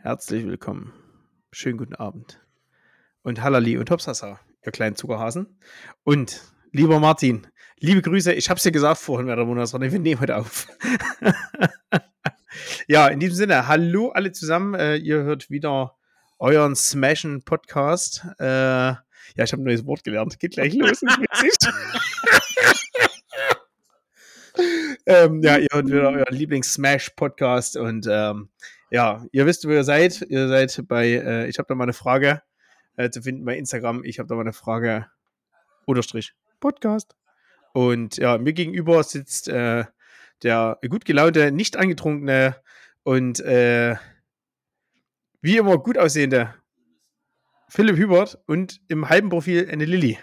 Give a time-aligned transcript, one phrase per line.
[0.00, 0.92] Herzlich willkommen.
[1.50, 2.40] Schönen guten Abend.
[3.22, 5.58] Und Hallali und Hopsasa, ihr kleinen Zuckerhasen.
[6.04, 6.40] Und
[6.70, 7.48] lieber Martin,
[7.80, 8.32] liebe Grüße.
[8.32, 10.68] Ich habe es dir gesagt vorhin bei der Monatsrunde, wir nehmen heute auf.
[12.86, 14.74] ja, in diesem Sinne, hallo alle zusammen.
[14.74, 15.96] Äh, ihr hört wieder
[16.38, 18.24] euren Smashen Podcast.
[18.38, 19.02] Äh, ja,
[19.36, 20.38] ich habe ein neues Wort gelernt.
[20.38, 21.00] Geht gleich los.
[25.06, 28.50] Ähm, ja, ihr hört wieder euren Lieblings-Smash-Podcast und ähm,
[28.90, 30.22] ja, ihr wisst, wo ihr seid.
[30.22, 32.42] Ihr seid bei, äh, ich habe da mal eine Frage
[32.96, 34.04] äh, zu finden bei Instagram.
[34.04, 35.06] Ich habe da mal eine Frage,
[35.86, 37.16] Unterstrich, Podcast.
[37.72, 39.84] Und ja, mir gegenüber sitzt äh,
[40.42, 42.56] der gut gelaunte, nicht angetrunkene
[43.02, 43.96] und äh,
[45.40, 46.54] wie immer gut aussehende
[47.68, 50.18] Philipp Hubert und im halben Profil eine Lilly.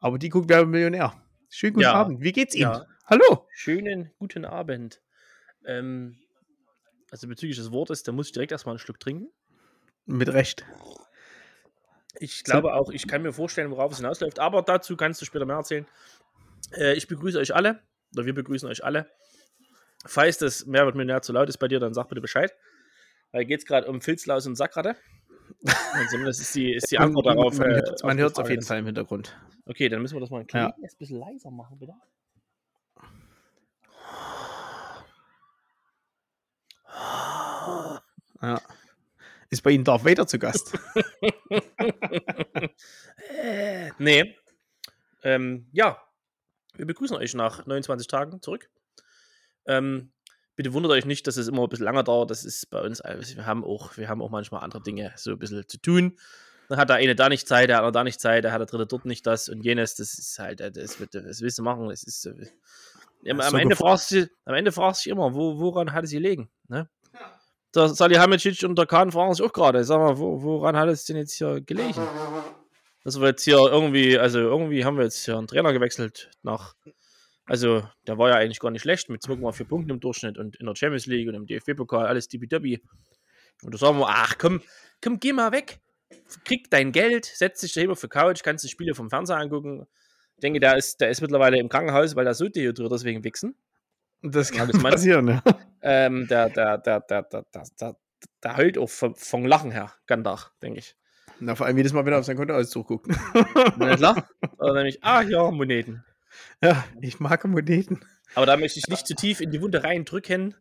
[0.00, 1.14] Aber die guckt wer Millionär.
[1.48, 1.94] Schönen guten Ja.
[1.94, 2.20] Abend.
[2.20, 2.70] Wie geht's Ihnen?
[2.70, 2.86] Ja.
[3.06, 3.46] Hallo.
[3.52, 5.02] Schönen guten Abend.
[5.64, 6.18] Ähm,
[7.10, 9.28] also bezüglich des Wortes, da muss ich direkt erstmal einen Schluck trinken.
[10.06, 10.64] Mit Recht.
[12.18, 15.44] Ich glaube auch, ich kann mir vorstellen, worauf es hinausläuft, aber dazu kannst du später
[15.44, 15.86] mehr erzählen.
[16.72, 17.80] Äh, ich begrüße euch alle,
[18.14, 19.10] oder wir begrüßen euch alle.
[20.06, 22.54] Falls das Mehrwert Millionär zu laut ist bei dir, dann sag bitte Bescheid.
[23.32, 24.96] Weil geht es gerade um Filzlaus und Sackratte.
[25.60, 27.58] Und zumindest ist die, ist die Antwort darauf.
[27.58, 28.62] Man, äh, hört- man hört es auf jeden.
[28.62, 29.36] Fall im Hintergrund.
[29.66, 30.70] Okay, dann müssen wir das mal ein Ja.
[30.72, 31.92] kleines bisschen leiser machen, bitte.
[38.42, 38.60] Ja.
[39.50, 40.72] Ist bei Ihnen Darth Vader zu Gast?
[43.28, 44.36] Äh, nee.
[45.22, 46.00] Ähm, ja,
[46.74, 48.70] wir begrüßen euch nach 29 Tagen zurück.
[49.66, 50.12] Ähm,
[50.54, 52.30] bitte wundert euch nicht, dass es immer ein bisschen länger dauert.
[52.30, 55.32] Das ist bei uns, also wir haben auch, wir haben auch manchmal andere Dinge so
[55.32, 56.18] ein bisschen zu tun.
[56.68, 58.66] Dann hat der eine da nicht Zeit, der andere da nicht Zeit, der hat der
[58.66, 59.94] dritte dort nicht das und jenes.
[59.96, 61.88] Das ist halt, äh, das, wird, das willst du machen.
[61.88, 62.28] Das ist,
[63.28, 66.04] am, am, so Ende fragst du, am Ende fragst du dich immer, wo, woran hat
[66.04, 66.50] es gelegen?
[66.68, 66.88] Ne?
[67.74, 71.04] Der Salihamidzic und der Kahn fragen sich auch gerade, sag mal, wo, woran hat es
[71.04, 72.00] denn jetzt hier gelegen?
[73.04, 76.74] Dass wir jetzt hier irgendwie, also irgendwie haben wir jetzt hier einen Trainer gewechselt nach,
[77.44, 80.66] also der war ja eigentlich gar nicht schlecht mit 2,4 Punkten im Durchschnitt und in
[80.66, 82.82] der Champions League und im DFB-Pokal, alles tippitoppi.
[83.62, 84.62] Und da sagen wir, ach komm,
[85.02, 85.80] komm, geh mal weg,
[86.44, 89.86] krieg dein Geld, setz dich daheim auf die Couch, kannst die Spiele vom Fernseher angucken.
[90.36, 93.56] Ich denke, der ist, der ist mittlerweile im Krankenhaus, weil er so dehydriert deswegen wichsen.
[94.22, 95.42] Das genau, kann das passieren, ja.
[95.82, 97.44] Ähm, der, der, der, der, der,
[97.80, 97.96] der,
[98.42, 100.96] der, heult auch vom, vom Lachen her, Gandach, denke ich.
[101.38, 103.06] Na, vor allem jedes Mal, wenn er auf sein Kontoauszug guckt.
[103.76, 104.28] Na klar.
[104.58, 106.04] Oder nämlich, ah ja, Moneten.
[106.62, 108.00] Ja, ich mag Moneten.
[108.34, 110.54] Aber da möchte ich nicht zu tief in die Wunde reindrücken.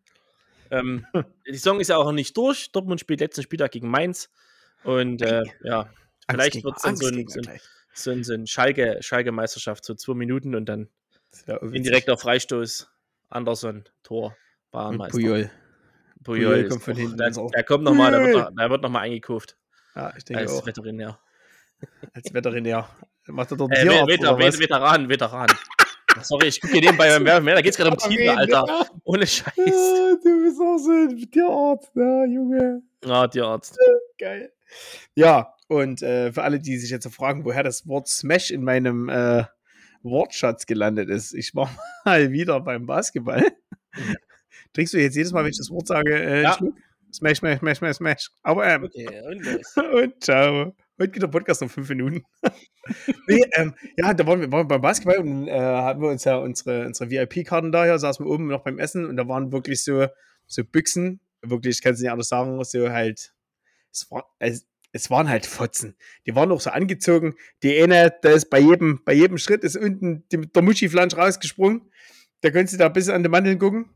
[0.71, 1.05] Ähm,
[1.47, 2.71] die Saison ist ja auch noch nicht durch.
[2.71, 4.29] Dortmund spielt letzten Spieltag gegen Mainz.
[4.83, 5.89] Und äh, ja,
[6.29, 7.59] vielleicht wird es dann so ein, so ein,
[7.95, 10.89] so ein, so ein Schalke, Schalke-Meisterschaft, so zwei Minuten und dann
[11.71, 12.89] indirekter Freistoß.
[13.29, 14.35] Anderson, Tor,
[14.71, 15.17] Bayernmeister.
[15.17, 15.51] Puyol.
[16.23, 17.51] Puyol Puyol kommt von hinten Auge.
[17.55, 19.57] der kommt nochmal, der wird noch, der wird noch mal eingekauft
[19.95, 20.65] Ja, ich denke als auch.
[20.65, 21.19] Veterinär.
[22.13, 22.89] Als Veterinär.
[23.27, 24.59] Macht er dort Äh, Tierarzt Veter, was?
[24.59, 25.47] Veteran, Veteran.
[26.21, 27.55] Sorry, ich gucke nebenbei mehr, mehr.
[27.55, 28.87] Da geht es gerade um Tiere, Alter.
[29.03, 29.53] Ohne Scheiß.
[29.57, 32.81] Ja, du bist auch so ein Tierarzt, ja, Junge.
[33.03, 33.77] Ja, Tierarzt.
[34.17, 34.51] Geil.
[35.15, 39.09] Ja, und äh, für alle, die sich jetzt fragen, woher das Wort Smash in meinem
[39.09, 39.45] äh,
[40.03, 41.33] Wortschatz gelandet ist.
[41.33, 41.69] Ich war
[42.05, 43.45] mal wieder beim Basketball.
[44.73, 46.57] Trinkst du jetzt jedes Mal, wenn ich das Wort sage, äh, Ja.
[47.13, 48.29] Smash, smash, smash, smash, smash.
[48.43, 49.77] Aber ähm, Okay, und los.
[49.93, 50.75] und ciao.
[50.99, 52.23] Heute geht der Podcast um fünf Minuten.
[53.27, 56.25] nee, ähm, ja, da waren wir, waren wir beim Basketball und äh, hatten wir uns
[56.25, 59.83] ja unsere, unsere VIP-Karten daher, saßen wir oben noch beim Essen und da waren wirklich
[59.83, 60.07] so,
[60.45, 63.33] so Büchsen, wirklich, ich kann es nicht anders sagen, so halt,
[63.95, 65.95] es, war, es, es waren halt Fotzen.
[66.25, 67.35] Die waren auch so angezogen.
[67.63, 71.89] Die eine, da ist bei jedem, bei jedem Schritt ist unten die, der Muschi-Flansch rausgesprungen.
[72.41, 73.89] Da könntest du da bis an die Mandeln gucken.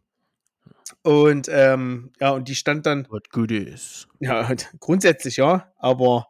[1.03, 4.07] Und ähm, ja, und die stand dann What good is.
[4.19, 4.49] ja,
[4.79, 6.27] grundsätzlich ja, aber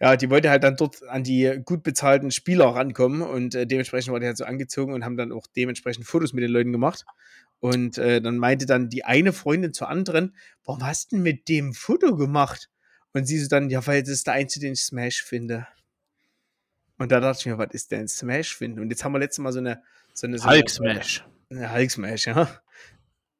[0.00, 4.12] ja, die wollte halt dann dort an die gut bezahlten Spieler rankommen und äh, dementsprechend
[4.12, 7.04] war die halt so angezogen und haben dann auch dementsprechend Fotos mit den Leuten gemacht.
[7.60, 10.34] Und äh, dann meinte dann die eine Freundin zur anderen,
[10.64, 12.70] warum hast du denn mit dem Foto gemacht?
[13.12, 15.66] Und sie so dann, ja, weil das ist der einzige, den ich Smash finde.
[16.98, 18.80] Und da dachte ich mir, was ist denn Smash finden?
[18.80, 19.82] Und jetzt haben wir letztes Mal so eine,
[20.14, 21.24] so eine, so eine Hulk Smash.
[21.50, 22.60] ja, Hulk Smash, ja.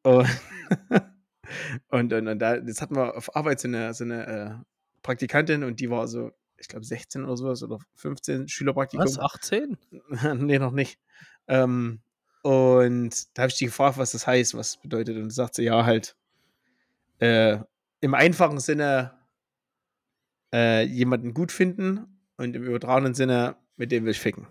[0.02, 0.26] Und,
[1.88, 4.64] und, und, und da, jetzt hatten wir auf Arbeit so eine, so eine äh,
[5.02, 9.04] Praktikantin und die war so, ich glaube 16 oder sowas oder 15 Schülerpraktikum.
[9.04, 9.18] Was?
[9.18, 9.76] 18?
[10.36, 10.98] nee, noch nicht.
[11.46, 12.00] Ähm,
[12.42, 15.16] und da habe ich die gefragt, was das heißt, was das bedeutet.
[15.18, 16.16] Und sagt sie, ja, halt
[17.18, 17.58] äh,
[18.00, 19.19] im einfachen Sinne
[20.52, 22.06] äh, jemanden gut finden
[22.36, 24.46] und im übertragenen Sinne, mit dem will ich ficken.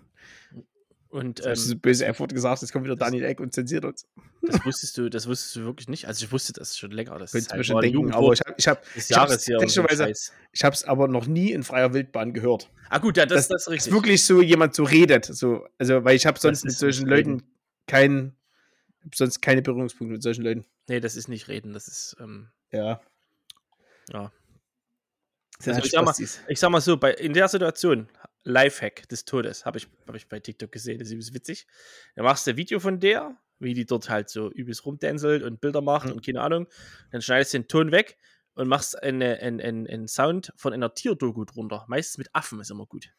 [1.10, 4.08] Und Das ähm, ist böse F-Wort gesagt, jetzt kommt wieder Daniel Eck und zensiert uns.
[4.44, 6.08] das wusstest du, das wusstest du wirklich nicht.
[6.08, 7.18] Also ich wusste das schon länger.
[7.18, 9.48] Das Könntest halt schon denken, aber ich habe ich hab, ich hab's
[10.52, 12.70] ich hab's aber noch nie in freier Wildbahn gehört.
[12.90, 13.94] Ah gut, ja, das, das, ist Dass richtig.
[13.94, 15.26] wirklich so jemand so redet.
[15.26, 17.42] So, also, weil ich habe sonst Das mit solchen Leuten
[17.88, 18.36] keinen,
[19.14, 20.66] sonst keine Berührungspunkte mit solchen Leuten.
[20.88, 23.02] Nee, das ist nicht reden, das ist, ähm, Ja.
[24.14, 24.32] Ja.
[25.60, 26.16] Das Also ich sag mal,
[26.48, 28.08] ich sag mal so, bei, in der Situation,
[28.44, 31.68] Lifehack des Todes, habe ich, hab ich bei TikTok gesehen, das ist übelst witzig.
[32.16, 35.60] Da machst du ein Video von der, wie die dort halt so übelst rumdänselt und
[35.60, 36.14] Bilder macht Mhm.
[36.14, 36.68] und keine Ahnung.
[37.12, 38.18] Dann schneidest du den Ton weg
[38.54, 41.86] und machst eine, einen, einen, einen Sound von einer Tierdoku drunter.
[41.88, 43.10] Meistens mit Affen ist immer gut.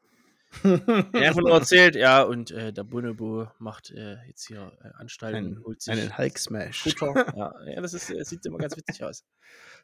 [0.65, 5.37] Der einfach nur erzählt, ja, und äh, der Bonobo macht äh, jetzt hier äh, Anstalten,
[5.37, 6.83] einen, holt sich einen Hulk-Smash.
[6.83, 7.33] Futter.
[7.37, 9.25] ja, ja, das ist, äh, sieht immer ganz witzig aus.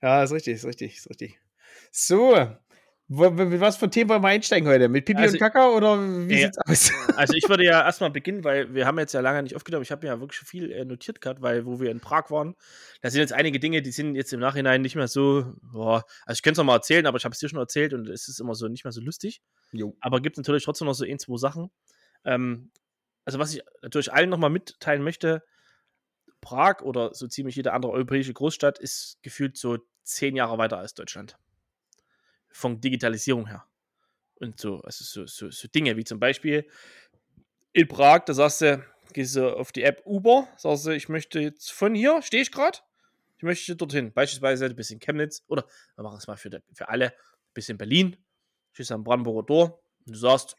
[0.03, 1.38] Ja, ist richtig, ist richtig, ist richtig.
[1.90, 2.34] So,
[3.08, 4.88] mit was für Themen wollen wir einsteigen heute?
[4.88, 5.96] Mit Pipi Also- und Kaka oder
[6.28, 6.46] wie Ja.
[6.52, 6.90] sieht's aus?
[7.17, 9.84] Also ich würde ja erstmal beginnen, weil wir haben jetzt ja lange nicht aufgenommen.
[9.84, 12.56] Ich habe mir ja wirklich viel äh, notiert gehabt, weil wo wir in Prag waren,
[13.02, 16.37] da sind jetzt einige Dinge, die sind jetzt im Nachhinein nicht mehr so, boah, also
[16.37, 18.26] ich könnte es noch mal erzählen, aber ich habe es dir schon erzählt und es
[18.26, 19.40] ist immer so nicht mehr so lustig.
[19.70, 19.96] Jo.
[20.00, 21.70] Aber gibt natürlich trotzdem noch so ein, zwei Sachen.
[22.25, 22.72] Ähm,
[23.25, 25.43] also was ich natürlich allen nochmal mitteilen möchte,
[26.40, 30.94] Prag oder so ziemlich jede andere europäische Großstadt ist gefühlt so zehn Jahre weiter als
[30.94, 31.37] Deutschland.
[32.56, 33.67] Von Digitalisierung her.
[34.37, 36.67] Und so, also so, so, so Dinge wie zum Beispiel
[37.73, 38.82] in Prag, da sagst du,
[39.12, 42.50] gehst du auf die App Uber, sagst du, ich möchte jetzt von hier, stehe ich
[42.50, 42.79] gerade,
[43.37, 44.12] ich möchte dorthin.
[44.12, 45.67] Beispielsweise, du bist in Chemnitz oder
[45.97, 48.17] wir machen es mal für, für alle, du bist in Berlin,
[48.73, 50.56] stehst am Brandenburger Tor und du sagst,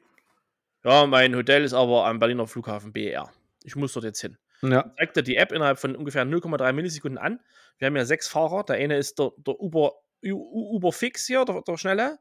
[0.83, 3.31] ja, mein Hotel ist aber am Berliner Flughafen BER.
[3.63, 4.37] Ich muss dort jetzt hin.
[4.61, 4.93] Ja.
[4.97, 7.39] Zeigt dir die App innerhalb von ungefähr 0,3 Millisekunden an.
[7.77, 8.63] Wir haben ja sechs Fahrer.
[8.63, 12.19] Der eine ist der, der Uber, Uber Fix hier, der, der Schnelle.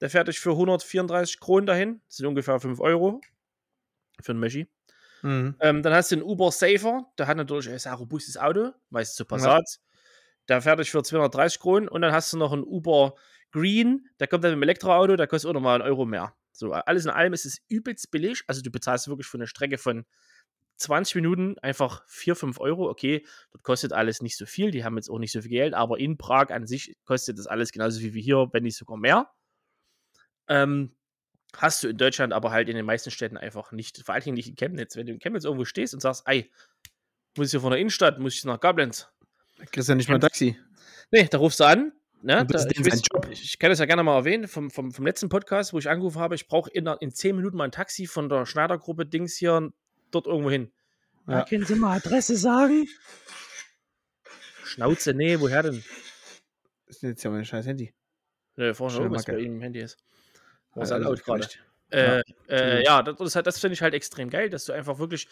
[0.00, 2.00] Der fährt dich für 134 Kronen dahin.
[2.08, 3.20] Das sind ungefähr 5 Euro
[4.20, 4.68] für einen Messi.
[5.22, 5.54] Mhm.
[5.60, 7.06] Ähm, dann hast du den Uber Safer.
[7.18, 9.78] Der hat natürlich ein sehr robustes Auto, meistens zu Passat.
[10.48, 11.88] Der fährt dich für 230 Kronen.
[11.88, 13.14] Und dann hast du noch einen Uber
[13.52, 14.08] Green.
[14.18, 15.16] Der kommt dann mit dem Elektroauto.
[15.16, 16.34] Der kostet auch nochmal einen Euro mehr.
[16.52, 18.42] So, alles in allem ist es übelst billig.
[18.46, 20.04] Also du bezahlst wirklich für eine Strecke von
[20.82, 22.88] 20 Minuten einfach 4, 5 Euro.
[22.90, 24.70] Okay, dort kostet alles nicht so viel.
[24.70, 25.74] Die haben jetzt auch nicht so viel Geld.
[25.74, 28.96] Aber in Prag an sich kostet das alles genauso wie wir hier, wenn nicht sogar
[28.96, 29.30] mehr.
[30.48, 30.94] Ähm,
[31.56, 34.36] hast du in Deutschland aber halt in den meisten Städten einfach nicht, vor allen Dingen
[34.36, 34.96] nicht in Chemnitz.
[34.96, 36.50] Wenn du in Chemnitz irgendwo stehst und sagst, ey,
[37.36, 39.08] muss ich hier von der Innenstadt, muss ich nach Koblenz.
[39.58, 40.58] Da kriegst du ja nicht mal ein Taxi.
[41.10, 41.92] Nee, da rufst du an.
[42.22, 42.46] Ne?
[42.46, 45.72] Da, ich, weiß- ich kann das ja gerne mal erwähnen vom, vom, vom letzten Podcast,
[45.72, 46.34] wo ich angerufen habe.
[46.36, 49.72] Ich brauche in, in 10 Minuten mal ein Taxi von der Schneidergruppe Dings hier
[50.14, 50.72] dort irgendwo hin.
[51.26, 51.38] Ja.
[51.38, 51.44] Ja.
[51.44, 52.88] können Sie mal Adresse sagen?
[54.64, 55.82] Schnauze, nee, woher denn?
[56.86, 57.92] Das ist jetzt ja mein scheiß Handy.
[58.56, 59.96] Ne, vorne Schöne oben, was bei ihm im Handy ist.
[60.74, 61.46] War Ja, laut gerade.
[61.90, 62.84] Äh, äh, Entschuldigung.
[62.84, 65.28] ja, das, das, das finde ich halt extrem geil, dass du einfach wirklich,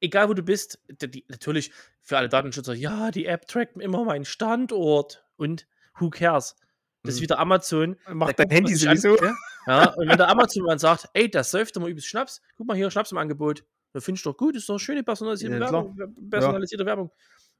[0.00, 4.24] egal wo du bist, die, natürlich für alle Datenschützer, ja, die App trackt immer meinen
[4.24, 5.66] Standort und
[5.98, 6.56] who cares?
[7.02, 7.24] Das ist Mhm.
[7.24, 7.96] wieder Amazon.
[8.08, 9.16] Macht dein Handy an, sowieso.
[9.22, 9.34] ja.
[9.66, 12.76] Ja, und wenn der Amazon dann sagt, ey, das säuft immer übelst Schnaps, guck mal
[12.76, 13.64] hier, Schnaps im Angebot.
[13.92, 15.60] Da finde ich doch gut, ist doch eine schöne personalisierte Ja.
[15.72, 15.96] Werbung.
[16.30, 17.10] Personalisierte Werbung.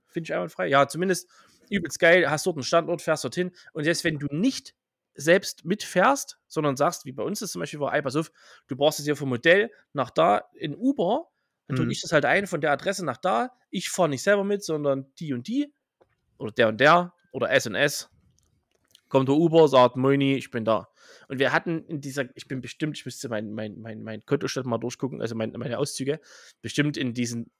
[0.06, 0.66] Finde ich einwandfrei.
[0.68, 1.28] Ja, zumindest
[1.70, 3.50] übelst geil, hast dort einen Standort, fährst dorthin.
[3.72, 4.74] Und selbst wenn du nicht
[5.14, 8.30] selbst mitfährst, sondern sagst, wie bei uns das zum Beispiel war, ey, pass auf,
[8.68, 11.28] du brauchst es hier vom Modell nach da in Uber,
[11.66, 11.90] dann drücke Mhm.
[11.92, 13.50] ich das halt ein von der Adresse nach da.
[13.70, 15.74] Ich fahre nicht selber mit, sondern die und die
[16.38, 18.08] oder der und der oder S und S.
[19.08, 20.88] Kommt der Uber, sagt Moini, ich bin da.
[21.28, 24.66] Und wir hatten in dieser, ich bin bestimmt, ich müsste mein, mein, mein, mein Kontostand
[24.66, 26.20] mal durchgucken, also mein, meine Auszüge,
[26.62, 27.50] bestimmt in diesen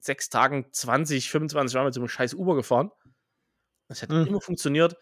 [0.00, 2.90] sechs Tagen 20, 25 Mal mit so einem scheiß Uber gefahren.
[3.88, 4.26] Das hat Mhm.
[4.26, 4.96] immer funktioniert.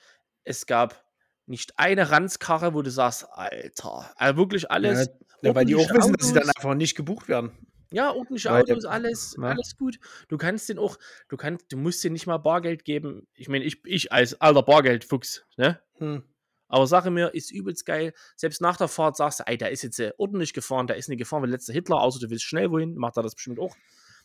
[0.44, 1.04] Es gab
[1.46, 5.10] nicht eine Ranzkarre, wo du sagst, Alter, also wirklich alles.
[5.42, 7.52] Ja, weil die auch wissen, dass sie dann einfach nicht gebucht werden.
[7.96, 9.48] Ja, ordentliche Weil- Autos, alles, Ja.
[9.48, 9.98] alles gut.
[10.28, 10.98] Du kannst den auch,
[11.28, 13.26] du kannst, du musst dir nicht mal Bargeld geben.
[13.34, 15.80] Ich meine, ich, ich als alter Bargeldfuchs, ne?
[15.94, 16.22] Hm.
[16.68, 18.12] Aber sage mir, ist übelst geil.
[18.34, 21.08] Selbst nach der Fahrt sagst du, ey, der ist jetzt äh, ordentlich gefahren, der ist
[21.08, 23.74] nicht gefahren wie letzter Hitler, außer du willst schnell wohin, macht er das bestimmt auch.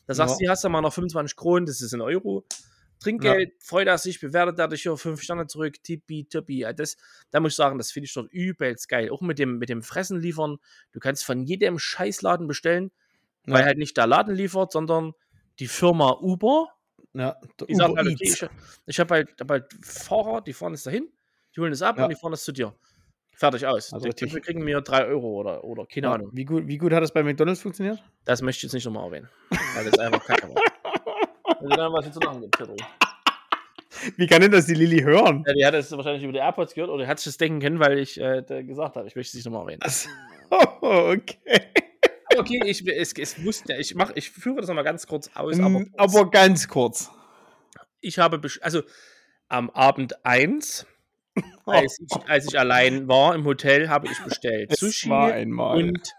[0.06, 0.36] Da sagst Ja.
[0.38, 2.44] du, hier hast du mal noch 25 Kronen, das ist ein Euro.
[3.00, 6.60] Trinkgeld, freut er sich, bewertet er dich hier fünf Sterne zurück, tippi, tippi.
[6.60, 6.98] Ja, Das,
[7.32, 9.10] da muss ich sagen, das finde ich dort übelst geil.
[9.12, 10.58] Auch mit dem, mit dem Fressen liefern.
[10.92, 12.92] Du kannst von jedem Scheißladen bestellen,
[13.46, 13.66] weil Ja.
[13.68, 15.14] halt nicht der Laden liefert, sondern
[15.60, 16.68] die Firma Uber.
[17.14, 18.46] Ja, der Die Uber halt, okay, ich,
[18.86, 21.10] ich habe halt, hab halt Fahrer, die fahren es dahin,
[21.56, 22.04] die holen es ab Ja.
[22.04, 22.74] und die fahren es zu dir.
[23.36, 23.92] Fertig aus.
[23.92, 26.30] Also die, kriegen mir drei Euro oder, oder keine Ja, Ahnung.
[26.32, 28.02] wie, gut, wie gut hat das bei McDonalds funktioniert?
[28.24, 29.30] Das möchte ich jetzt nicht nochmal erwähnen.
[29.74, 30.62] Weil das einfach kacke war.
[31.60, 32.76] Also dann was jetzt zu gibt, Pedro.
[34.18, 35.44] Wie kann denn das die Lilly hören?
[35.48, 37.80] Ja, die hat es wahrscheinlich über die AirPods gehört oder hat sich das denken können,
[37.80, 39.82] weil ich äh, gesagt habe, ich möchte es nicht nochmal erwähnen.
[39.90, 40.10] So,
[40.82, 41.62] okay.
[42.38, 45.60] Okay, ich, es, es wusste, ich, mach, ich führe das nochmal ganz kurz aus.
[45.60, 47.10] aber, Aber, aber ganz kurz.
[48.00, 48.84] ich habe, also
[49.48, 50.86] am Abend 1,
[51.66, 54.72] als ich, als ich allein war im Hotel, habe ich bestellt.
[54.72, 56.14] Es Sushi und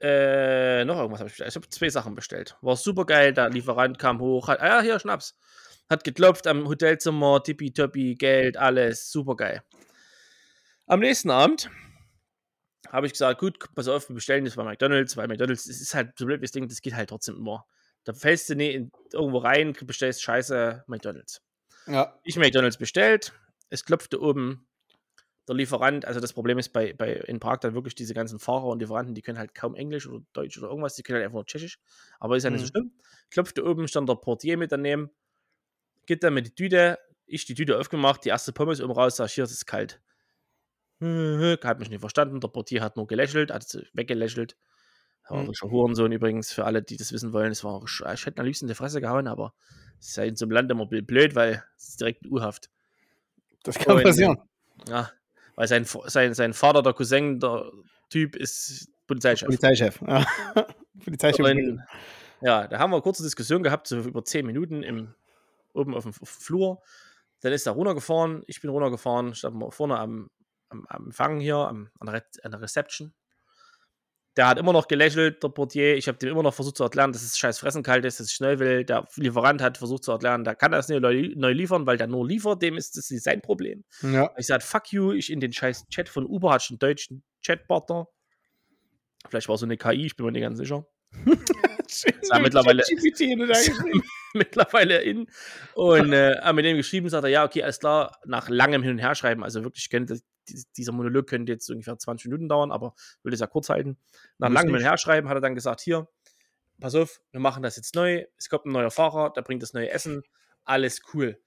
[0.00, 1.50] äh, noch irgendwas habe ich bestellt.
[1.50, 2.56] Ich habe zwei Sachen bestellt.
[2.60, 3.32] War super geil.
[3.32, 4.48] Der Lieferant kam hoch.
[4.48, 5.36] Hat, ah ja, hier, Schnaps.
[5.88, 9.12] Hat geklopft am Hotelzimmer, tippitoppi, Geld, alles.
[9.12, 9.62] Super geil.
[10.86, 11.70] Am nächsten Abend
[12.92, 15.94] habe ich gesagt, gut, pass auf, wir bestellen das bei McDonalds, weil McDonalds, das ist
[15.94, 17.66] halt so blöd, das Ding, das geht halt trotzdem immer.
[18.04, 21.42] Da fällst du nie in, irgendwo rein, bestellst scheiße McDonalds.
[21.86, 22.18] ja.
[22.24, 23.32] Ich McDonalds bestellt,
[23.70, 24.68] es klopfte oben
[25.48, 28.66] der Lieferant, also das Problem ist bei, bei in Prag dann wirklich diese ganzen Fahrer
[28.66, 31.36] und Lieferanten, die können halt kaum Englisch oder Deutsch oder irgendwas, die können halt einfach
[31.36, 31.80] nur Tschechisch,
[32.20, 32.68] aber ist ja nicht so Mhm.
[32.68, 32.92] schlimm.
[33.30, 35.10] Klopfte oben, stand der Portier mit daneben,
[36.06, 39.26] geht dann mit die Tüte, ich die Tüte aufgemacht, die erste Pommes oben raus, sag
[39.26, 40.00] ich, hier, es ist kalt.
[41.02, 44.56] Hat mich nicht verstanden, der Portier hat nur gelächelt, hat weggelächelt.
[45.28, 45.54] War Mhm.
[45.54, 47.52] schon Hurensohn übrigens, für alle, die das wissen wollen.
[47.52, 49.54] Es war, ich hätte am liebsten in die Fresse gehauen, aber
[50.00, 52.70] es ist ja in so einem Land immer blöd, weil es ist direkt U-Haft.
[53.62, 54.36] Das kann Und- passieren.
[54.88, 55.10] Ja,
[55.54, 57.70] weil sein, sein, sein Vater, der Cousin, der
[58.10, 59.46] Typ, ist Polizeichef.
[59.46, 60.00] Polizeichef.
[60.06, 60.26] Ja.
[61.04, 61.44] Polizeichef.
[61.46, 61.80] Und,
[62.40, 65.14] ja, da haben wir eine kurze Diskussion gehabt, so über zehn Minuten im,
[65.72, 66.82] oben auf dem Flur.
[67.40, 70.30] Dann ist er runtergefahren, ich bin runtergefahren, standen wir vorne am,
[70.72, 73.14] am, am Empfang hier, am, an, der Re an der Reception.
[74.38, 75.94] Der hat immer noch gelächelt, der Portier.
[75.96, 78.28] Ich habe dem immer noch versucht zu erklären, dass es scheiß Fressen kalt ist, dass
[78.28, 78.82] ich schnell will.
[78.82, 82.26] Der Lieferant hat versucht zu erklären, der kann das nicht neu, liefern, weil der nur
[82.26, 83.84] liefert, dem ist das nicht sein Problem.
[84.02, 84.30] ja.
[84.38, 87.24] Ich sage, fuck you, ich in den scheiß Chat von Uber hatte ich einen deutschen
[87.44, 88.06] Chatpartner.
[89.28, 90.86] Vielleicht war es so eine KI, ich bin mir nicht ganz sicher.
[92.30, 92.86] Ja, mittlerweile- er
[94.32, 95.26] mittlerweile in.
[95.74, 98.98] Und äh, mit dem geschrieben, sagt er, ja, okay, alles klar, nach langem Hin und
[98.98, 99.44] Her schreiben.
[99.44, 100.22] Also wirklich könnte die-
[100.76, 103.96] dieser Monolog könnte jetzt ungefähr 20 Minuten dauern, aber ich will das ja kurz halten.
[104.38, 104.88] Nach langem Hin und nicht.
[104.88, 106.08] Her schreiben hat er dann gesagt, hier,
[106.80, 108.24] pass auf, wir machen das jetzt neu.
[108.36, 110.22] Es kommt ein neuer Fahrer, der bringt das neue Essen.
[110.64, 111.38] Alles cool.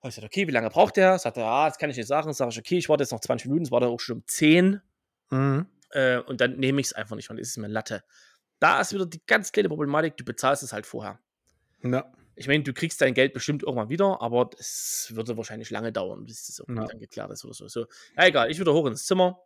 [0.00, 1.18] Hab ich gesagt, okay, wie lange braucht der?
[1.18, 2.32] Sagt er, ah, das kann ich nicht sagen.
[2.32, 4.26] Sag ich, okay, ich warte jetzt noch 20 Minuten, es war dann auch schon um
[4.26, 4.80] 10.
[5.30, 5.66] Mhm.
[5.90, 8.02] Äh, und dann nehme ich es einfach nicht, und es ist mir Latte.
[8.60, 11.18] Da ist wieder die ganz kleine Problematik, du bezahlst es halt vorher.
[11.82, 12.10] Ja.
[12.40, 16.24] Ich meine, du kriegst dein Geld bestimmt irgendwann wieder, aber es würde wahrscheinlich lange dauern,
[16.24, 16.86] bis das irgendwie Ja.
[16.86, 17.68] dann geklärt ist oder so.
[17.68, 17.84] so.
[18.16, 19.42] Ja, egal, ich wieder hoch ins Zimmer.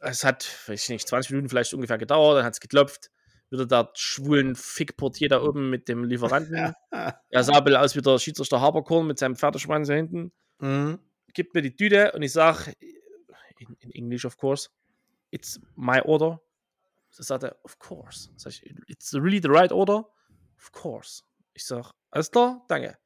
[0.00, 3.10] Es hat, weiß ich nicht, 20 Minuten vielleicht ungefähr gedauert, dann hat es geklopft.
[3.50, 6.72] Wieder der schwulen Fickportier da oben mit dem Lieferanten.
[7.30, 10.32] Er sah aus wie der Schiedsrichter Haberkorn mit seinem Pferdeschwanz da hinten.
[10.60, 10.98] Mhm.
[11.34, 12.72] Gibt mir die Tüte und ich sage,
[13.58, 14.70] in, in English of course,
[15.30, 16.40] it's my order.
[17.10, 18.30] So sagt er, of course.
[18.36, 20.06] Sag ich, it's really the right order?
[20.56, 21.22] Of course.
[21.54, 22.96] Ich sag, alles klar, danke.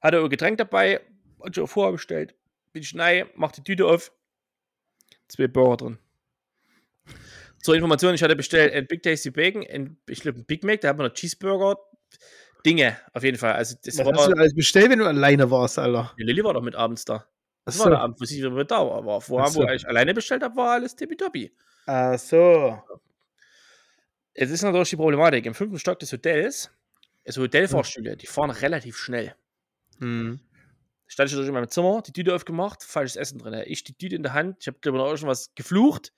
[0.00, 1.00] Hat er ein Getränk dabei,
[1.44, 2.34] hat schon vorher bestellt.
[2.72, 4.12] Bin ich rein, mach die Tüte auf.
[5.28, 5.98] Zwei Burger drin.
[7.62, 10.80] Zur Information, ich hatte bestellt ein Big Tasty Bacon, ein, ich glaube ein Big Mac,
[10.80, 11.76] da haben wir noch Cheeseburger.
[12.66, 13.54] Dinge, auf jeden Fall.
[13.54, 16.14] Also das Was war, hast du alles bestellt, wenn du alleine warst, Alter?
[16.18, 17.26] die Lilly war doch mit abends da.
[17.64, 17.84] Das Achso.
[17.84, 18.98] war der Abend, wo sie wieder da war.
[18.98, 19.60] Aber vorher, Ach so.
[19.62, 21.52] wo ich alleine bestellt habe, war alles tippitoppi.
[21.86, 22.82] Ach so.
[24.34, 25.46] Jetzt ist natürlich die Problematik.
[25.46, 26.70] Im fünften Stock des Hotels,
[27.26, 29.34] also Hotelfahrstühle, die fahren relativ schnell.
[29.98, 30.40] Mhm.
[31.06, 33.62] Stand ich in meinem Zimmer, die Tüte aufgemacht, falsches Essen drin.
[33.66, 36.12] Ich die Tüte in der Hand, ich habe glaube ich noch schon was geflucht,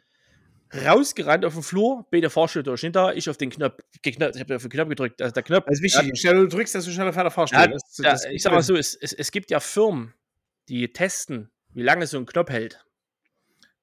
[0.73, 4.57] rausgerannt auf den Flur, beide Fahrstühle durch hinter, ich auf den Knopf geknopft, ich habe
[4.57, 5.65] auf den Knopf gedrückt, also der Knopf.
[5.67, 6.03] Das ist wichtig.
[6.07, 7.59] Je schneller du drückst, desto schneller fährt der Fahrstuhl.
[7.61, 10.15] Ja, Das- Ja, das- ich sag mal so, es, es, es gibt ja Firmen,
[10.69, 12.85] die testen, wie lange so ein Knopf hält.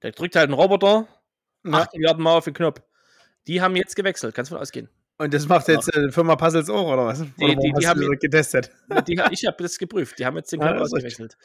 [0.02, 1.08] Der drückt halt einen Roboter,
[1.66, 1.74] Ja.
[1.74, 2.82] 8 Milliarden Mal auf den Knopf.
[3.48, 4.90] Die haben jetzt gewechselt, kannst du von ausgehen.
[5.22, 7.22] Und das macht jetzt äh, Firma Puzzles auch, oder was?
[7.22, 8.72] Oder die- die haben das getestet.
[9.08, 10.18] Die, ich habe das geprüft.
[10.20, 11.38] Die haben jetzt den Ja, Knopf das ist ausgewechselt.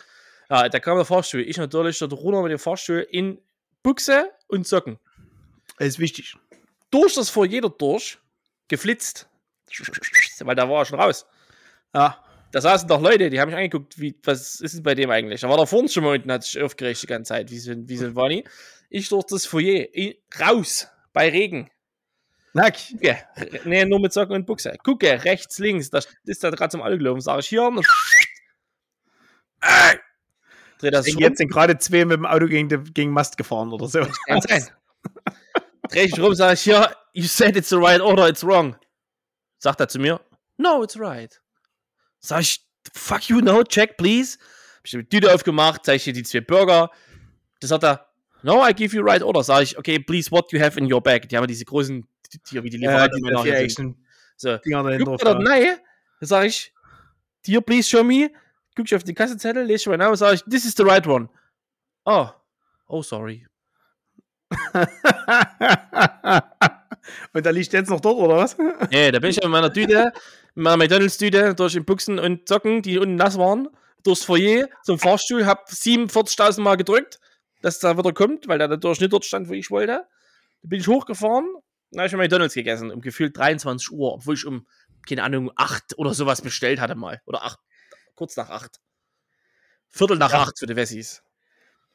[0.49, 1.40] Ja, da kam der Fahrstuhl.
[1.42, 3.38] Ich natürlich dort runter mit dem Fahrstuhl in
[3.83, 4.99] Buchse und Socken.
[5.78, 6.35] Das ist wichtig.
[6.90, 8.18] Durch das vor jeder durch,
[8.68, 9.28] geflitzt.
[10.40, 11.26] Weil da war er schon raus.
[11.95, 12.23] Ja.
[12.52, 15.40] Da saßen doch Leute, die haben mich angeguckt, wie, was ist denn bei dem eigentlich?
[15.40, 17.73] Da war der vorne schon mal unten, hat sich aufgeregt die ganze Zeit, wie so,
[17.73, 18.45] ein- wie so ein Wani.
[18.88, 21.68] Ich durch das Foyer, in, raus, bei Regen.
[22.56, 22.76] Nack.
[22.90, 23.18] Gucke,
[23.64, 24.76] nee, nur mit Socken und Buchse.
[24.82, 27.20] Gucke, rechts, links, da ist da gerade zum gelaufen.
[27.20, 27.70] Sag ich hier.
[29.60, 29.96] Äh,
[30.78, 33.88] Dreh das Ich jetzt sind gerade zwei mit dem Auto gegen, gegen Mast gefahren oder
[33.88, 34.06] so.
[34.26, 34.66] Kann sein.
[35.90, 38.76] Dreh ich rum, sag ich, ja, you said it's the right order, it's wrong.
[39.58, 40.20] Sagt er zu mir,
[40.56, 41.40] no, it's right.
[42.18, 42.60] Sag ich,
[42.94, 44.38] fuck you, no, check, please.
[44.78, 46.90] Hab ich die Tüte aufgemacht, zeig ich dir die zwei Burger.
[47.60, 48.08] Das sagt er,
[48.42, 49.42] no, I give you right order.
[49.42, 51.28] Sag ich, okay, please, what you have in your bag.
[51.28, 52.06] Die haben diese großen,
[52.50, 53.57] die, wie die Ja, Lieferanten die immer nachher sind.
[53.57, 55.05] viereckchen So, Dinger dahinter.
[55.05, 55.78] Guckt er dort rein,
[56.21, 56.73] dann sag ich,
[57.45, 58.31] dir, please show me.
[58.76, 61.07] Guck ich auf den Kassenzettel, lese ich meinen Namen, sag ich, this is the right
[61.07, 61.28] one.
[62.05, 62.28] Oh,
[62.88, 63.47] oh, sorry.
[67.33, 68.57] Und da liegt jetzt noch dort, oder was?
[68.90, 70.12] Nee, da bin ich ja mit meiner Tüte,
[70.55, 73.69] mit meiner McDonalds-Tüte durch den Buchsen und Socken, die unten nass waren,
[74.02, 77.19] durchs Foyer zum Fahrstuhl, hab 47.000 Mal gedrückt,
[77.62, 80.05] dass da wieder kommt, weil der dadurch nicht dort stand, wo ich wollte.
[80.62, 81.47] Da bin ich hochgefahren,
[81.96, 84.66] dann habe ich McDonalds gegessen, um gefühlt 23 Uhr, obwohl ich um,
[85.08, 87.20] keine Ahnung, 8 oder sowas bestellt hatte mal.
[87.26, 87.58] Oder 8,
[88.14, 88.80] kurz nach 8.
[89.88, 90.42] Viertel nach Ja.
[90.42, 91.22] 8 für die Wessis.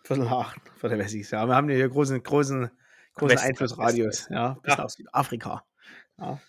[0.04, 1.30] Viertel nach acht für die Wessis.
[1.30, 2.72] Ja, wir haben hier großen, großen,
[3.14, 4.28] großen West- Einflussradius.
[4.32, 4.78] Ja, bis Ja.
[4.84, 5.64] nach Südafrika.
[6.18, 6.42] Ja.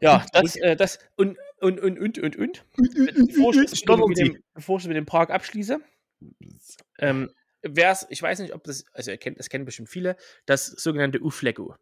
[0.00, 2.64] Ja, das, äh, das und, und, und, und, und, und.
[2.76, 5.80] Bevor ich, mit dem, bevor ich mit dem Park abschließe,
[7.00, 7.30] ähm,
[7.62, 10.16] wär's, ich weiß nicht, ob das, also ihr kennt, das kennen bestimmt viele,
[10.46, 11.74] das sogenannte Uflego.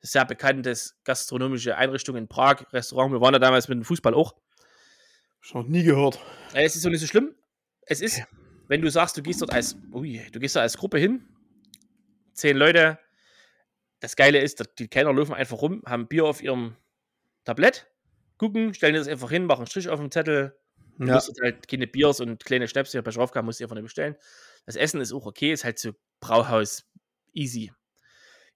[0.00, 3.12] Das sehr bekanntes gastronomische Einrichtung in Prag, Restaurant.
[3.12, 4.34] Wir waren da damals mit dem Fußball auch.
[5.40, 6.18] Schon nie gehört.
[6.54, 7.34] Es ist so nicht so schlimm.
[7.82, 8.22] Es ist,
[8.68, 11.26] wenn du sagst, du gehst dort als, ui, du gehst da als Gruppe hin,
[12.32, 12.98] zehn Leute.
[14.00, 16.76] Das Geile ist, die Kellner laufen einfach rum, haben Bier auf ihrem
[17.44, 17.86] Tablett,
[18.38, 20.58] gucken, stellen das einfach hin, machen einen Strich auf den Zettel.
[20.98, 21.14] Du Ja.
[21.14, 24.16] musst halt keine Biers und kleine Schnäpse, bei Schraufka musst du einfach nicht bestellen.
[24.66, 26.84] Das Essen ist auch okay, ist halt so Brauhaus
[27.32, 27.72] easy.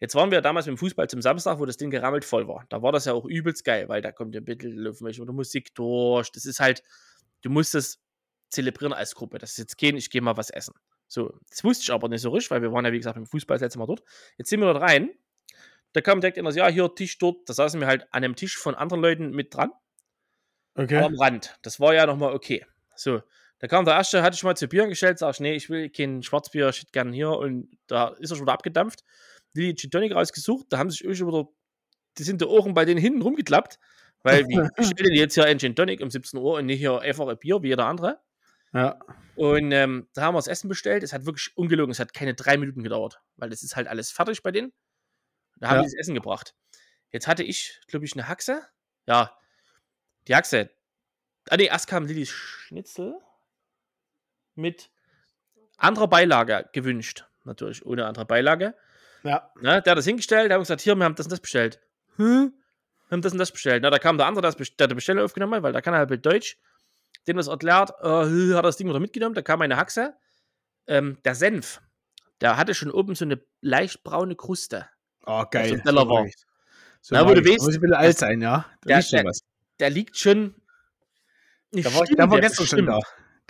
[0.00, 2.64] Jetzt waren wir damals mit dem Fußball zum Samstag, wo das Ding gerammelt voll war.
[2.70, 4.86] Da war das ja auch übelst geil, weil da kommt ein bisschen
[5.20, 6.32] oder Musik durch.
[6.32, 6.82] Das ist halt,
[7.42, 8.00] du musst das
[8.48, 9.38] zelebrieren als Gruppe.
[9.38, 10.74] Das ist jetzt kein, ich gehe mal was essen.
[11.06, 13.26] So, das wusste ich aber nicht so richtig, weil wir waren ja, wie gesagt, mit
[13.26, 14.02] dem Fußball das letzte Mal dort.
[14.38, 15.10] Jetzt sind wir dort rein.
[15.92, 17.48] Da kam direkt einer, so, ja, hier, Tisch dort.
[17.48, 19.70] Da saßen wir halt an einem Tisch von anderen Leuten mit dran
[20.74, 20.96] aber Okay.
[21.04, 21.58] am Rand.
[21.62, 22.64] Das war ja nochmal okay.
[22.94, 23.22] So,
[23.58, 25.90] da kam der erste, hatte ich mal zu Bier gestellt, sag ich, nee, ich will
[25.90, 29.04] kein Schwarzbier, ich hätte gern hier und da ist er schon wieder abgedampft.
[29.54, 31.48] Die Gin Tonic rausgesucht, da haben sich irgendwie wieder,
[32.18, 33.78] die sind die Ohren bei denen hinten rumgeklappt,
[34.22, 37.00] weil wie ich stelle jetzt hier ein Gin Tonic um 17 Uhr und nicht hier
[37.00, 38.20] einfach ein Bier wie jeder andere.
[38.72, 38.98] Ja.
[39.34, 41.02] Und ähm, da haben wir das Essen bestellt.
[41.02, 44.10] Es hat wirklich ungelogen, es hat keine drei Minuten gedauert, weil das ist halt alles
[44.12, 44.72] fertig bei denen.
[45.58, 45.82] Da haben Ja.
[45.82, 46.54] die das Essen gebracht.
[47.10, 48.62] Jetzt hatte ich, glaube ich, eine Haxe.
[49.06, 49.36] Ja,
[50.28, 50.70] die Haxe.
[51.48, 53.18] Ah, nee, erst kam Lillys Schnitzel
[54.54, 54.90] mit
[55.78, 57.24] anderer Beilage gewünscht.
[57.44, 58.74] Natürlich, ohne andere Beilage.
[59.22, 59.50] Ja.
[59.60, 61.80] Ne, der hat das hingestellt, der hat gesagt, hier, wir haben das und das bestellt.
[62.16, 62.52] Hm?
[63.08, 63.82] Wir haben das und das bestellt.
[63.82, 65.98] Na, da kam der andere, der, der die Bestellung aufgenommen hat, weil da kann er
[66.00, 66.56] halt mit Deutsch.
[67.26, 70.14] Dem das erklärt, äh, hat das Ding wieder mitgenommen, da kam eine Haxe.
[70.86, 71.80] Ähm, der Senf,
[72.40, 74.88] der hatte schon oben so eine leicht braune Kruste.
[75.26, 75.68] Oh, geil.
[75.68, 76.26] So ein Teller war.
[77.02, 78.64] So Na, wo du weißt, Muss ein bisschen alt sein, ja.
[78.82, 79.40] Da der- liegt schon der- was.
[79.80, 80.54] Der liegt schon.
[81.72, 82.98] Nicht Da war, still, da war gestern schon da.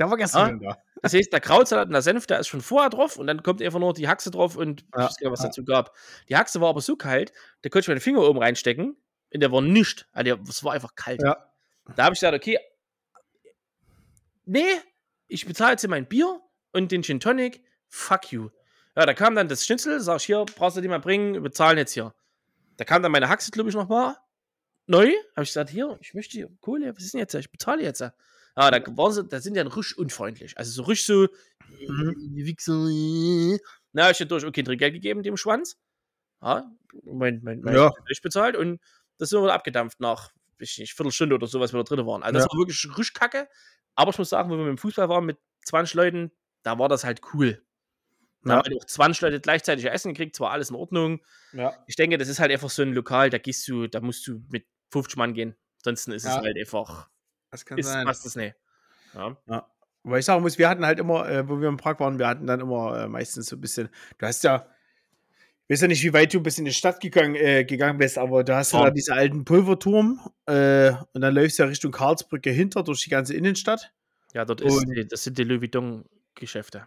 [0.00, 0.48] Da war gestern Ah?
[0.48, 0.78] schon da.
[1.02, 3.62] Das heißt, der Krautsalat und der Senf, der ist schon vorher drauf und dann kommt
[3.62, 5.46] einfach nur die Haxe drauf und ich Ja, weiß gar nicht, was ja.
[5.46, 5.96] dazu gab.
[6.28, 7.32] Die Haxe war aber so kalt,
[7.62, 8.96] da konnte ich meinen Finger oben reinstecken
[9.32, 10.06] und der war nicht.
[10.12, 11.22] Also der, es war einfach kalt.
[11.22, 11.36] Ja.
[11.96, 12.58] Da habe ich gesagt, okay,
[14.44, 14.62] nee,
[15.26, 16.40] ich bezahle jetzt hier mein Bier
[16.72, 18.50] und den Gin Tonic, fuck you.
[18.96, 21.40] Ja, da kam dann das Schnitzel, sag ich hier, brauchst du die mal bringen, wir
[21.40, 22.14] bezahlen jetzt hier.
[22.76, 24.16] Da kam dann meine Haxe, glaube ich, nochmal
[24.86, 25.06] neu.
[25.36, 27.34] Habe ich gesagt, hier, ich möchte hier Kohle, was ist denn jetzt?
[27.34, 28.02] Ich bezahle jetzt.
[28.60, 30.58] Ja, da waren sie, da sind dann richtig unfreundlich.
[30.58, 31.28] Also so richtig so,
[31.68, 32.10] Mhm.
[32.36, 33.58] äh, Wichser, äh.
[33.92, 35.78] Na, ich natürlich auch kein Trinkgeld gegeben, dem Schwanz.
[36.42, 36.70] Ja,
[37.04, 37.90] mein, mein, mein Ja.
[38.10, 38.80] ich bezahlt und
[39.18, 42.22] das sind wir abgedampft nach, ich nicht, Viertelstunde oder so, was wir da drin waren.
[42.22, 42.50] Also das Ja.
[42.52, 43.48] war wirklich richtig kacke.
[43.94, 46.88] Aber ich muss sagen, wenn wir mit dem Fußball waren mit 20 Leuten, da war
[46.88, 47.62] das halt cool.
[48.42, 48.56] Da Ja.
[48.58, 51.20] haben wir auch 20 Leute gleichzeitig Essen gekriegt, zwar alles in Ordnung.
[51.52, 51.74] Ja.
[51.86, 54.42] Ich denke, das ist halt einfach so ein Lokal, da gehst du, da musst du
[54.50, 55.56] mit 50 Mann gehen.
[55.78, 56.40] Ansonsten ist es Ja.
[56.42, 57.08] halt einfach,
[57.50, 58.04] Das kann ist, sein.
[58.06, 58.54] passt es nicht.
[59.14, 59.36] Ja.
[60.02, 62.26] Weil ich sagen muss, wir hatten halt immer, äh, wo wir in Prag waren, wir
[62.26, 64.66] hatten dann immer äh, meistens so ein bisschen, du hast ja,
[65.66, 68.16] ich weiß ja nicht, wie weit du bis in die Stadt gegangen, äh, gegangen bist,
[68.18, 68.84] aber da hast du Ja.
[68.84, 73.10] da diesen alten Pulverturm äh, und dann läufst du ja Richtung Karlsbrücke hinter durch die
[73.10, 73.92] ganze Innenstadt.
[74.32, 76.86] Ja, dort ist, die, das sind die Louis Vuitton-Geschäfte.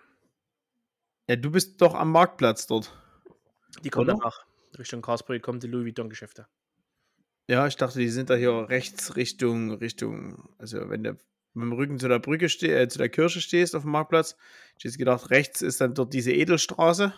[1.27, 2.97] Ja, du bist doch am Marktplatz dort.
[3.83, 4.45] Die kommen danach.
[4.77, 6.47] Richtung Karlsruhe kommen die Louis Vuitton-Geschäfte.
[7.47, 11.17] Ja, ich dachte, die sind da hier rechts Richtung, Richtung, also wenn du
[11.55, 14.35] mit dem Rücken zu der Brücke stehst, äh, zu der Kirche stehst auf dem Marktplatz,
[14.77, 17.13] ich hätte gedacht, rechts ist dann dort diese Edelstraße,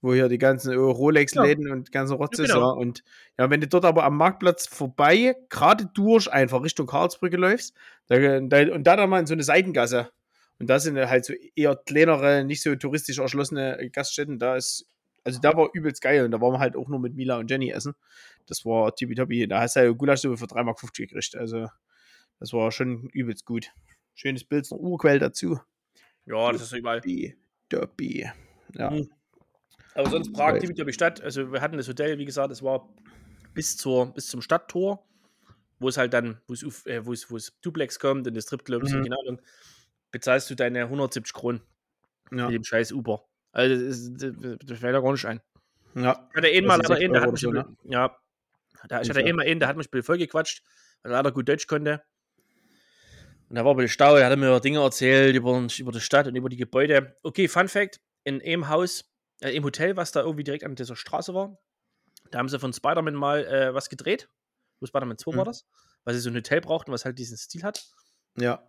[0.00, 2.60] wo hier die ganzen äh, Rolex-Läden und ganze Rotze ist, genau.
[2.60, 2.72] ja.
[2.72, 3.02] Und
[3.38, 7.74] ja, wenn du dort aber am Marktplatz vorbei, gerade durch einfach Richtung Karlsbrücke läufst,
[8.06, 10.10] da, da, und da dann mal in so eine Seitengasse.
[10.60, 14.38] Und da sind halt so eher kleinere, nicht so touristisch erschlossene Gaststätten.
[14.38, 14.88] Da ist,
[15.28, 16.24] also da war übelst geil.
[16.24, 17.94] Und da waren wir halt auch nur mit Mila und Jenny essen.
[18.46, 19.46] Das war tippitoppi.
[19.46, 21.36] Da hast du halt Gulaschsuppe für 3,50 Mark gekriegt.
[21.36, 21.68] Also,
[22.40, 23.70] das war schon übelst gut.
[24.14, 25.60] Schönes Bild, noch Urquell dazu.
[26.24, 27.00] Ja, das ist überall.
[27.68, 28.28] Doppi.
[28.74, 28.90] Ja.
[28.90, 29.10] Mhm.
[29.94, 31.20] Aber sonst Prag, die Stadt.
[31.20, 32.88] Also wir hatten das Hotel, wie gesagt, es war
[33.54, 35.04] bis, zur, bis zum Stadttor,
[35.78, 38.44] wo es halt dann, wo es, äh, wo es, wo es Duplex kommt und das
[38.44, 39.12] Stripclubs, Mhm.
[39.12, 39.40] Ahnung,
[40.10, 41.60] bezahlst du deine 170 Kronen
[42.30, 42.46] Ja.
[42.46, 43.24] mit dem scheiß Uber.
[43.52, 45.40] Also das, das, das fällt ja gar nicht ein.
[45.94, 46.28] ja.
[46.30, 47.52] Ich hatte eh mal leider 6 einen, der Euro hat mich, so,
[47.84, 48.16] ja,
[48.88, 49.26] Da, ich hatte so.
[49.26, 50.62] immer einen, der hat mich ein bisschen vollgequatscht,
[51.02, 52.02] weil er leider gut Deutsch konnte.
[53.48, 56.26] Und da war ein bisschen Stau, er hat mir Dinge erzählt über, über die Stadt
[56.26, 57.16] und über die Gebäude.
[57.22, 60.96] Okay, Fun Fact: In einem Haus, äh, im Hotel, was da irgendwie direkt an dieser
[60.96, 61.58] Straße war,
[62.30, 64.28] da haben sie von Spider-Man mal äh, was gedreht.
[64.80, 65.48] Wo Spider-Man 2 war Mhm.
[65.48, 65.66] das,
[66.04, 67.82] weil sie so ein Hotel brauchten, was halt diesen Stil hat.
[68.36, 68.62] Ja.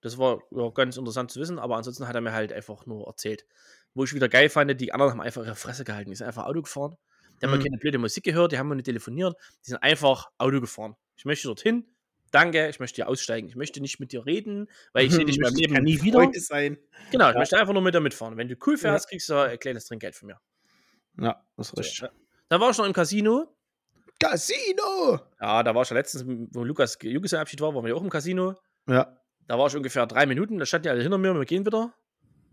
[0.00, 3.06] Das war ja, ganz interessant zu wissen, aber ansonsten hat er mir halt einfach nur
[3.06, 3.46] erzählt.
[3.94, 6.10] Wo ich wieder geil fand, die anderen haben einfach ihre Fresse gehalten.
[6.10, 6.96] Die sind einfach Auto gefahren.
[7.40, 7.62] Die haben Mhm.
[7.64, 9.36] keine blöde Musik gehört, die haben mir nicht telefoniert.
[9.64, 10.94] Die sind einfach Auto gefahren.
[11.16, 11.86] Ich möchte dorthin.
[12.32, 13.48] Danke, ich möchte hier aussteigen.
[13.48, 16.28] Ich möchte nicht mit dir reden, weil ich sehe dich Möchtest Leben nie wieder.
[16.34, 16.78] Sein.
[17.12, 17.38] Genau, ich Ja.
[17.38, 18.36] möchte einfach nur mit dir mitfahren.
[18.36, 18.78] Wenn du cool Ja.
[18.78, 20.40] fährst, kriegst du ein kleines Trinkgeld von mir.
[21.20, 21.98] Ja, das ist So, richtig.
[22.00, 22.08] ja.
[22.48, 23.54] Dann war ich noch im Casino.
[24.18, 25.20] Casino!
[25.40, 28.10] Ja, da war ich ja letztens, wo Lukas Junggesellenabschied war, waren wir ja auch im
[28.10, 28.54] Casino.
[28.88, 29.16] Ja.
[29.46, 31.66] Da war ich ungefähr drei Minuten, da standen die alle hinter mir und wir gehen
[31.66, 31.94] wieder,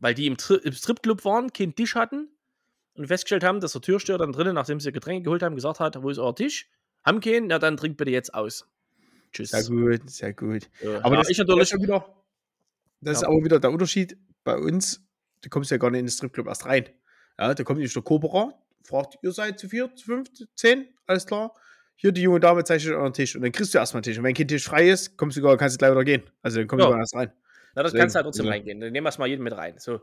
[0.02, 2.28] weil die im, Tri im Stripclub waren, keinen Tisch hatten
[2.96, 6.02] und festgestellt haben, dass der Türsteher dann drinnen, nachdem sie Getränke geholt haben, gesagt hat,
[6.04, 6.70] wo ist euer Tisch?
[7.06, 8.68] Haben keinen, na dann trinkt bitte jetzt aus.
[9.32, 9.52] Tschüss.
[9.52, 10.70] Sehr gut, sehr gut.
[10.84, 11.62] Ja, Aber das das natürlich.
[11.64, 12.16] ist ja wieder,
[13.00, 13.30] das ist Ja.
[13.30, 15.02] aber wieder der Unterschied bei uns.
[15.42, 16.90] Du kommst ja gar nicht in den Stripclub erst rein.
[17.40, 20.88] Ja, da kommt nicht der Koberer, fragt, ihr seid zu vier, zu fünf, zu zehn,
[21.08, 21.54] alles klar.
[21.96, 24.18] Hier die junge Dame zeichnet euren Tisch und dann kriegst du erstmal einen Tisch.
[24.18, 26.24] Und wenn kein Tisch frei ist, kommst du gar, kannst du gleich wieder gehen.
[26.42, 26.92] Also dann kommst Ja.
[26.92, 27.32] du erst rein.
[27.76, 28.80] Na, das Deswegen, kannst du halt trotzdem also- reingehen.
[28.80, 29.76] Dann nehmen wir es mal jeden mit rein.
[29.80, 30.02] So.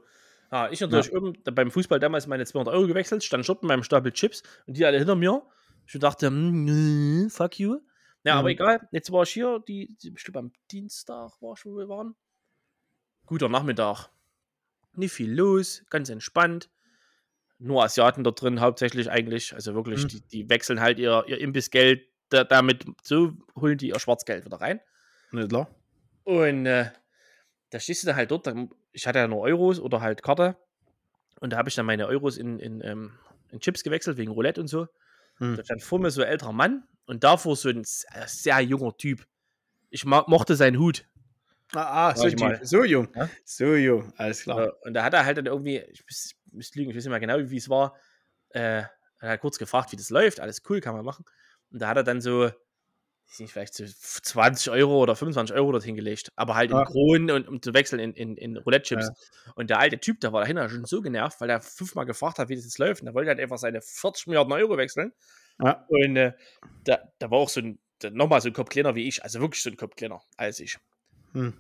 [0.51, 3.65] Ah, ich natürlich oben da beim Fußball damals meine 200 Euro gewechselt, stand schon mit
[3.65, 5.43] meinem Stapel Chips und die alle hinter mir.
[5.87, 7.81] Ich dachte, nö, fuck you.
[8.25, 8.53] Ja, aber Mhm.
[8.53, 8.89] egal.
[8.91, 12.15] Jetzt war ich hier, die, die bestimmt am Dienstag war ich, wo wir waren.
[13.27, 14.09] Guter Nachmittag.
[14.95, 16.71] Nicht viel los, ganz entspannt.
[17.59, 19.53] Nur Asiaten dort drin, hauptsächlich eigentlich.
[19.55, 20.09] Also wirklich, Mhm.
[20.09, 24.61] die, die wechseln halt ihr, ihr Imbissgeld da, damit, so holen die ihr Schwarzgeld wieder
[24.61, 24.81] rein.
[25.33, 25.69] Nicht klar?
[26.25, 26.91] Und äh,
[27.71, 28.47] da stehst du dann halt dort.
[28.47, 30.57] Dann, ich hatte ja nur Euros oder halt Karte.
[31.41, 33.13] Und da habe ich dann meine Euros in, in, ähm,
[33.51, 34.89] in Chips gewechselt, wegen Roulette und so.
[35.37, 35.57] Hm.
[35.57, 38.97] Da stand vor mir so ein älterer Mann und davor so ein sehr, sehr junger
[38.97, 39.27] Typ.
[39.91, 41.07] Ich mochte seinen Hut.
[41.75, 42.59] Ah, ah so, tief.
[42.63, 43.09] so jung.
[43.15, 43.29] Ja?
[43.45, 44.69] So jung, alles klar.
[44.69, 46.03] Äh, Und da hat er halt dann irgendwie, ich
[46.51, 47.95] muss lügen, ich weiß nicht mehr genau, wie es war,
[48.51, 48.83] äh,
[49.21, 50.41] er hat kurz gefragt, wie das läuft.
[50.41, 51.25] Alles cool, kann man machen.
[51.71, 52.51] Und da hat er dann so,
[53.29, 56.33] weiß nicht, vielleicht so 20 Euro oder 25 Euro dorthin gelegt.
[56.37, 56.81] Aber halt Ah.
[56.81, 59.11] in Kronen und um zu wechseln in, in, in Roulette-Chips.
[59.55, 62.49] Und der alte Typ, der war dahinter schon so genervt, weil er fünfmal gefragt hat,
[62.49, 63.03] wie das jetzt läuft.
[63.03, 65.13] Und er wollte halt einfach seine 40 Milliarden Euro wechseln.
[65.63, 65.85] Ja.
[65.89, 66.33] Und äh,
[66.85, 67.79] da, da war auch so ein,
[68.13, 70.79] nochmal so ein Kopf kleiner wie ich, also wirklich so ein Kopf kleiner als ich.
[71.33, 71.55] Hm.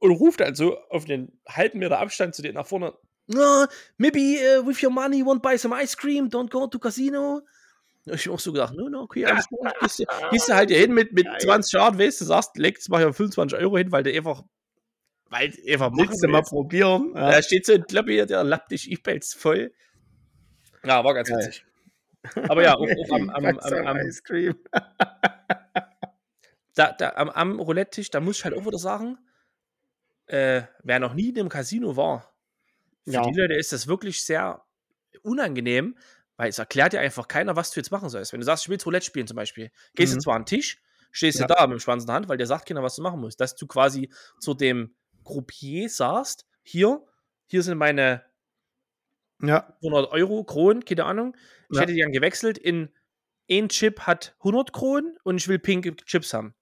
[0.00, 2.94] Und ruft halt so auf den halben Meter Abstand zu denen nach vorne.
[3.26, 3.66] No,
[3.98, 7.42] maybe uh, with your money, won't buy some ice cream, don't go to casino.
[8.14, 9.72] Ich hab auch so gedacht, no, no, okay, alles klar.
[9.80, 11.40] Gehst, gehst du halt hier hin mit, mit Geil.
[11.40, 14.44] 20 Jahren, weißt du, sagst, legst mal hier 25 Euro hin, weil du einfach,
[15.30, 17.12] weil du einfach Willst du mal probieren?
[17.14, 17.30] Ja.
[17.32, 19.72] Da steht so ein Kloppi hier, der lappt dich übelst voll.
[20.84, 21.38] Ja, war ganz Geil.
[21.38, 21.64] witzig.
[22.48, 23.98] Aber ja, auch, auch am, am, am, am,
[26.74, 29.18] da, da, am, am Roulette-Tisch, da muss ich halt auch wieder sagen,
[30.26, 32.34] äh, wer noch nie in einem Casino war,
[33.06, 33.22] für Ja.
[33.22, 34.62] die Leute ist das wirklich sehr
[35.22, 35.96] unangenehm,
[36.38, 38.32] weil es erklärt dir einfach keiner, was du jetzt machen sollst.
[38.32, 40.18] Wenn du sagst, ich will Roulette spielen zum Beispiel, gehst Mhm.
[40.18, 40.80] du zwar an den Tisch,
[41.12, 41.46] stehst Ja.
[41.46, 43.20] du da mit dem Schwanz in der Hand, weil der sagt keiner, was du machen
[43.20, 43.40] musst.
[43.40, 47.04] Dass du quasi zu dem Groupier sagst, hier,
[47.46, 48.24] hier sind meine
[49.40, 49.76] Ja.
[49.82, 51.36] 100 Euro, Kronen, keine Ahnung.
[51.70, 51.82] Ich Ja.
[51.82, 52.90] hätte die dann gewechselt in
[53.50, 56.54] ein Chip hat 100 Kronen und ich will pinke Chips haben.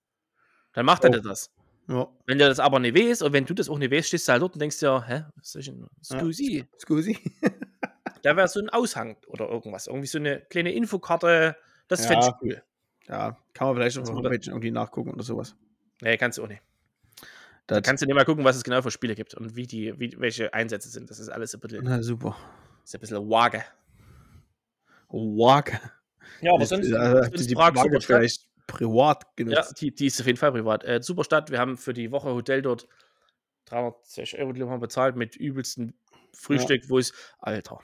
[0.73, 1.13] Dann macht er Oh.
[1.15, 1.51] dir das.
[1.89, 2.09] ja.
[2.27, 4.33] Wenn der das aber nicht weiß und wenn du das auch nicht weißt, stehst du
[4.33, 6.21] halt dort und denkst dir, hä, was ist denn, Ja.
[6.21, 7.19] Scusi?
[8.27, 9.87] Da wäre so ein Aushang oder irgendwas.
[9.87, 11.57] Irgendwie so eine kleine Infokarte.
[11.87, 12.09] Das Ja.
[12.09, 12.63] fände ich cool.
[13.09, 15.55] Ja, kann man vielleicht auf der Homepage irgendwie nachgucken oder sowas.
[16.03, 16.61] Nee, kannst du auch nicht.
[17.69, 19.97] Das, Kannst du nicht mal gucken, was es genau für Spiele gibt und wie die,
[20.01, 21.09] wie, welche Einsätze sind.
[21.09, 22.37] Das ist alles ein bisschen, na super.
[22.85, 23.63] ist ein bisschen vage.
[25.09, 25.81] Wack.
[26.41, 28.05] Ja, aber sonst, also, die Prag super Stadt.
[28.05, 29.81] vielleicht privat Ja, genutzt.
[29.81, 30.83] die, die ist auf jeden Fall privat.
[30.85, 31.51] Äh, super Stadt.
[31.53, 32.89] Wir haben für die Woche Hotel dort
[33.67, 35.95] 360 Euro haben bezahlt mit übelsten
[36.33, 37.13] Frühstück, wo es.
[37.39, 37.79] Alter.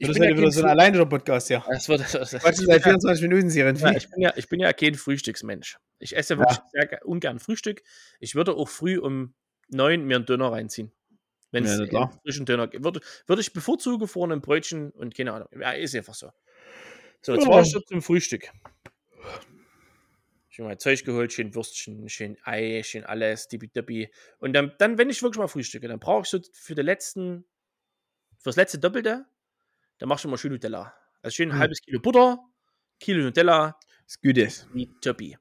[0.00, 1.64] Ich das bin, ja ja so ein Früh- alleiniger Podcast, ja.
[1.68, 3.74] das wird, das, das, Quatschen seit 24 Minuten, Siren.
[3.76, 5.78] ja, ich, bin ja, ich bin ja kein Frühstücksmensch.
[5.98, 7.82] Ich esse wirklich sehr ge- ungern Frühstück.
[8.20, 9.34] Ich würde auch früh um
[9.68, 10.92] neun mir einen Döner reinziehen.
[11.50, 12.84] Wenn Ja, es einen frischen Döner gibt.
[12.84, 15.48] Würde, würde ich bevorzugen vor einem Brötchen und keine Ahnung.
[15.58, 16.30] Ja, ist einfach so.
[17.22, 17.50] So, jetzt Ja.
[17.50, 18.50] war ich schon zum Frühstück.
[20.50, 24.10] Ich habe mein Zeug geholt, schön Würstchen, schön Ei, schön alles, tippitoppi.
[24.38, 27.44] Und dann, dann, wenn ich wirklich mal frühstücke, dann brauche ich so für den letzten,
[28.38, 29.26] fürs letzte Doppelte,
[29.98, 30.94] dann machst du mal schön Nutella.
[31.22, 31.58] Also schön ein Hm.
[31.60, 32.38] halbes Kilo Butter,
[33.00, 34.68] Kilo Nutella, Das ist.
[34.74, 35.36] wie Toppi.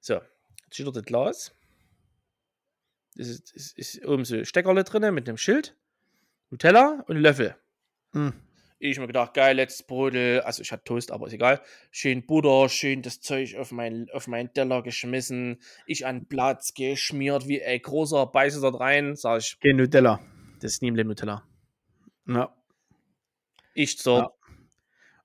[0.00, 1.54] So, jetzt steht dort das Glas.
[3.14, 5.76] Das ist, ist, ist oben so Steckerle drin mit einem Schild,
[6.50, 7.56] Nutella und Löffel.
[8.12, 8.32] Hm.
[8.78, 10.40] Ich mir gedacht, geil, letztes Brödel.
[10.40, 11.60] Also ich hatte Toast, aber ist egal.
[11.92, 15.60] Schön Butter, schön das Zeug auf meinen auf meinen Teller geschmissen.
[15.86, 19.14] Ich an Platz geschmiert wie ein großer Beiße dort rein.
[19.14, 20.18] Sag ich, Kein Nutella.
[20.60, 21.46] das ist nie im Leben Nutella.
[22.26, 22.54] Ja.
[23.74, 24.30] Ich so, Ja.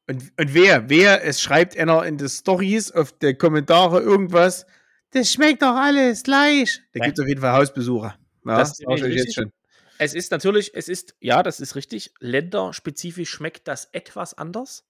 [0.09, 4.65] Und, und wer, wer, es schreibt einer in die Stories, auf die Kommentare irgendwas,
[5.11, 6.81] das schmeckt doch alles gleich.
[6.93, 8.17] Da gibt es auf jeden Fall Hausbesucher.
[8.45, 9.51] Ja, Das ist jetzt schon.
[9.99, 12.13] Es ist natürlich, es ist, ja, das ist richtig.
[12.19, 14.85] Länderspezifisch schmeckt das etwas anders.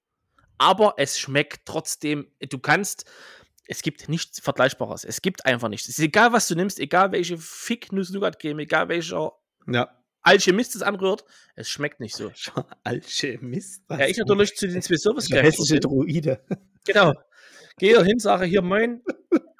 [0.57, 3.05] Aber es schmeckt trotzdem, du kannst,
[3.67, 5.03] es gibt nichts Vergleichbares.
[5.05, 5.87] Es gibt einfach nichts.
[5.87, 9.31] Es ist egal, was du nimmst, egal welche fick nuss nougat creme egal welcher
[9.67, 9.96] Ja.
[10.27, 11.23] Alchemist es anrührt,
[11.55, 12.31] es schmeckt nicht so.
[12.83, 13.83] Alchemist.
[13.89, 16.39] Ja, ich natürlich zu den zwei service Der hässliche Druide.
[16.85, 17.13] Genau.
[17.77, 19.03] Gehe hin, sage hier moin.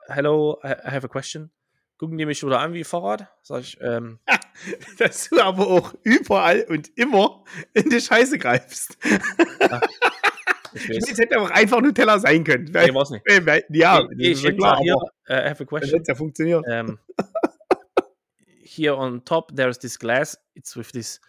[0.07, 1.51] Hello, I have a question.
[1.97, 3.27] Gucken die mich wieder an wie Fahrrad?
[3.43, 4.19] Sag ich, ähm,
[4.97, 8.97] Dass du aber auch überall und immer in die Scheiße greifst.
[10.73, 11.17] ich Es weiß.
[11.17, 12.65] hätte auch einfach Nutella sein können.
[12.65, 13.23] Nee, war's nicht.
[13.29, 14.95] Äh, weil- Ja, Geh- geh das ich ja klar, hier,
[15.27, 15.89] äh, I have a question.
[15.91, 16.65] hätte es ja funktioniert.
[16.65, 16.99] um,
[18.67, 20.37] here on top there's this glass.
[20.55, 21.19] It's with this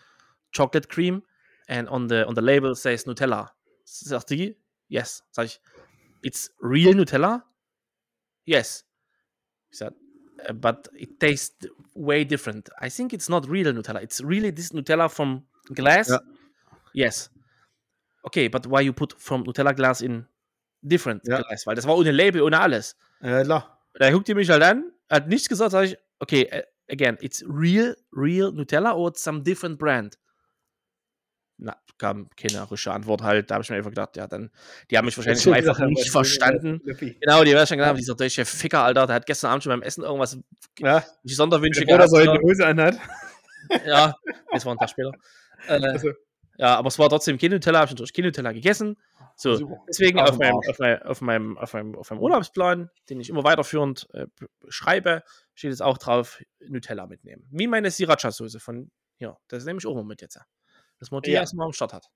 [0.53, 1.23] chocolate cream.
[1.69, 3.51] And on the on the label says nutella.
[3.85, 4.57] Sagt die
[4.89, 5.61] yes sag ich.
[6.23, 7.43] It's real nutella?
[8.47, 8.85] Yes.
[9.71, 9.93] Ich sag
[10.49, 12.71] "Uh, but it tastes way different.
[12.81, 14.03] I think it's not real nutella.
[14.03, 16.11] It's really this nutella from glass?
[16.95, 17.31] Yes.
[18.25, 20.27] Okay but why you put from nutella glass in
[20.83, 21.43] different Ja.
[21.43, 21.67] glass?
[21.67, 22.97] Weil das war ohne label ohne alles.
[23.21, 23.79] Ja, klar.
[23.99, 27.45] da guckt ihr mich halt an, hat nichts gesagt, sag ich, okay, äh, again, it's
[27.47, 30.19] real, real Nutella or it's some different brand?
[31.61, 33.51] Na, kam keine richtige Antwort halt.
[33.51, 34.51] Da habe ich mir einfach gedacht, ja, dann,
[34.91, 36.81] die haben mich wahrscheinlich Schon einfach gesagt, nicht verstanden.
[37.21, 39.83] Genau, die werden schon gedacht, dieser deutsche Ficker, Alter, der hat gestern Abend schon beim
[39.83, 40.39] Essen irgendwas,
[40.79, 42.11] Ja, die Sonderwünsche er gehabt.
[42.11, 42.99] so Ja, eine Hose anhat.
[43.87, 44.15] ja,
[44.53, 45.13] das war ein Tag später.
[45.67, 46.13] Äh, Also,
[46.57, 48.97] ja, aber es war trotzdem kein Nutella, habe ich natürlich kein Nutella gegessen.
[49.41, 49.85] So, Super.
[49.87, 53.45] deswegen auf meinem, auf, meinem, auf, meinem, auf, meinem, auf meinem Urlaubsplan, den ich immer
[53.45, 54.27] weiterführend äh,
[54.69, 55.23] schreibe,
[55.55, 57.47] steht jetzt auch drauf, Nutella mitnehmen.
[57.53, 59.39] Wie meine Sriracha-Soße von hier.
[59.47, 60.41] Das nehme ich auch mal mit jetzt.
[60.99, 61.41] Dass man die Ja.
[61.41, 62.11] erstmal am Start hat.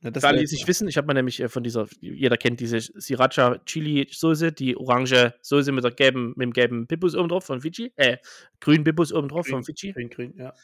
[0.00, 2.60] Ja, das wär- es nicht wissen, ich habe mir nämlich äh, von dieser, jeder kennt
[2.60, 7.60] diese Sriracha-Chili-Soße, die orange Soße mit, der gelben, mit dem gelben Bibbus oben drauf von
[7.60, 8.18] Fiji, äh,
[8.60, 9.64] grünen Bibbus oben drauf von.
[9.64, 9.92] Fiji.
[9.92, 10.54] Grün, grün, ja.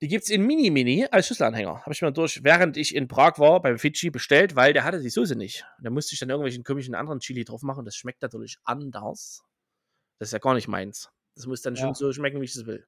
[0.00, 1.82] Die gibt es in Mini-Mini als Schüsselanhänger.
[1.82, 5.00] Habe ich mir durch, während ich in Prag war, beim Fidschi bestellt, weil der hatte
[5.00, 5.64] die Soße nicht.
[5.78, 7.84] Und da musste ich dann irgendwelchen komischen anderen Chili drauf machen.
[7.84, 9.44] Das schmeckt natürlich anders.
[10.18, 11.08] Das ist ja gar nicht meins.
[11.36, 11.94] Das muss dann schon Ja.
[11.94, 12.84] so schmecken, wie ich es will.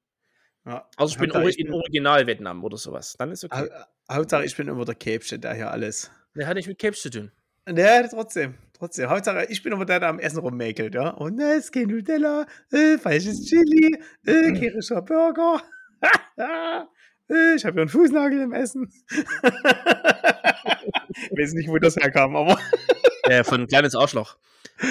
[0.66, 0.88] Ja.
[0.96, 3.14] Also ich bin Hauptsache, ori ich in Original-Vietnam oder sowas.
[3.18, 3.68] Dann ist okay.
[4.08, 6.10] Hau- Hauptsache, ich bin immer der Käpchen, der hier alles.
[6.34, 7.30] Der hat nicht mit Capes zu tun.
[7.68, 8.54] Ja, trotzdem.
[8.76, 9.08] Trotzdem.
[9.08, 11.10] Hauptsache, ich bin immer der, der am Essen rummäkelt, ja.
[11.10, 13.96] Und ne, es ist kein Nutella, äh, falsches Chili,
[14.26, 15.62] äh, kirischer Burger.
[16.36, 18.92] äh, ich habe hier einen Fußnagel im Essen.
[19.10, 19.22] ich
[21.38, 22.58] weiß nicht, wo das herkam, aber.
[23.24, 24.36] äh, von ein kleines Arschloch.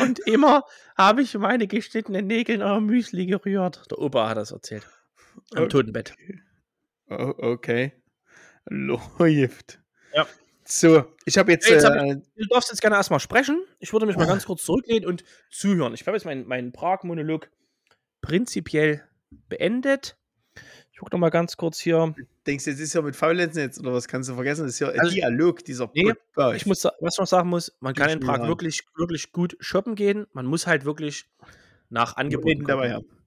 [0.02, 0.64] Und immer
[0.98, 3.84] habe ich meine geschnittenen Nägel in euer Müsli gerührt.
[3.92, 4.88] Der Opa hat das erzählt.
[5.56, 5.70] Am.
[5.70, 6.14] Totenbett.
[7.10, 7.94] Oh, okay.
[8.66, 9.80] Läuft.
[10.16, 10.26] Ja.
[10.66, 11.66] So, ich habe jetzt.
[11.68, 13.64] Hey, jetzt hab äh, Du darfst jetzt gerne erstmal sprechen.
[13.80, 15.94] Ich würde mich mal ganz kurz zurücklehnen und zuhören.
[15.94, 17.50] Ich habe jetzt meinen, meinen Prag-Monolog
[18.22, 19.04] prinzipiell
[19.50, 20.18] beendet.
[20.92, 22.16] Ich gucke noch mal ganz kurz hier.
[22.48, 24.64] denkst du, das ist ja mit Faulenzen jetzt oder was kannst du vergessen?
[24.66, 26.56] Das ist ja ein Also- Dialog, dieser Nee, Podcast.
[26.56, 29.58] Ich muss, was ich noch sagen muss, man kann Ich in Prag wirklich, wirklich gut
[29.60, 30.28] shoppen gehen.
[30.34, 31.26] Man muss halt wirklich
[31.90, 33.18] nach Angeboten dabei gucken.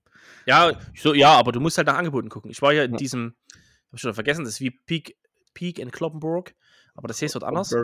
[0.47, 2.51] Ja, so, ja, aber du musst halt nach Angeboten gucken.
[2.51, 2.97] Ich war ja in Ja.
[2.97, 5.17] diesem, hab ich schon vergessen, das ist wie Peak,
[5.55, 6.55] Peak in Kloppenburg,
[6.95, 7.75] aber das heißt dort anders.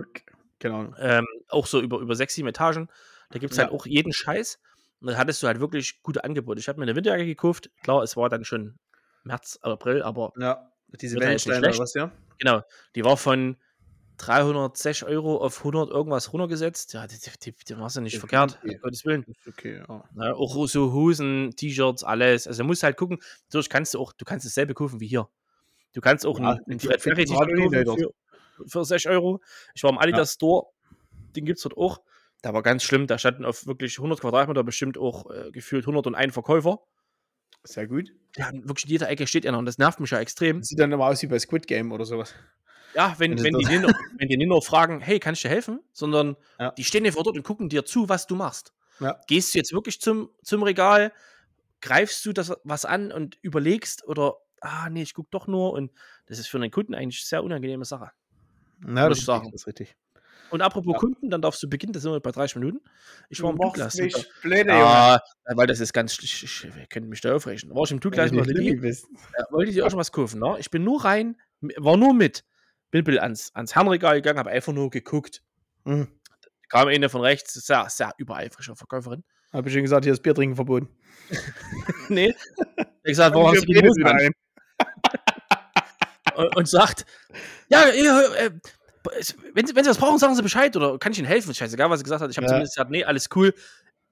[0.58, 0.94] Genau.
[0.98, 2.88] ähm, auch so über, über sechs, sieben Etagen.
[3.30, 3.64] Da gibt es Ja.
[3.64, 4.60] halt auch jeden Scheiß.
[5.00, 6.60] Und da hattest du halt wirklich gute Angebote.
[6.60, 7.70] Ich habe mir eine Winterjacke gekauft.
[7.82, 8.78] Klar, es war dann schon
[9.24, 10.70] März, April, aber Ja,
[11.00, 11.80] diese halt Wellensteine oder schlecht.
[11.80, 12.12] was, ja?
[12.38, 12.62] genau,
[12.94, 13.56] die war von
[14.18, 16.92] 306 Euro auf 100 irgendwas runtergesetzt.
[16.92, 19.24] Ja, die, die, die war ja nicht Okay, verkehrt, um Gottes Willen.
[19.48, 20.04] Okay, ja.
[20.16, 22.46] Ja, auch so Hosen, T-Shirts, alles.
[22.46, 23.18] Also du musst halt gucken.
[23.44, 25.28] Natürlich kannst du auch, du kannst dasselbe kaufen wie hier.
[25.92, 28.10] Du kannst auch Ja, einen, Fred Ferry kaufen für,
[28.66, 29.40] für 6 Euro.
[29.74, 30.66] Ich war im Adidas Store,
[31.36, 32.00] den gibt es dort auch.
[32.42, 36.32] Da war ganz schlimm, da standen auf wirklich 100 Quadratmeter bestimmt auch äh, gefühlt 101
[36.32, 36.80] Verkäufer.
[37.64, 38.12] Sehr gut.
[38.36, 40.58] Ja, wirklich in jeder Ecke steht einer und das nervt mich ja extrem.
[40.58, 42.34] Das sieht dann immer aus wie bei Squid Game oder sowas.
[42.94, 45.48] Ja, wenn, Wenn die, nicht nur, wenn die nicht nur fragen, hey, kann ich dir
[45.48, 45.80] helfen?
[45.92, 46.72] Sondern Ja.
[46.72, 48.72] die stehen einfach dort und gucken dir zu, was du machst.
[49.00, 49.18] Ja.
[49.26, 51.12] Gehst du jetzt wirklich zum, zum Regal,
[51.80, 55.90] greifst du das was an und überlegst oder, ah, nee, ich gucke doch nur und
[56.26, 58.10] das ist für einen Kunden eigentlich eine sehr unangenehme Sache.
[58.78, 59.50] Na, ich sagen.
[59.50, 59.96] Das ist richtig.
[60.50, 60.98] Und apropos Ja.
[60.98, 62.80] Kunden, dann darfst du beginnen, das sind wir bei 30 Minuten.
[63.30, 63.94] Ich war im Douglas.
[63.96, 64.68] mich blöde.
[64.68, 65.18] Ja,
[65.54, 67.70] weil das ist ganz, ich, ich, ihr könnt mich da aufregen.
[67.70, 68.46] Da war ich im Douglas mit.
[68.46, 70.56] Ja, wollte ich dir auch schon was kaufen, ne?
[70.58, 71.40] Ich bin nur rein,
[71.78, 72.44] war nur mit.
[72.92, 75.42] Bin ein bisschen ans, ans Herrenregal gegangen, habe einfach nur geguckt.
[75.84, 76.06] Hm.
[76.68, 79.24] Kam eine von rechts, sehr, sehr übereifrische Verkäuferin.
[79.52, 80.88] Habe ich schon gesagt, hier ist Bier trinken verboten.
[82.08, 82.34] nee.
[83.02, 84.30] Ich gesagt, warum hast du die Hosen an?
[86.36, 87.04] und, und sagt,
[87.68, 88.50] ja, äh,
[89.54, 91.54] wenn, Sie, wenn Sie was brauchen, sagen Sie Bescheid oder kann ich Ihnen helfen?
[91.54, 92.30] Scheißegal, was sie gesagt hat.
[92.30, 92.50] Ich habe Ja.
[92.50, 93.52] zumindest gesagt, nee, alles cool.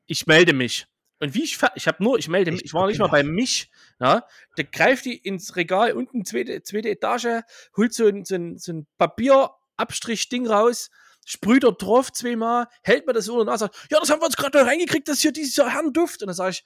[0.06, 0.86] Ich melde mich.
[1.20, 3.70] Und wie ich, ich habe nur, ich melde mich, ich war nicht mal bei mich.
[4.00, 7.42] Ja, der greift die ins Regal unten, zweite, zweite Etage,
[7.76, 10.90] holt so ein, so ein, so ein Papierabstrich-Ding raus,
[11.26, 14.36] sprüht dort drauf zweimal, hält mir das so und sagt, ja, das haben wir uns
[14.36, 16.22] gerade reingekriegt, das hier dieser Herrenduft.
[16.22, 16.64] Und dann sage ich,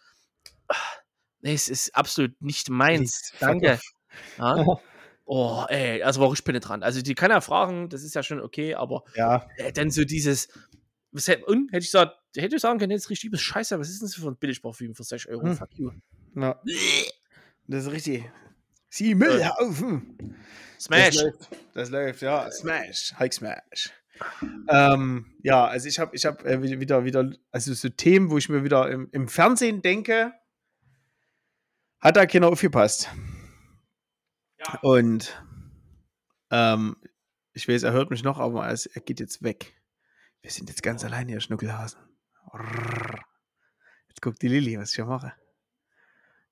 [0.68, 0.76] ah,
[1.40, 3.32] nee, es ist absolut nicht meins.
[3.40, 3.80] Danke.
[4.38, 4.64] Ja.
[5.26, 6.84] Oh, ey, also war ich penetrant.
[6.84, 10.04] Also die kann ja fragen, das ist ja schon okay, aber Ja, äh, dann so
[10.04, 10.48] dieses.
[11.14, 14.00] Was, und hätte ich gesagt, hätte ich sagen können, jetzt richtig übelst scheiße, was ist
[14.00, 15.42] denn das für ein Billigparfüm für 6 Euro?
[15.44, 15.57] Hm.
[15.57, 15.90] Fuck you.
[16.35, 16.61] ja.
[17.66, 18.24] Das ist richtig.
[18.90, 20.37] Sie Müllhaufen.
[20.77, 21.14] Das Smash.
[21.22, 22.50] läuft, das läuft, ja.
[22.50, 23.14] Smash.
[23.18, 23.90] Hulk Smash.
[24.68, 28.48] Ähm, ja, also ich habe ich hab, äh, wieder- wieder, also so Themen, wo ich
[28.48, 30.33] mir wieder im, im Fernsehen denke,
[32.00, 33.09] hat da keiner aufgepasst.
[34.59, 34.79] Ja.
[34.83, 35.42] Und
[36.50, 36.96] ähm,
[37.53, 39.74] ich weiß, er hört mich noch, aber er, er geht jetzt weg.
[40.44, 41.98] Wir sind jetzt ganz allein hier, Schnuckelhasen.
[44.09, 45.33] Jetzt guckt die Lilly, was ich hier mache.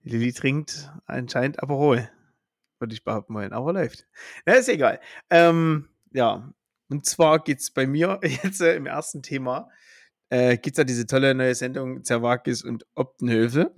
[0.03, 2.09] Die Lilly trinkt anscheinend Aperol.
[2.79, 4.09] Würde ich behaupten wollen, aber läuft.
[4.47, 4.99] Na, ist egal.
[5.29, 6.55] Ähm, ja,
[6.89, 9.69] und zwar geht es bei mir jetzt äh, im ersten Thema,
[10.31, 13.75] äh, gibt es ja diese tolle neue Sendung Zerwakis und Optenhöfe.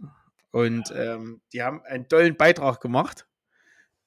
[0.53, 3.27] Und ähm, die haben einen tollen Beitrag gemacht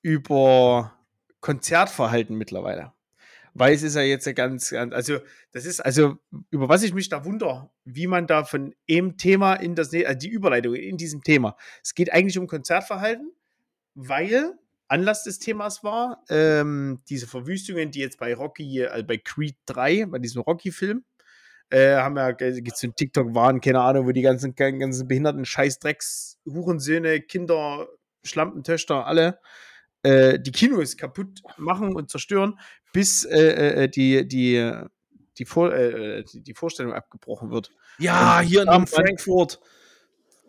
[0.01, 0.97] über
[1.41, 2.93] Konzertverhalten mittlerweile.
[3.59, 5.17] Weil es ist ja jetzt ganz, ganz, also
[5.51, 6.17] das ist, also
[6.51, 10.17] über was ich mich da wundere, wie man da von dem Thema in das, also
[10.17, 11.57] die Überleitung in diesem Thema.
[11.83, 13.31] Es geht eigentlich um Konzertverhalten,
[13.95, 14.53] weil
[14.87, 20.05] Anlass des Themas war, ähm, diese Verwüstungen, die jetzt bei Rocky, äh, bei Creed 3,
[20.05, 21.03] bei diesem Rocky-Film,
[21.69, 25.45] äh, haben ja, gibt so ein TikTok waren, keine Ahnung, wo die ganzen, ganzen behinderten
[25.45, 27.87] Scheißdrecks, Hurensöhne, Kinder,
[28.23, 29.39] Schlampentöchter, alle
[30.07, 32.59] äh, die Kinos kaputt machen und zerstören,
[32.93, 34.71] bis äh, äh, die, die,
[35.37, 37.71] die, Vor äh, die, die Vorstellung abgebrochen wird.
[37.99, 39.59] Ja, Und hier in Frankfurt.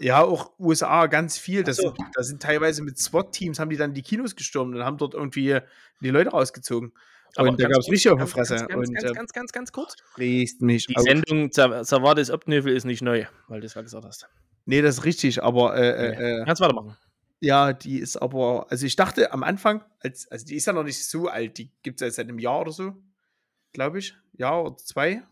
[0.01, 1.65] Ja, auch USA ganz viel.
[1.65, 1.89] Das, so.
[1.89, 5.15] sind, das sind teilweise mit SWAT-Teams, haben die dann die Kinos gestürmt und haben dort
[5.15, 5.59] irgendwie
[6.01, 6.93] die Leute rausgezogen.
[7.35, 8.55] Aber und da gab es richtig auf die ganz, Fresse.
[8.55, 9.97] Ganz, ganz, und ganz, äh, ganz, ganz, ganz kurz.
[10.15, 11.03] fräst mich Die auf.
[11.03, 14.29] Sendung Zervades Opnövel ist nicht neu, weil du es ja gesagt hast.
[14.67, 16.97] Nee, das ist richtig, aber äh, äh, äh, Kannst weitermachen.
[17.41, 20.85] Ja, die ist aber, also ich dachte am Anfang, als, also die ist ja noch
[20.85, 22.95] nicht so alt, die gibt es ja seit einem Jahr oder so,
[23.73, 24.15] glaube ich.
[24.33, 25.23] Jahr oder zwei.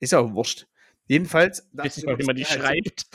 [0.00, 0.66] Ist ja auch wurscht.
[1.06, 1.68] Jedenfalls.
[1.72, 3.06] dachte Wissen immer, wie man die schreibt.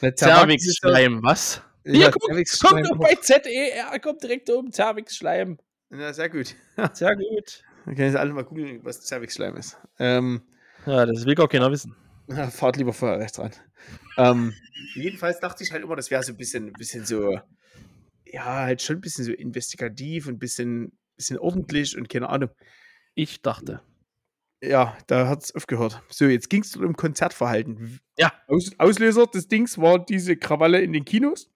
[0.18, 1.62] Cervix-Schleim, was?
[1.84, 2.84] Ja, Hier, guck, Zervixschleim.
[2.84, 5.58] kommt doch bei ZER, kommt direkt oben Cervix-Schleim.
[5.90, 6.54] Ja, sehr gut.
[6.92, 7.62] Sehr gut.
[7.84, 9.78] Dann können Sie alle mal googeln, was Zervixschleim ist.
[10.00, 10.42] Ähm,
[10.84, 11.94] Ja, das will gar keiner wissen.
[12.28, 13.52] Ja, fahrt lieber vorher rechts ran.
[14.16, 14.54] Ähm,
[14.94, 17.38] jedenfalls dachte ich halt immer, das wäre so ein bisschen, bisschen so,
[18.24, 22.50] ja, halt schon ein bisschen so investigativ und ein bisschen, bisschen ordentlich und keine Ahnung.
[23.14, 23.80] Ich dachte.
[24.62, 26.02] Ja, da hat es aufgehört.
[26.08, 28.00] So, jetzt ging es um Konzertverhalten.
[28.18, 28.32] Ja.
[28.48, 31.50] Aus, Auslöser des Dings war diese Krawalle in den Kinos.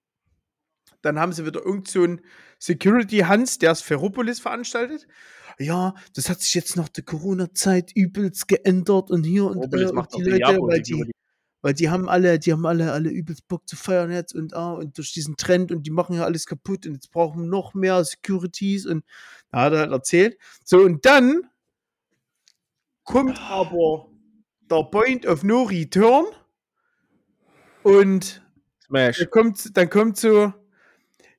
[1.01, 2.21] Dann haben sie wieder irgend so einen
[2.59, 5.07] Security-Hans, der es Ferropolis veranstaltet.
[5.59, 9.93] Ja, das hat sich jetzt nach der Corona-Zeit übelst geändert und hier und, Ferropolis äh,
[9.93, 11.11] macht und die Leute, weil die,
[11.61, 14.73] weil die haben alle, die haben alle, alle übelst Bock zu feiern jetzt und ah,
[14.73, 17.73] und durch diesen Trend und die machen ja alles kaputt und jetzt brauchen wir noch
[17.73, 19.05] mehr Securities und
[19.51, 20.37] da hat er halt erzählt.
[20.63, 21.41] So, und dann
[23.03, 24.07] kommt aber
[24.69, 26.25] der Point of No Return
[27.83, 28.41] und
[28.85, 29.19] Smash.
[29.19, 30.53] dann kommt, dann kommt so,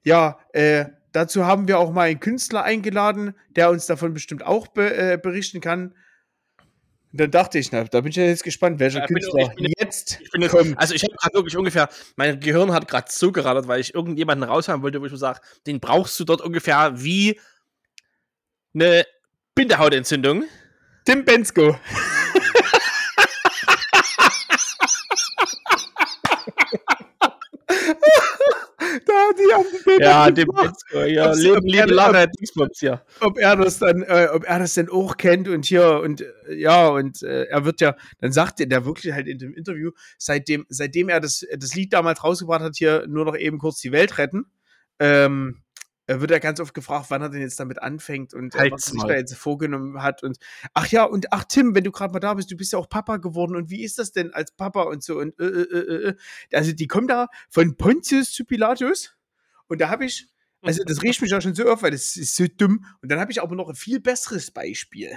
[0.05, 4.69] ja, äh, dazu haben wir auch mal einen Künstler eingeladen, der uns davon bestimmt auch
[4.69, 5.95] be äh, berichten kann.
[7.13, 9.51] Und dann dachte ich, na, da bin ich ja jetzt gespannt, welcher Ja, bin- Künstler
[9.51, 10.79] ich bin- jetzt Ich bin kommt.
[10.79, 14.49] also ich habe gerade wirklich ungefähr, mein Gehirn hat gerade so gerattert, weil ich irgendjemanden
[14.49, 17.39] raushaben wollte, wo ich mir sage, den brauchst du dort ungefähr wie
[18.75, 19.05] eine
[19.55, 20.45] Bindehautentzündung.
[21.05, 21.77] Tim Bensko.
[29.33, 30.49] Die haben die Bilder Ja, dem.
[30.55, 33.05] Metzger, ja, Ob's- Leben, ob Liebe, Lache, Dingsbums hier.
[33.21, 36.55] ob er das dann, äh, ob er das denn auch kennt und hier und äh,
[36.55, 39.91] ja und äh, er wird ja, dann sagt er der wirklich halt in dem Interview,
[40.19, 43.93] seitdem, seitdem er das, das Lied damals rausgebracht hat, hier nur noch eben kurz die
[43.93, 44.47] Welt retten,
[44.99, 45.63] ähm,
[46.09, 48.87] äh, wird er ganz oft gefragt, wann er denn jetzt damit anfängt und Halt's was
[48.89, 50.39] er sich da jetzt vorgenommen hat und
[50.75, 52.89] ach ja und ach Tim, wenn du gerade mal da bist, du bist ja auch
[52.89, 56.15] Papa geworden und wie ist das denn als Papa und so und äh, äh, äh.
[56.53, 59.15] also die kommen da von Pontius zu Pilatus
[59.69, 60.29] und da habe ich
[60.63, 62.85] Also, das riecht mich auch schon so auf, weil das ist so dumm.
[63.03, 65.17] Und dann habe ich aber noch ein viel besseres Beispiel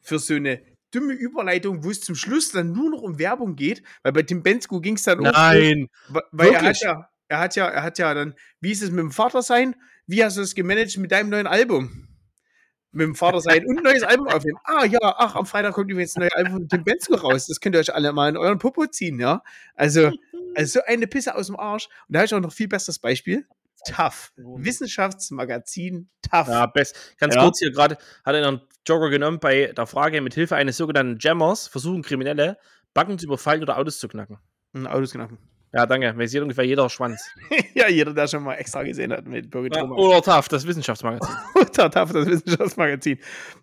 [0.00, 3.82] für so eine dumme Überleitung, wo es zum Schluss dann nur noch um Werbung geht,
[4.02, 5.88] weil bei Tim Bensko ging es dann Nein.
[6.08, 8.90] Um, weil er hat ja, er hat ja, er hat ja dann, wie ist es
[8.90, 9.76] mit dem Vater sein?
[10.06, 12.08] Wie hast du es gemanagt mit deinem neuen Album?
[12.92, 14.58] Mit dem Vater sein und ein neues Album aufnehmen.
[14.64, 17.46] Ah ja, ach, am Freitag kommt übrigens ein neues Album von Tim Bensko raus.
[17.46, 19.44] Das könnt ihr euch alle mal in euren Popo ziehen, ja.
[19.76, 20.10] Also,
[20.56, 21.86] also so eine Pisse aus dem Arsch.
[22.08, 23.46] Und da habe ich auch noch viel besseres Beispiel.
[23.86, 24.32] Tough.
[24.36, 26.48] Wissenschaftsmagazin Tough.
[26.48, 27.16] Ja, best.
[27.18, 27.42] Ganz Ja.
[27.44, 31.16] kurz hier gerade hat er einen Jogger genommen bei der Frage, mit Hilfe eines sogenannten
[31.18, 32.58] Jammers versuchen Kriminelle
[32.92, 34.38] Banken zu überfallen oder Autos zu knacken.
[34.74, 35.38] Ein Autos knacken.
[35.72, 36.16] Ja, danke.
[36.18, 37.24] Weiß jeder ungefähr jeder Schwanz.
[37.74, 41.34] ja, jeder, der schon mal extra gesehen hat mit Birgit Ja, oder TAF, das Wissenschaftsmagazin.
[41.54, 43.18] Unter Tough, das Wissenschaftsmagazin.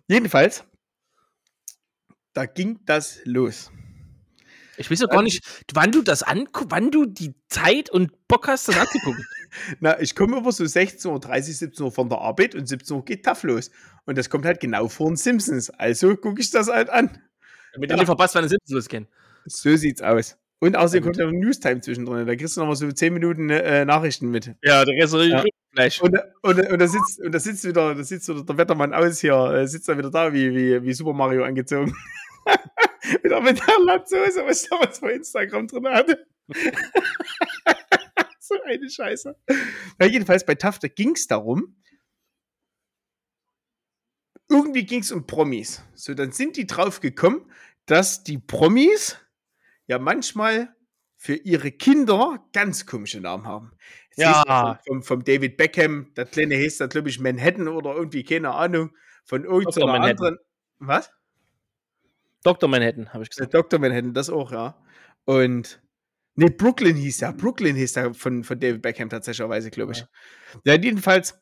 [0.08, 0.64] Jedenfalls,
[2.32, 3.70] da ging das los.
[4.78, 8.46] Ich weiß ja gar nicht, wann du das anguckst, wann du die Zeit und Bock
[8.48, 9.24] hast, das anzugucken.
[9.80, 13.04] Na, ich komme immer so 16.30 Uhr, 17 Uhr von der Arbeit und 17 Uhr
[13.04, 13.70] geht TAF los.
[14.06, 15.70] Und das kommt halt genau vor den Simpsons.
[15.70, 17.20] Also gucke ich das halt an.
[17.74, 19.08] Damit du nicht verpasst, wann es Simpsons losgehen.
[19.46, 20.36] So sieht's aus.
[20.60, 22.26] Und außerdem kommt ja noch Newstime zwischendrin.
[22.26, 24.54] Da kriegst du noch mal so 10 Minuten äh, Nachrichten mit.
[24.62, 25.40] Ja, der Rest Ja.
[25.40, 26.00] ist Fleisch.
[26.00, 29.20] Und, und, und, da sitzt, und da sitzt wieder, da sitzt wieder der Wettermann aus
[29.20, 31.94] hier, äh, sitzt da wieder da wie, wie, wie Super Mario angezogen.
[33.22, 36.26] Wieder mit der Latzhose, was ich damals bei Instagram drin hatte.
[38.40, 39.36] so eine Scheiße.
[40.00, 41.76] Ja, jedenfalls bei Tafte ging es darum,
[44.48, 45.82] irgendwie ging es um Promis.
[45.94, 47.50] So, dann sind die drauf gekommen,
[47.86, 49.18] dass die Promis
[49.86, 50.74] ja manchmal
[51.16, 53.72] für ihre Kinder ganz komische Namen haben.
[54.10, 54.80] Jetzt Ja.
[54.86, 58.90] Vom, vom David Beckham, der kleine hieß da, glaube ich, Manhattan oder irgendwie, keine Ahnung,
[59.24, 60.38] von irgendeiner anderen.
[60.78, 61.12] Was?
[62.42, 62.68] Dr.
[62.68, 63.54] Manhattan, habe ich Der gesagt.
[63.54, 63.80] Dr.
[63.80, 64.76] Manhattan, das auch, ja.
[65.24, 65.82] Und.
[66.36, 67.32] Ne, Brooklyn hieß er.
[67.32, 70.06] Brooklyn hieß er von, von David Beckham tatsächlicherweise, glaube ich.
[70.64, 70.74] Ja.
[70.74, 71.40] jedenfalls,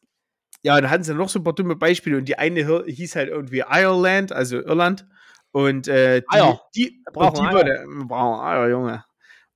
[0.62, 3.28] ja, da hatten sie noch so ein paar dumme Beispiele und die eine hieß halt
[3.28, 5.06] irgendwie Ireland, also Irland.
[5.52, 6.60] Und äh, die, Eier.
[6.74, 7.54] die, Wir brauchen und die Eier.
[7.54, 9.04] wollte, brauchen Eier, Junge.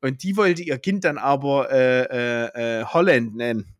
[0.03, 3.77] Und die wollte ihr Kind dann aber äh, äh, äh, Holland nennen.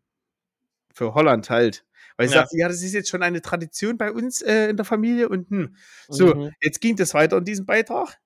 [0.95, 1.85] Für Holland halt.
[2.21, 2.41] Weil sie Ja.
[2.43, 5.49] sagt, ja, das ist jetzt schon eine Tradition bei uns äh, in der Familie und
[5.49, 5.75] hm.
[6.09, 6.51] So, Mhm.
[6.61, 8.19] jetzt ging das weiter in diesem Beitrag.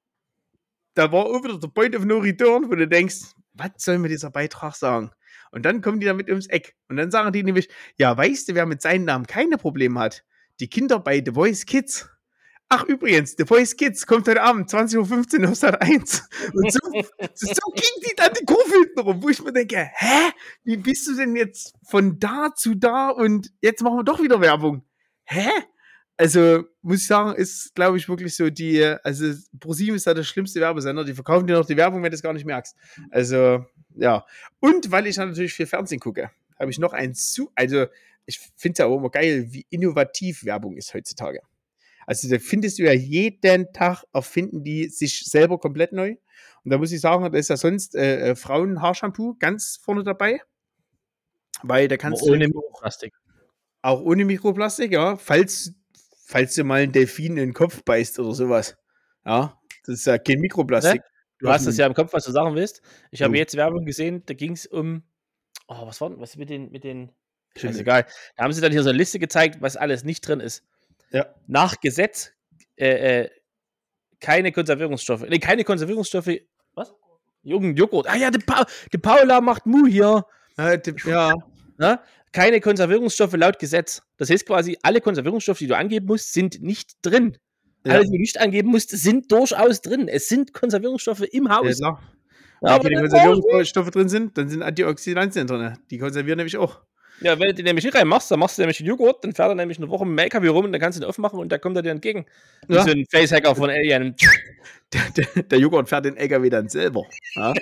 [0.95, 3.19] Da war auch wieder der Point of No Return, wo du denkst,
[3.53, 5.11] was soll mir dieser Beitrag sagen?
[5.53, 6.75] Und dann kommen die damit ums Eck.
[6.89, 10.25] Und dann sagen die nämlich, ja, weißt du, wer mit seinen Namen keine Probleme hat?
[10.59, 12.09] Die Kinder bei The Voice Kids.
[12.69, 16.29] Ach, übrigens, The Voice Kids kommt heute Abend 20.15 Uhr auf Sat 1.
[16.55, 16.79] Und so,
[17.35, 20.33] so ging die dann die Kurve hinten rum, wo ich mir denke, hä?
[20.65, 24.41] Wie bist du denn jetzt von da zu da und jetzt machen wir doch wieder
[24.41, 24.85] Werbung?
[25.25, 25.49] Hä?
[26.17, 30.23] Also, muss ich sagen, ist, glaube ich, wirklich so die, also ProSieben ist da der
[30.23, 32.77] schlimmste Werbesender, die verkaufen dir noch die Werbung, wenn du es gar nicht merkst.
[33.11, 33.65] Also,
[33.97, 34.25] ja.
[34.61, 37.87] Und weil ich natürlich viel Fernsehen gucke, habe ich noch ein zu, also
[38.27, 41.41] ich finde es ja auch immer geil, wie innovativ Werbung ist heutzutage.
[42.07, 46.17] Also da findest du ja jeden Tag erfinden die sich selber komplett neu.
[46.65, 50.41] Und da muss ich sagen, da ist ja sonst äh, äh, Frauen-Haarshampoo ganz vorne dabei.
[51.63, 53.15] Weil da kannst Aber ohne du Mikroplastik.
[53.83, 55.73] auch ohne Mikroplastik, ja, falls,
[56.27, 58.77] falls du mal einen Delfin in den Kopf beißt oder sowas.
[59.25, 61.03] Ja, das ist ja kein Mikroplastik.
[61.39, 62.81] Du hast es ja im Kopf, was du sagen willst.
[63.11, 65.03] Ich habe jetzt Werbung gesehen, da ging es um.
[65.69, 67.13] Oh, was war denn, was mit den, mit den.
[67.57, 68.07] Scheißegal.
[68.37, 70.65] Da haben sie dann hier so eine Liste gezeigt, was alles nicht drin ist.
[71.15, 71.27] Ja.
[71.47, 72.33] Nach Gesetz
[72.77, 73.31] äh, äh,
[74.21, 75.23] keine Konservierungsstoffe.
[75.29, 76.31] Nee, keine Konservierungsstoffe.
[76.75, 76.93] Was?
[77.43, 78.09] Jungen Joghurt.
[78.09, 80.25] Ah ja, die, pa die Paula macht Mu hier.
[80.59, 81.33] Ja, die- ja,
[81.77, 82.01] Ne?
[82.33, 84.03] Keine Konservierungsstoffe laut Gesetz.
[84.17, 87.37] Das heißt quasi, alle Konservierungsstoffe, die du angeben musst, sind nicht drin.
[87.87, 87.93] Ja.
[87.95, 90.09] Alle, die du nicht angeben musst, sind durchaus drin.
[90.09, 91.79] Es sind Konservierungsstoffe im Haus.
[91.81, 91.99] Ja,
[92.83, 95.77] Wenn dann- Konservierungsstoffe drin sind, dann sind Antioxidantien drin.
[95.91, 96.81] Die konservieren nämlich auch.
[97.21, 99.49] Ja, wenn du den nämlich nicht reinmachst, dann machst du nämlich den Joghurt, dann fährt
[99.49, 101.59] er nämlich eine Woche dem LKW rum und dann kannst du ihn aufmachen und da
[101.59, 102.27] kommt er dir entgegen.
[102.67, 102.83] Wie Ja.
[102.83, 104.15] so ein Facehacker von Alien.
[104.93, 107.03] Der, der, der Joghurt fährt den LKW dann selber.
[107.35, 107.53] Ja,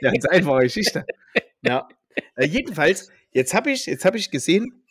[0.00, 1.04] ganz einfache Geschichte.
[1.62, 1.86] Ja.
[2.34, 4.82] Äh, jedenfalls, jetzt habe ich, jetzt hab ich gesehen,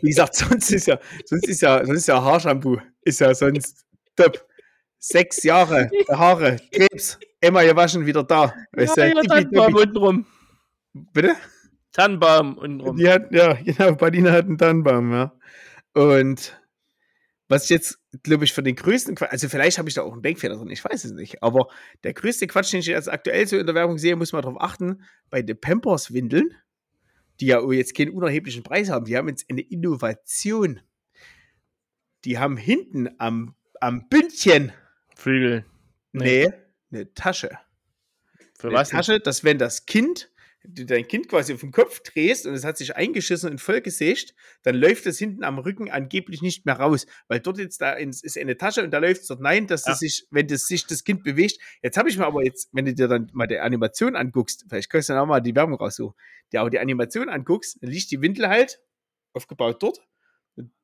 [0.00, 3.84] wie gesagt, sonst ist ja, sonst ist ja, sonst ist ja Haarshampoo, ist ja sonst
[4.16, 4.46] top.
[4.98, 8.54] Sechs Jahre, Haare, Krebs, immer gewaschen, wieder da.
[8.72, 9.82] Weißt ja, du, ja, Tannenbaum tippitoppi.
[9.82, 10.26] untenrum.
[11.12, 11.34] Bitte?
[11.96, 12.96] Tannenbaum untenrum.
[12.98, 15.32] Die hat, ja, genau, Badina hat einen Tannenbaum, ja.
[15.94, 16.60] Und
[17.48, 20.12] was ich jetzt, glaube ich, für den größten Quatsch, also vielleicht habe ich da auch
[20.12, 21.68] einen Denkfehler drin, ich weiß es nicht, aber
[22.04, 24.60] der größte Quatsch, den ich jetzt aktuell so in der Werbung sehe, muss man darauf
[24.60, 26.54] achten, bei den Pampers-Windeln,
[27.40, 30.80] die ja jetzt keinen unerheblichen Preis haben, die haben jetzt eine Innovation.
[32.26, 34.70] Die haben hinten am, am Bündchen,
[35.14, 35.64] Flügel.
[36.12, 36.52] nee,
[36.90, 37.58] eine Tasche.
[38.58, 38.90] Für eine was?
[38.90, 40.30] Tasche, dass wenn das Kind
[40.68, 44.34] du dein Kind quasi auf den Kopf drehst und es hat sich eingeschissen und vollgesägt,
[44.62, 48.38] dann läuft es hinten am Rücken angeblich nicht mehr raus, weil dort jetzt da ist
[48.38, 49.92] eine Tasche und da läuft es dort nein, dass Ja.
[49.92, 51.58] es sich, wenn das sich das Kind bewegt.
[51.82, 54.90] Jetzt habe ich mir aber jetzt, wenn du dir dann mal die Animation anguckst, vielleicht
[54.90, 56.14] kannst du dann auch mal die Werbung raussuchen,
[56.52, 58.80] die aber die Animation anguckst, dann liegt die Windel halt
[59.32, 60.00] aufgebaut dort.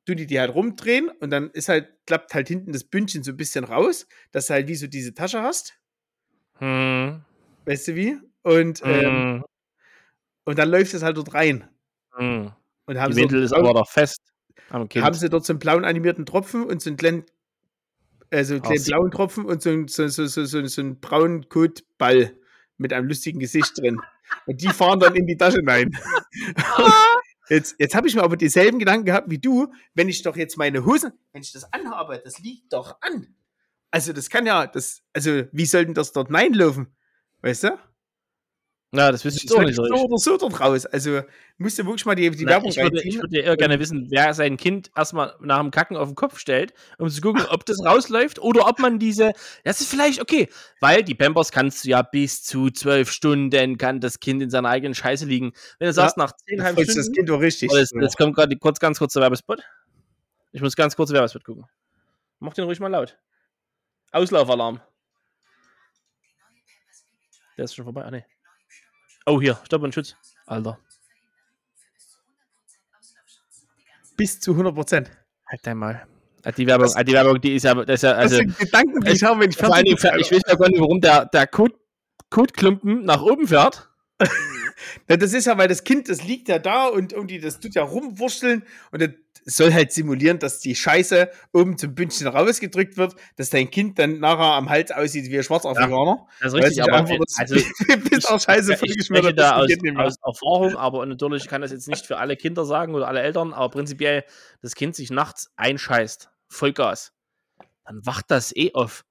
[0.05, 3.31] Tun die die halt rumdrehen und dann ist halt, klappt halt hinten das Bündchen so
[3.31, 5.79] ein bisschen raus, dass du halt wie so diese Tasche hast.
[6.59, 7.23] Hm.
[7.65, 8.17] Weißt du wie?
[8.43, 9.43] Und, ähm, Hm.
[10.45, 11.67] Und dann läuft es halt dort rein.
[12.15, 12.51] Hm.
[12.85, 14.19] Und haben Die dort ist aber doch fest
[14.73, 17.25] haben sie dort so einen blauen animierten Tropfen und so einen kleinen,
[18.31, 20.99] äh, so einen kleinen blauen Tropfen und so, einen- so, so, so, so, so einen
[20.99, 22.33] braunen Kotball
[22.77, 23.99] mit einem lustigen Gesicht drin.
[24.47, 25.91] Und die fahren dann in die Tasche rein.
[27.49, 30.57] Jetzt, jetzt habe ich mir aber dieselben Gedanken gehabt wie du, wenn ich doch jetzt
[30.57, 33.35] meine Hosen, wenn ich das anhabe, das liegt doch an.
[33.91, 36.95] Also das kann ja, das, also wie soll denn das dort Nein laufen?
[37.41, 37.77] Weißt du?
[38.95, 40.85] Ja, das wüsste ich Das doch soll nicht so oder so dort raus.
[40.85, 41.21] Also
[41.57, 43.15] musst du wirklich mal die, die Na, Werbung ich, würde, reinziehen.
[43.15, 46.37] ich würde eher gerne wissen, wer sein Kind erstmal nach dem Kacken auf den Kopf
[46.37, 49.31] stellt, um zu gucken, ob das rausläuft oder ob man diese.
[49.63, 50.47] Das ist vielleicht okay,
[50.79, 54.69] weil die Pampers kannst du ja bis zu zwölf Stunden kann das Kind in seiner
[54.69, 55.53] eigenen Scheiße liegen.
[55.79, 57.17] Wenn du sagst, nach zehnhalb freut sich das Stunden.
[57.17, 57.71] Kind doch richtig.
[57.73, 59.63] Oh, jetzt, jetzt kommt gerade kurz, ganz kurz der Werbespot.
[60.51, 61.65] Ich muss ganz kurz Werbespot gucken.
[62.39, 63.17] Mach den ruhig mal laut.
[64.11, 64.81] Auslaufalarm.
[67.57, 68.03] Der ist schon vorbei.
[68.05, 68.23] Ah, nee.
[69.25, 69.59] Oh, hier.
[69.65, 70.15] Stopp und Schutz.
[70.45, 70.79] Alter.
[74.17, 75.11] Bis zu 100 Prozent.
[75.49, 76.05] Halt einmal.
[76.43, 78.35] Ah, Die Werbung, Das- ah, die Werbung, die ist ja, das ist ja, Das also,
[78.35, 80.99] sind Gedanken, die ich habe, wenn ich Dingen, Fernsehen ich weiß ja gar nicht, warum
[80.99, 81.73] der, der Kot,
[82.29, 83.89] Kotklumpen nach oben fährt.
[85.07, 87.83] Das ist ja, weil das Kind, das liegt ja da und irgendwie, das tut ja
[87.83, 89.11] rumwurschteln und das
[89.45, 94.19] soll halt simulieren, dass die Scheiße oben zum Bündchen rausgedrückt wird, dass dein Kind dann
[94.19, 96.27] nachher am Hals aussieht wie ein Schwarzafrikaner.
[96.39, 97.55] Das ist richtig, aber einfach also,
[98.33, 102.05] auch Scheiße ich, ich spreche da aus, aus Erfahrung, aber natürlich kann das jetzt nicht
[102.05, 104.23] für alle Kinder sagen oder alle Eltern, aber prinzipiell,
[104.61, 107.13] das Kind sich nachts einscheißt, Vollgas,
[107.85, 109.05] dann wacht das eh auf.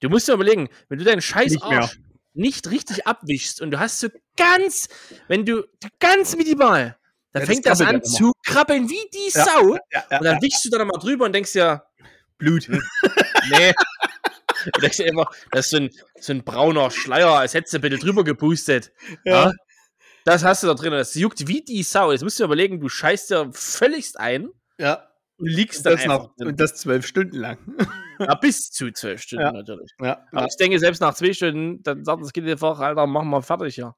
[0.00, 1.62] Du musst dir überlegen, wenn du deinen scheiß Nicht.
[1.64, 1.98] Arsch
[2.34, 4.88] nicht richtig abwischst und du hast so ganz,
[5.28, 5.64] wenn du
[5.98, 6.96] ganz minimal,
[7.32, 10.04] dann Ja, das fängt das, krabbelt an ja zu krabbeln wie die Ja, Sau Ja,
[10.10, 11.84] ja, und dann wischst du da nochmal drüber und denkst ja,
[12.38, 12.68] Blut.
[13.50, 13.72] Nee.
[14.72, 17.78] Du denkst dir immer, das ist so ein, so ein brauner Schleier, als hättest du
[17.78, 18.92] ein bisschen drüber gepustet.
[19.24, 19.46] Ja.
[19.46, 19.52] Ja.
[20.24, 20.92] Das hast du da drin.
[20.92, 22.12] Das juckt wie die Sau.
[22.12, 25.08] Jetzt musst du dir überlegen, du scheißt dir völligst ein ja.
[25.38, 27.58] und liegst Und dann das, einfach und das zwölf Stunden lang.
[28.20, 29.52] ja, bis zu zwölf Stunden Ja.
[29.52, 29.90] natürlich.
[30.00, 30.46] Ja, Aber ja.
[30.46, 33.76] ich denke, selbst nach zwei Stunden, dann sagt das Kind einfach, Alter, machen wir fertig
[33.78, 33.96] ja.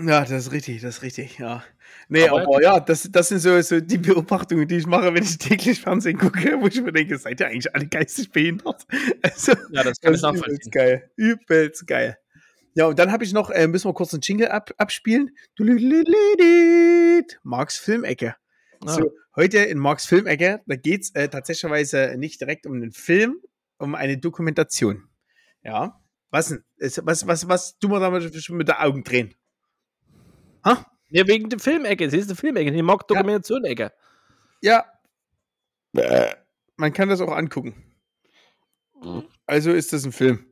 [0.00, 1.64] Ja, das ist richtig, das ist richtig, ja.
[2.08, 5.22] Nee, Aber- aber, ja, das, das sind so, so die Beobachtungen, die ich mache, wenn
[5.22, 8.86] ich täglich Fernsehen gucke, wo ich mir denke, seid ihr eigentlich alle geistig behindert?
[9.22, 10.70] Also, Ja, das kann Das ich ist übelst nachvollziehen.
[10.70, 11.10] geil.
[11.16, 12.18] Übelst geil.
[12.74, 15.30] Ja, und dann habe ich noch, äh, müssen wir kurz einen Jingle ab, abspielen.
[17.42, 18.36] Marks Filmecke.
[18.84, 18.92] Ja.
[18.92, 23.38] So, heute in Marks Filmecke, da geht es äh, tatsächlich nicht direkt um einen Film,
[23.78, 25.08] um eine Dokumentation.
[25.64, 26.00] Ja.
[26.30, 26.62] Was denn?
[26.78, 29.34] Was, was, was tun wir damit schon mit den Augen drehen?
[30.64, 30.86] Ha?
[31.10, 32.10] Ja, wegen der Filmecke.
[32.10, 33.92] Siehst du, Filmecke, die mag Dokumentation-Ecke.
[34.60, 34.84] Ja.
[35.94, 36.34] Äh,
[36.76, 37.74] Man kann das auch angucken.
[39.46, 40.44] Also ist das ein Film.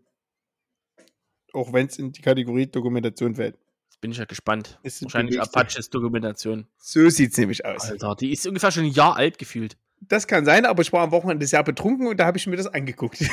[1.52, 3.59] Auch wenn es in die Kategorie Dokumentation fällt.
[3.86, 4.78] Jetzt bin ich ja gespannt.
[4.82, 5.40] Ist Wahrscheinlich.
[5.40, 6.66] Apaches Dokumentation.
[6.76, 7.90] So sieht es nämlich aus.
[7.90, 9.76] Alter, die ist ungefähr schon ein Jahr alt gefühlt.
[10.00, 12.57] Das kann sein, aber ich war am Wochenende sehr betrunken und da habe ich mir
[12.57, 13.20] das angeguckt.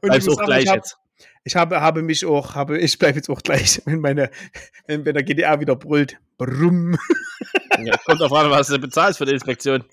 [0.00, 0.96] und muss auch sagen, gleich ich, hab, jetzt.
[1.44, 4.30] Ich habe, habe mich auch, habe, ich bleibe jetzt auch gleich, wenn meine,
[4.86, 6.18] wenn, wenn der GDR wieder brüllt.
[6.38, 6.96] Brumm.
[7.84, 9.84] Ja, kommt auf an, was du bezahlst für die Inspektion.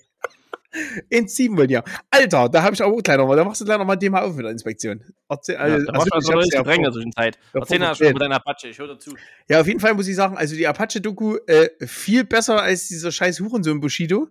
[1.08, 1.82] Entziehen wollen, ja.
[2.10, 4.36] Alter, da habe ich auch gleich nochmal, da machst du gleich nochmal ein Thema auf
[4.36, 5.02] mit der Inspektion.
[5.28, 7.38] Erzähl, Ja, also, da also, ich du hab's also ja in vor- der Zwischenzeit.
[7.54, 8.10] Ja, Erzähl mal schon vorgestellt.
[8.12, 9.16] über deine Apache, ich höre dazu.
[9.48, 13.10] Ja, auf jeden Fall muss ich sagen, also die Apache-Doku äh, viel besser als dieser
[13.10, 14.28] scheiß Hurensohn Bushido.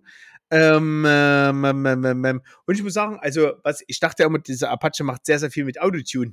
[0.50, 2.42] Ähm, ähm, ähm, ähm, ähm, ähm.
[2.66, 5.50] und ich muss sagen, also was ich dachte ja immer, dieser Apache macht sehr, sehr
[5.50, 6.32] viel mit Autotune.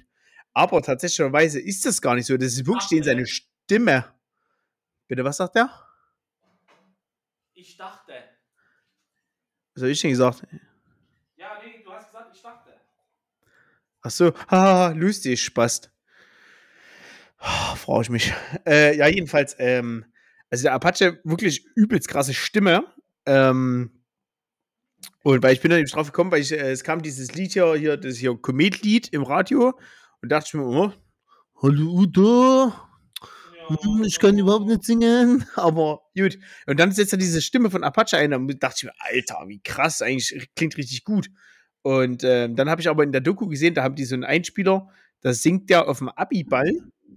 [0.54, 2.36] Aber tatsächlicherweise ist das gar nicht so.
[2.38, 4.06] Das ist wirklich in seine Stimme.
[5.08, 5.70] Bitte, was sagt der?
[7.54, 8.14] Ich dachte.
[9.74, 10.46] Was habe ich denn gesagt?
[11.36, 12.74] Ja, nee, du hast gesagt, ich dachte.
[14.02, 15.92] Ach so, haha, lustig, Spaß.
[17.38, 18.34] Frage ich mich.
[18.66, 20.06] Äh, ja, jedenfalls, ähm,
[20.50, 22.86] also der Apache, wirklich übelst krasse Stimme.
[23.26, 24.04] Ähm,
[25.24, 27.54] und weil ich bin da nämlich drauf gekommen, weil ich, äh, es kam dieses Lied
[27.54, 29.78] hier, hier das hier Komet-Lied im Radio
[30.22, 30.92] und dachte ich mir, oh,
[31.62, 32.74] hallo Udo,
[33.68, 36.38] hm, ich kann überhaupt nicht singen, aber gut.
[36.66, 39.62] Und dann setzt er diese Stimme von Apache ein, und dachte ich mir, Alter, wie
[39.62, 41.30] krass, eigentlich klingt richtig gut.
[41.82, 44.24] Und ähm, dann habe ich aber in der Doku gesehen, da haben die so einen
[44.24, 44.90] Einspieler,
[45.22, 46.72] da singt der auf dem Abiball,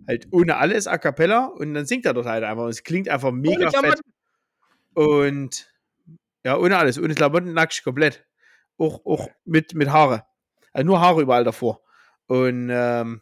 [0.06, 2.64] halt ohne alles a cappella und dann singt er dort halt einfach.
[2.64, 4.00] Und es klingt einfach mega fett.
[4.94, 5.70] Und
[6.44, 8.24] ja, ohne alles, ohne Klamotten, nackig komplett.
[8.78, 10.24] Auch, auch mit, mit Haare.
[10.72, 11.82] Also nur Haare überall davor.
[12.30, 13.20] Und ähm,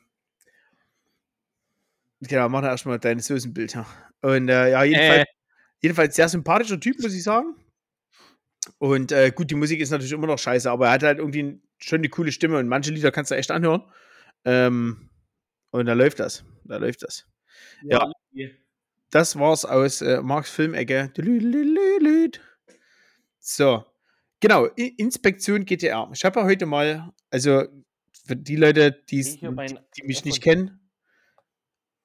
[2.20, 3.74] genau, mach da erstmal dein Soßenbild.
[3.74, 3.86] Ja.
[4.20, 5.32] Und äh, ja, jedenfalls, äh.
[5.80, 7.54] jedenfalls sehr sympathischer Typ, muss ich sagen.
[8.76, 11.58] Und äh, gut, die Musik ist natürlich immer noch scheiße, aber er hat halt irgendwie
[11.78, 13.82] schon eine coole Stimme und manche Lieder kannst du echt anhören.
[14.44, 15.08] Ähm,
[15.70, 16.44] und da läuft das.
[16.64, 17.26] Da läuft das.
[17.84, 18.12] Ja.
[18.32, 18.48] ja.
[19.08, 21.10] Das war's aus äh, Marks Filmecke.
[23.38, 23.86] So.
[24.40, 26.10] Genau, Inspektion GTR.
[26.12, 27.64] Ich habe ja heute mal, also
[28.28, 30.78] für die Leute, die, die mich nicht kennen,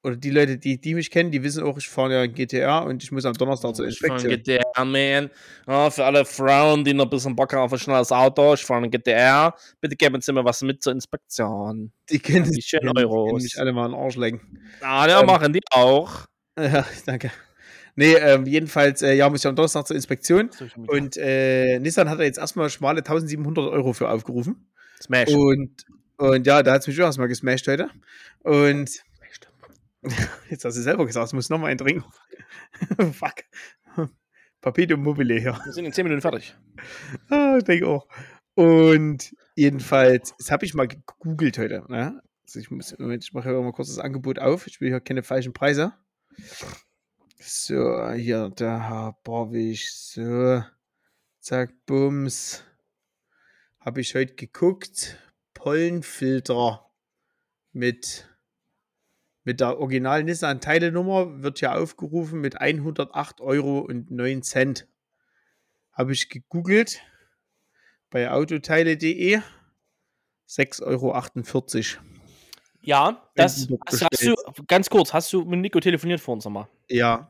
[0.05, 2.79] oder die Leute, die, die mich kennen, die wissen auch, ich fahre ja in GTA
[2.79, 4.31] und ich muss am Donnerstag zur Inspektion.
[4.31, 5.29] Ich fahre GTA, man.
[5.65, 8.63] Oh, für alle Frauen, die noch ein bisschen Bock haben auf ein schnelles Auto, ich
[8.63, 9.55] fahre in GTA.
[9.79, 11.91] Bitte geben Sie mir was mit zur Inspektion.
[12.09, 13.39] Die kennen die schönen Euros.
[13.39, 14.59] Die mich alle mal in den Arsch lecken.
[14.81, 16.25] Ah, ja, ähm, machen die auch.
[16.55, 17.31] Ja, danke.
[17.95, 20.51] Nee, ähm, jedenfalls, äh, ja, muss ich am Donnerstag zur Inspektion.
[20.87, 24.67] Und äh, Nissan hat da jetzt erstmal schmale 1700 Euro für aufgerufen.
[25.01, 25.29] Smash.
[25.29, 25.83] Und,
[26.27, 27.89] und ja, da hat es mich auch erstmal gesmashed heute.
[28.43, 29.03] Und
[30.49, 32.03] Jetzt hast du selber gesagt, es muss nochmal ein trinken.
[33.13, 33.43] Fuck.
[34.61, 35.59] Papito mobile hier.
[35.63, 36.55] Wir sind in 10 Minuten fertig.
[37.29, 38.07] Ah, ich denke auch.
[38.55, 41.83] Und jedenfalls, das habe ich mal gegoogelt heute.
[41.89, 42.21] Ne?
[42.43, 44.67] Also ich, muss, Moment, ich mache hier mal kurz das Angebot auf.
[44.67, 45.93] Ich will hier keine falschen Preise.
[47.39, 49.89] So, hier, der Herr Barwig.
[49.89, 50.63] So,
[51.39, 52.63] zack, bums.
[53.79, 55.17] Habe ich heute geguckt.
[55.63, 56.91] Pollenfilter
[57.71, 58.27] mit
[59.45, 64.89] mit der Original Nissan Teilenummer wird ja aufgerufen mit 108 Euro und 9 Cent.
[65.93, 67.01] Habe ich gegoogelt
[68.09, 69.39] bei autoteile.de
[70.49, 72.03] 6,48 Euro.
[72.81, 74.35] Ja, das hast, hast, du,
[74.67, 76.67] ganz kurz, hast du mit Nico telefoniert vor uns nochmal?
[76.89, 77.29] Ja.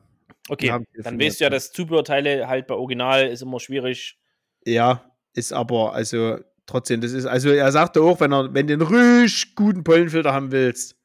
[0.49, 4.17] Okay, dann weißt du ja, dass Zubehörteile halt bei Original ist immer schwierig.
[4.65, 8.73] Ja, ist aber, also trotzdem, das ist, also er sagte auch, wenn er, wenn du
[8.73, 10.97] einen richtig guten Pollenfilter haben willst,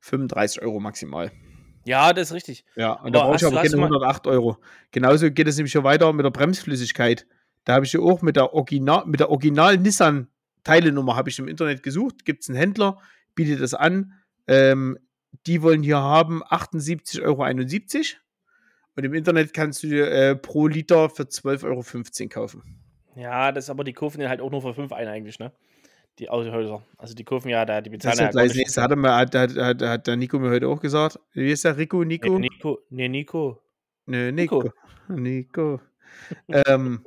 [0.00, 1.32] 35 Euro maximal.
[1.86, 2.64] Ja, das ist richtig.
[2.76, 4.58] Ja, und aber da brauche ich aber keine 108 Euro.
[4.90, 7.26] Genauso geht es nämlich schon weiter mit der Bremsflüssigkeit.
[7.64, 10.28] Da habe ich ja auch mit der Original, mit der Original Nissan
[10.64, 12.24] Teilenummer habe ich im Internet gesucht.
[12.24, 12.98] Gibt es einen Händler,
[13.34, 14.14] bietet das an.
[14.46, 14.98] Ähm,
[15.46, 17.44] die wollen hier haben 78,71 Euro.
[18.96, 22.83] Und im Internet kannst du dir äh, pro Liter für 12,15 Euro kaufen.
[23.16, 25.52] Ja, das ist aber die den halt auch nur für 5 ein eigentlich, ne?
[26.18, 26.82] die Autohäuser.
[26.96, 28.42] Also die kaufen ja da, die bezahlen das ja.
[28.42, 31.18] Das nächste hat, hat, hat, hat, hat der Nico mir heute auch gesagt.
[31.32, 32.04] Wie ist der Rico?
[32.04, 32.38] Nico?
[32.38, 32.78] Nee, Nico.
[32.90, 33.60] Nee, Nico.
[34.06, 34.70] Nee, Nico.
[35.08, 35.80] Nico.
[36.48, 37.04] ähm,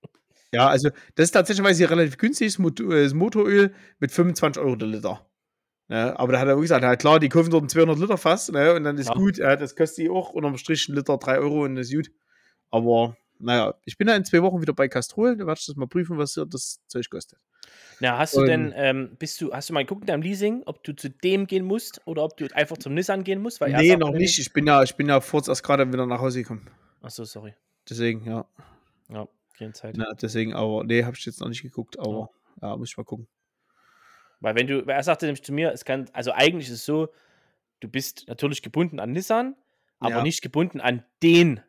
[0.52, 5.26] ja, also das ist tatsächlich hier relativ günstig, das Motoröl mit 25 Euro der Liter.
[5.88, 8.16] Ja, aber da hat er auch gesagt, ja, klar, die kaufen dort ein 200 Liter
[8.16, 9.14] Fass ne, und dann ist ja.
[9.14, 9.38] gut.
[9.38, 12.12] Ja, das kostet die auch unterm Strich ein Liter 3 Euro und das ist gut.
[12.70, 15.76] Aber naja, ich bin ja in zwei Wochen wieder bei Castrol, da werde ich das
[15.76, 17.38] mal prüfen, was das Zeug kostet.
[18.00, 20.82] Na, hast du denn, ähm, bist du, hast du mal geguckt in deinem Leasing, ob
[20.84, 23.60] du zu dem gehen musst oder ob du einfach zum Nissan gehen musst?
[23.60, 24.38] Weil nee, noch nicht.
[24.38, 26.70] Ich bin ja, ich bin ja kurz erst gerade wieder nach Hause gekommen.
[27.02, 27.54] Achso, sorry.
[27.88, 28.46] Deswegen, ja.
[29.10, 29.28] Ja,
[29.58, 29.96] keine Zeit.
[29.98, 32.30] Na, deswegen, aber, nee, habe ich jetzt noch nicht geguckt, aber
[32.62, 32.68] ja.
[32.68, 33.28] ja, muss ich mal gucken.
[34.40, 37.08] Weil wenn du, er sagte nämlich zu mir, es kann, also eigentlich ist es so,
[37.80, 39.56] du bist natürlich gebunden an Nissan,
[39.98, 40.22] aber ja.
[40.22, 41.60] nicht gebunden an den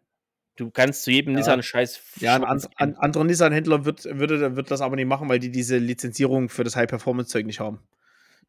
[0.62, 1.40] Du kannst zu jedem ja.
[1.40, 2.00] Nissan-Scheiß.
[2.20, 5.50] Ja, ein, an, an, anderer Nissan-Händler wird, würde, wird das aber nicht machen, weil die
[5.50, 7.80] diese Lizenzierung für das High-Performance-Zeug nicht haben.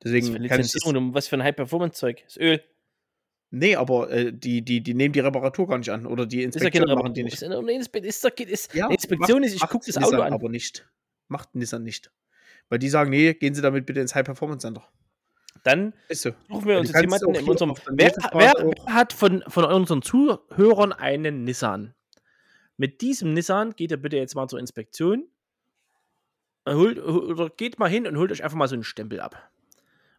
[0.05, 1.15] Deswegen was für Lizenzierung?
[1.15, 2.23] Was für ein High-Performance-Zeug?
[2.27, 2.63] Das Öl.
[3.51, 6.05] Nee, aber äh, die, die, die nehmen die Reparatur gar nicht an.
[6.05, 7.33] Oder die Inspektion ist machen die nicht.
[7.33, 10.35] Ist, eine, ist, ist, ja, Inspektion macht, ist, ich gucke das Auto an.
[10.35, 10.87] aber nicht.
[11.29, 12.13] Macht Nissan nicht.
[12.69, 14.87] Weil die sagen, nee, gehen Sie damit bitte ins High-Performance-Center.
[15.65, 16.33] Dann so.
[16.49, 17.75] suchen wir uns jetzt jemanden in unserem.
[17.91, 21.95] Wer, wer, wer, hat von, von unseren Zuhörern einen Nissan?
[22.77, 25.29] Mit diesem Nissan geht ihr bitte jetzt mal zur Inspektion.
[26.69, 29.51] Holt, oder geht mal hin und holt euch einfach mal so einen Stempel ab.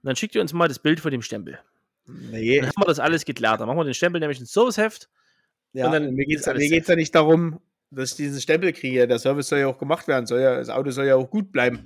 [0.02, 1.60] Und dann schickt ihr uns mal das Bild von dem Stempel.
[2.06, 2.60] Nee.
[2.60, 3.62] Dann haben wir das alles geklärt.
[3.62, 5.10] Dann machen wir den Stempel nämlich ins Serviceheft.
[5.72, 7.60] Ja, und dann mir geht es ja nicht darum,
[7.92, 9.08] dass ich diesen Stempel kriege.
[9.08, 10.26] Der Service soll ja auch gemacht werden.
[10.26, 11.86] Soll ja, das Auto soll ja auch gut bleiben.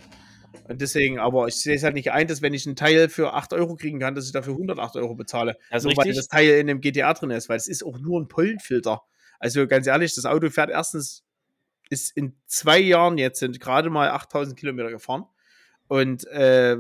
[0.68, 3.34] Und deswegen, aber ich sehe es halt nicht ein, dass wenn ich einen Teil für
[3.34, 5.58] 8 Euro kriegen kann, dass ich dafür 108 Euro bezahle.
[5.70, 8.20] Also nur weil das Teil in dem GTA drin ist, weil es ist auch nur
[8.20, 9.04] ein Pollenfilter.
[9.40, 11.24] Also ganz ehrlich, das Auto fährt erstens,
[11.90, 15.26] ist in zwei Jahren jetzt sind gerade mal 8000 Kilometer gefahren.
[15.88, 16.78] Und äh,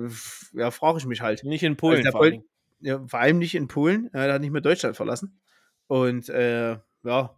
[0.53, 1.43] ja, frage ich mich halt.
[1.43, 2.05] Nicht in Polen.
[2.05, 2.43] Also vor, Pol
[2.79, 4.09] ja, vor allem nicht in Polen.
[4.13, 5.39] Er hat nicht mehr Deutschland verlassen.
[5.87, 7.37] Und äh, ja,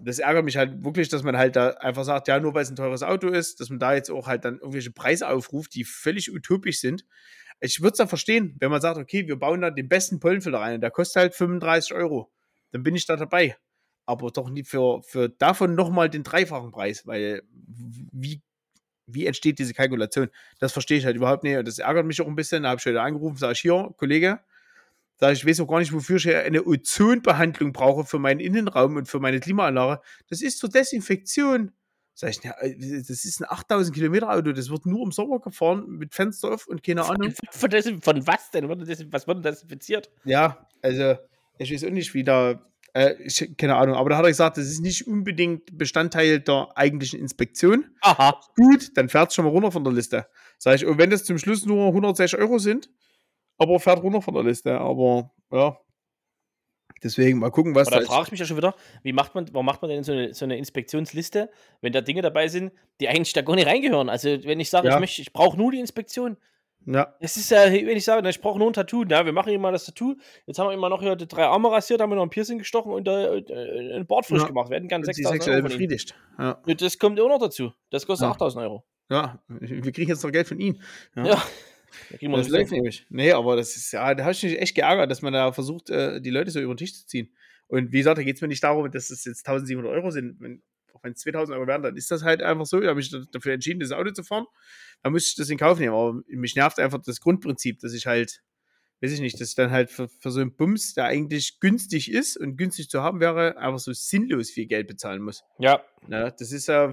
[0.00, 2.70] das ärgert mich halt wirklich, dass man halt da einfach sagt, ja, nur weil es
[2.70, 5.84] ein teures Auto ist, dass man da jetzt auch halt dann irgendwelche Preise aufruft, die
[5.84, 7.04] völlig utopisch sind.
[7.60, 10.58] Ich würde es ja verstehen, wenn man sagt, okay, wir bauen da den besten Pollenfilter
[10.58, 12.32] rein, der kostet halt 35 Euro.
[12.72, 13.56] Dann bin ich da dabei.
[14.06, 18.42] Aber doch nicht für, für davon nochmal den dreifachen Preis, weil wie,
[19.06, 20.28] wie entsteht diese Kalkulation?
[20.58, 21.56] Das verstehe ich halt überhaupt nicht.
[21.56, 22.64] Und das ärgert mich auch ein bisschen.
[22.64, 24.40] Da habe ich heute angerufen, sage ich hier, Kollege,
[25.16, 28.96] sage ich, ich weiß auch gar nicht, wofür ich eine Ozonbehandlung brauche für meinen Innenraum
[28.96, 30.02] und für meine Klimaanlage.
[30.28, 31.72] Das ist zur Desinfektion.
[32.14, 35.86] Sag ich, äh, das ist ein 8000 Kilometer Auto, das wird nur im Sommer gefahren
[35.88, 37.32] mit Fenster auf und keine Ahnung.
[37.50, 38.68] Von, von, von was denn?
[39.12, 40.10] Was wurde desinfiziert?
[40.24, 41.16] Ja, also
[41.58, 42.60] ich weiß auch nicht, wie da,
[42.94, 46.68] äh, ich, keine Ahnung, aber da hat er gesagt, das ist nicht unbedingt Bestandteil der
[46.74, 47.86] eigentlichen Inspektion.
[48.00, 48.40] Aha.
[48.56, 50.26] Gut, dann fährt es schon mal runter von der Liste.
[50.58, 52.90] Sag ich, und wenn das zum Schluss nur 160 Euro sind,
[53.58, 55.76] aber fährt runter von der Liste, aber ja,
[57.02, 59.46] Deswegen mal gucken, was Aber da frage ich mich ja schon wieder, wie macht man,
[59.52, 63.08] warum macht man denn so eine, so eine Inspektionsliste, wenn da Dinge dabei sind, die
[63.08, 64.08] eigentlich da gar nicht reingehören?
[64.08, 65.00] Also, wenn ich sage, ja.
[65.00, 66.36] ich, ich brauche nur die Inspektion.
[66.86, 67.14] Ja.
[67.20, 69.72] Es ist ja, wenn ich sage, ich brauche nur ein Tattoo, na, wir machen mal
[69.72, 70.16] das Tattoo.
[70.46, 72.58] Jetzt haben wir immer noch hier die drei Arme rasiert, haben wir noch ein Piercing
[72.58, 74.48] gestochen und äh, äh ein Bord frisch ja.
[74.48, 74.70] gemacht.
[74.70, 75.62] Wir hätten gerne 6000 Euro.
[75.62, 76.14] befriedigt.
[76.38, 76.60] Ja.
[76.78, 77.72] Das kommt auch noch dazu.
[77.90, 78.32] Das kostet ja.
[78.32, 78.84] 8000 Euro.
[79.10, 80.82] Ja, wir kriegen jetzt noch Geld von Ihnen.
[81.16, 81.26] Ja.
[81.26, 81.42] ja.
[82.10, 83.04] Da das läuft nämlich.
[83.10, 85.90] Nee, aber das ist, ja, da habe ich mich echt geärgert, dass man da versucht,
[85.90, 87.34] äh, die Leute so über den Tisch zu ziehen.
[87.66, 90.62] Und wie gesagt, da geht es mir nicht darum, dass es jetzt 1700 Euro sind.
[91.02, 92.80] Wenn, auch wenn es 2000 Euro wären, dann ist das halt einfach so.
[92.80, 94.46] Da habe ich dafür entschieden, das Auto zu fahren.
[95.02, 95.94] Dann muss ich das in Kauf nehmen.
[95.94, 98.42] Aber mich nervt einfach das Grundprinzip, dass ich halt,
[99.00, 102.10] weiß ich nicht, dass ich dann halt für, für so einen Bums, der eigentlich günstig
[102.10, 105.42] ist und günstig zu haben wäre, einfach so sinnlos viel Geld bezahlen muss.
[105.58, 105.82] Ja.
[106.08, 106.90] ja das ist ja.
[106.90, 106.92] Äh,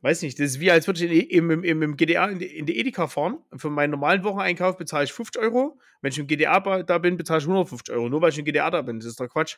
[0.00, 2.66] weiß nicht, das ist wie, als würde ich im, im, im, GDA in die, in
[2.66, 3.38] die Edeka fahren.
[3.56, 5.80] Für meinen normalen Wocheneinkauf bezahle ich 50 Euro.
[6.00, 8.08] Wenn ich im GDA da bin, bezahle ich 150 Euro.
[8.08, 9.00] Nur weil ich im GDA da bin.
[9.00, 9.56] Das ist doch Quatsch.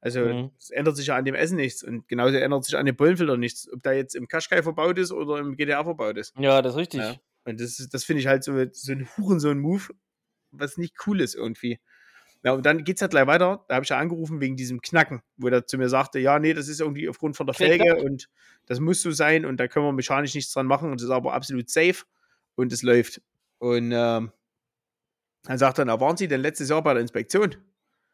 [0.00, 0.50] Also, mhm.
[0.58, 1.82] es ändert sich ja an dem Essen nichts.
[1.82, 3.70] Und genauso ändert sich an dem Pollenfilter nichts.
[3.72, 6.34] Ob da jetzt im Kaschkai verbaut ist oder im GDA verbaut ist.
[6.38, 7.00] Ja, das ist richtig.
[7.00, 7.16] Ja.
[7.44, 9.88] Und das, das finde ich halt so, so ein Hurensohn-Move,
[10.50, 11.80] was nicht cool ist irgendwie.
[12.44, 13.64] Ja, und dann geht es halt gleich weiter.
[13.68, 16.54] Da habe ich ja angerufen wegen diesem Knacken, wo er zu mir sagte, ja, nee,
[16.54, 18.28] das ist irgendwie aufgrund von der Felge und
[18.66, 21.10] das muss so sein und da können wir mechanisch nichts dran machen und das ist
[21.10, 22.04] aber absolut safe
[22.54, 23.20] und es läuft.
[23.58, 24.30] Und ähm,
[25.42, 27.56] dann sagt er, na, waren Sie denn letztes Jahr bei der Inspektion?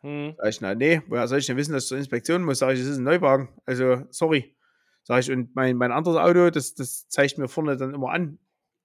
[0.05, 0.35] Hm.
[0.37, 2.59] Sag ich, na, nee, woher soll ich denn wissen, dass ich zur Inspektion muss?
[2.59, 3.49] Sag ich, das ist ein Neuwagen.
[3.65, 4.55] Also, sorry.
[5.03, 8.39] Sag ich, und mein, mein anderes Auto, das, das zeigt mir vorne dann immer an.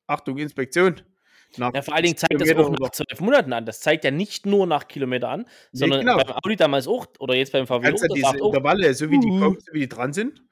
[0.08, 1.02] Achtung, Inspektion.
[1.58, 3.66] Nach ja, vor allen Dingen zeigt das auch nach zwölf Monaten an.
[3.66, 6.24] Das zeigt ja nicht nur nach Kilometer an, sondern nee, genau.
[6.24, 8.02] beim Audi damals auch oder jetzt beim VW auch.
[8.02, 10.44] Ja diese Intervalle, so wie die kommen, so wie die dran sind,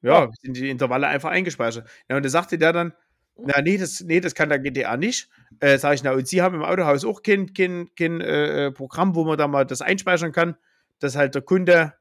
[0.00, 1.88] ja, sind die Intervalle einfach eingespeichert.
[2.08, 2.92] Ja, und da sagte der dann,
[3.36, 5.28] na, nee, das, nee, das kann der GDA nicht.
[5.60, 9.14] Äh, sag ich, na, und Sie haben im Autohaus auch kein, kein, kein äh, Programm,
[9.14, 10.56] wo man da mal das einspeichern kann,
[11.00, 11.94] dass halt der Kunde.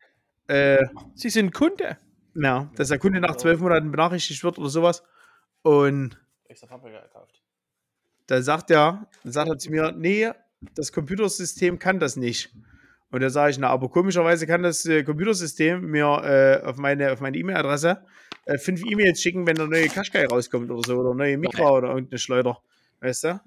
[0.48, 1.98] Äh, Sie sind Kunde.
[2.36, 5.04] Ja, dass der Kunde nach zwölf Monaten benachrichtigt wird oder sowas.
[5.62, 6.20] Und.
[6.48, 7.42] Extra Fahrwerke gekauft.
[8.28, 10.32] Da sagt er, sagt er zu mir, nee,
[10.76, 12.54] das Computersystem kann das nicht.
[13.12, 17.12] Und da sage ich, na, aber komischerweise kann das äh, Computersystem mir äh, auf meine
[17.12, 18.04] auf meine E-Mail-Adresse
[18.46, 21.90] äh, fünf E-Mails schicken, wenn der neue Qashqai rauskommt oder so, oder neue Mikra oder
[21.90, 22.62] irgendeine Schleuder.
[23.00, 23.42] Weißt du?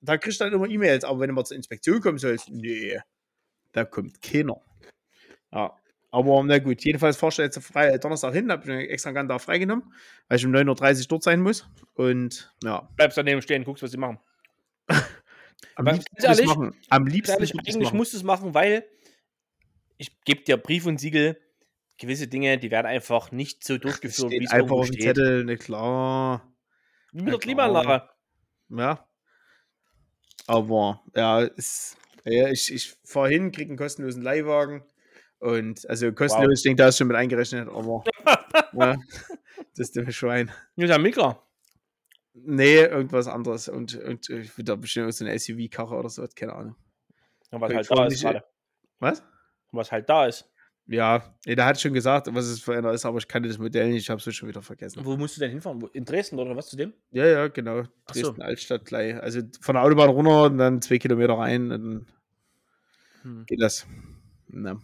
[0.00, 2.98] Da kriegst du dann immer E-Mails, aber wenn du mal zur Inspektion kommen sollst, nee,
[3.72, 4.60] da kommt keiner.
[5.52, 5.72] Ja.
[6.10, 9.38] Aber na gut, jedenfalls fahrst du jetzt frei, Donnerstag hin, habe ich extra einen da
[9.38, 9.92] freigenommen,
[10.28, 11.68] weil ich um 9.30 Uhr dort sein muss.
[11.94, 12.88] Und ja.
[12.96, 14.18] Bleibst daneben stehen, guckst, was sie machen.
[15.74, 16.74] Am liebsten ehrlich, machen.
[16.88, 18.86] Am liebsten ehrlich, eigentlich musst du es machen, weil
[19.98, 21.38] ich gebe dir Brief und Siegel,
[21.98, 25.56] gewisse Dinge, die werden einfach nicht so durchgeführt, wie es einfach auf dem Zettel, ne
[25.56, 26.52] klar.
[27.12, 28.08] Wie mit der Klimaanlage.
[28.68, 29.08] Ja.
[30.46, 34.84] Aber ja, ist, ja ich, ich fahre hin, kriege einen kostenlosen Leihwagen
[35.38, 36.54] und also kostenlos, wow.
[36.54, 38.04] ich denke, da ist schon mit eingerechnet, aber
[38.72, 38.96] ja,
[39.76, 40.50] das ist der Schwein.
[40.76, 41.42] Ja, der Mika.
[42.34, 43.68] Nee, irgendwas anderes.
[43.68, 46.76] Und, und ich würde da bestimmt so eine SUV-Karre oder so, keine Ahnung.
[47.50, 48.44] Ja, was halt da ist gerade.
[48.98, 49.22] Was?
[49.72, 50.50] Was halt da ist.
[50.88, 53.58] Ja, nee, der hat schon gesagt, was es für einer ist, aber ich kannte das
[53.58, 55.04] Modell nicht, ich habe es schon wieder vergessen.
[55.04, 55.82] Wo musst du denn hinfahren?
[55.92, 56.92] In Dresden oder was zu dem?
[57.10, 57.82] Ja, ja, genau.
[58.06, 58.42] Dresden so.
[58.42, 59.20] Altstadt gleich.
[59.20, 62.06] Also von der Autobahn runter und dann zwei Kilometer rein und dann
[63.22, 63.46] hm.
[63.46, 63.84] geht das.
[64.48, 64.80] Na.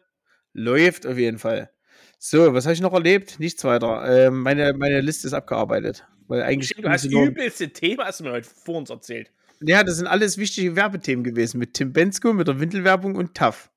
[0.54, 1.70] Läuft auf jeden Fall.
[2.18, 3.40] So, was habe ich noch erlebt?
[3.40, 4.04] Nichts weiter.
[4.28, 6.06] Ähm, meine, meine Liste ist abgearbeitet.
[6.28, 9.32] Weil eigentlich hast das übelste Thema, hast du mir heute vor uns erzählt.
[9.62, 11.60] Ja, das sind alles wichtige Werbethemen gewesen.
[11.60, 13.72] Mit Tim Bensko, mit der Windelwerbung und TAF.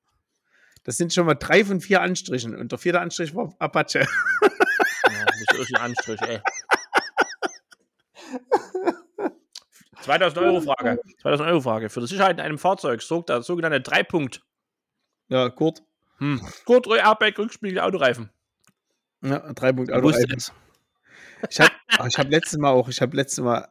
[0.83, 2.55] Das sind schon mal drei von vier Anstrichen.
[2.55, 3.99] Und der vierte Anstrich war Apache.
[3.99, 6.41] Ja, das ist ein Anstrich, ey.
[10.01, 10.99] 2000 Euro Frage.
[11.21, 11.89] 2000 Euro Frage.
[11.89, 14.43] Für die Sicherheit in einem Fahrzeug sorgt der sogenannte Dreipunkt.
[15.29, 15.81] Ja, Kurt.
[16.17, 16.41] Hm.
[16.65, 18.29] Kurt, Airbag, Rückspiegel, Autoreifen.
[19.21, 20.41] Ja, Dreipunkt Autoreifen.
[21.49, 23.67] Ich habe hab letztes Mal auch, ich habe letztes Mal,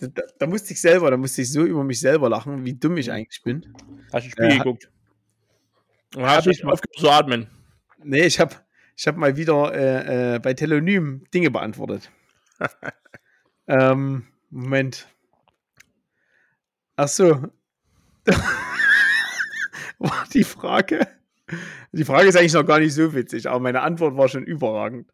[0.00, 2.96] da, da musste ich selber, da musste ich so über mich selber lachen, wie dumm
[2.96, 3.74] ich eigentlich bin.
[4.12, 4.88] Hast du Spiel Äh, geguckt?
[6.16, 7.46] Und hast ich- aufgehört zu atmen?
[8.02, 8.54] Nee, ich habe
[8.96, 12.10] ich hab mal wieder äh, äh, bei Telonym Dinge beantwortet.
[13.66, 15.08] ähm, Moment.
[16.96, 17.42] Ach so.
[19.98, 21.06] war die Frage.
[21.92, 25.10] Die Frage ist eigentlich noch gar nicht so witzig, aber meine Antwort war schon überragend.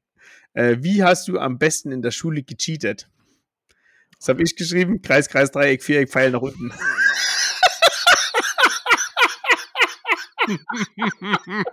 [0.52, 3.08] Äh, wie hast du am besten in der Schule gecheatet?
[4.18, 5.00] Das habe ich geschrieben.
[5.00, 6.72] Kreis, Kreis, Dreieck, Viereck, Pfeil nach unten.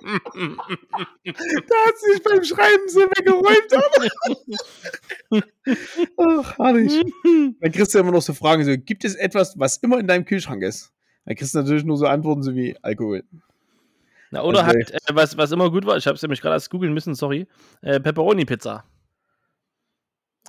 [0.03, 3.73] Da hat sie sich beim Schreiben so weggeräumt.
[6.17, 7.03] Ach, herrlich.
[7.59, 10.25] Dann kriegst du immer noch so Fragen, so, gibt es etwas, was immer in deinem
[10.25, 10.91] Kühlschrank ist?
[11.25, 13.23] Dann kriegst du natürlich nur so Antworten so wie Alkohol.
[14.31, 16.55] Na, oder Also- halt, äh, was, was immer gut war, ich habe es nämlich gerade
[16.55, 17.47] erst googeln müssen, sorry,
[17.81, 18.83] äh, Pepperoni-Pizza.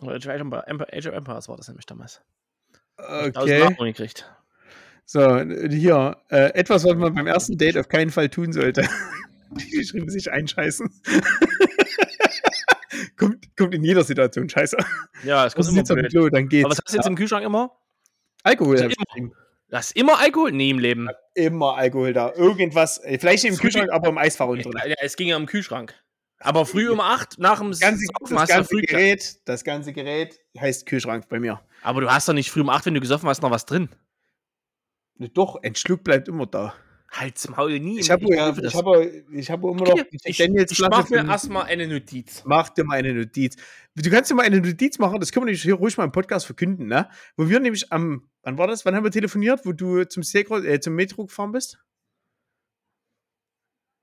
[0.02, 2.20] Oder Age of Empires- war das nämlich damals.
[2.96, 3.60] Okay.
[3.60, 4.30] Nachrichten gekriegt.
[5.10, 8.82] So, hier, äh, etwas, was man beim ersten Date auf keinen Fall tun sollte.
[9.52, 10.86] Die geschrieben sich einscheißen.
[13.16, 14.76] kommt, kommt in jeder Situation scheiße.
[15.24, 16.10] Ja, es kommt Das immer blöd.
[16.10, 16.66] Klo, dann geht's.
[16.66, 17.74] Aber was hast du jetzt im Kühlschrank immer?
[18.42, 18.82] Alkohol.
[18.82, 19.30] Also immer.
[19.72, 20.52] hast immer Alkohol?
[20.52, 21.08] Nee, im Leben.
[21.34, 22.34] Immer Alkohol da.
[22.34, 24.76] Irgendwas, äh, vielleicht im Kühlschrank, aber im Eisfach unten.
[24.76, 25.94] Ja, es ging ja im Kühlschrank.
[26.38, 29.40] Aber früh um 8 nach dem Das ganze, Saufen das hast du ja ganze Gerät,
[29.46, 31.62] das ganze Gerät heißt Kühlschrank bei mir.
[31.82, 33.88] Aber du hast doch nicht früh um 8, wenn du gesoffen hast, noch was drin.
[35.18, 36.74] Ne, Doch, ein Schluck bleibt immer da.
[37.10, 38.00] Halt's Maul nie.
[38.00, 41.26] Ich habe ja, ich habe, ich habe immer noch Okay, ich, ich Flasche mach mir
[41.26, 42.42] erstmal eine Notiz.
[42.44, 43.56] Mach dir mal eine Notiz.
[43.94, 46.12] Du kannst dir mal eine Notiz machen, das können wir nämlich hier ruhig mal im
[46.12, 47.08] Podcast verkünden, ne?
[47.36, 48.84] Wo wir nämlich am, wann war das?
[48.84, 51.78] Wann haben wir telefoniert, wo du zum, Segro, äh, zum Metro gefahren bist?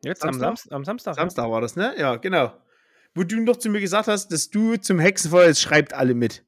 [0.04, 0.48] Jetzt Samstag?
[0.48, 1.16] am, Samst, am Samstag.
[1.16, 1.94] Samstag war das, ne?
[1.98, 2.54] Ja, genau.
[3.14, 6.44] Wo du noch zu mir gesagt hast, dass du zum Hexenfeuer, es schreibt alle mit.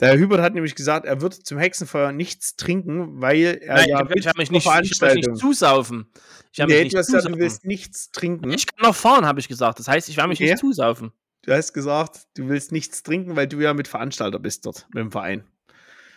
[0.00, 4.02] Der Hubert hat nämlich gesagt, er wird zum Hexenfeuer nichts trinken, weil er Nein, ja
[4.10, 6.10] ich, ich habe mich, nicht- ich hab mich nicht zusaufen.
[6.52, 7.40] Ich habe nee, mich nicht du hast gesagt, du zusaufen.
[7.42, 8.50] willst nichts trinken.
[8.50, 9.78] Ich kann noch fahren, habe ich gesagt.
[9.78, 10.50] Das heißt, ich werde mich Okay.
[10.50, 11.12] nicht zusaufen.
[11.42, 15.00] Du hast gesagt, du willst nichts trinken, weil du ja mit Veranstalter bist dort, mit
[15.02, 15.44] dem Verein.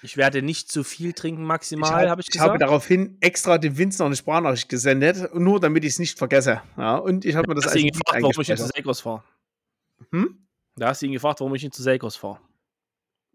[0.02, 2.62] Ich werde nicht zu viel trinken, maximal, hab- habe ich Ich habe gesagt.
[2.64, 6.62] daraufhin extra dem Vince noch eine Sprachnachricht gesendet, nur damit ich es nicht vergesse.
[6.78, 8.58] Ja, und ich habe mir das Da hast du ihn Lied gefragt, warum ich nicht
[8.60, 8.66] zu.
[8.68, 9.24] Seikos fahre.
[10.12, 10.38] Hm?
[10.78, 12.40] Da hast du ihn gefragt, warum ich nicht zu Seikos fahre.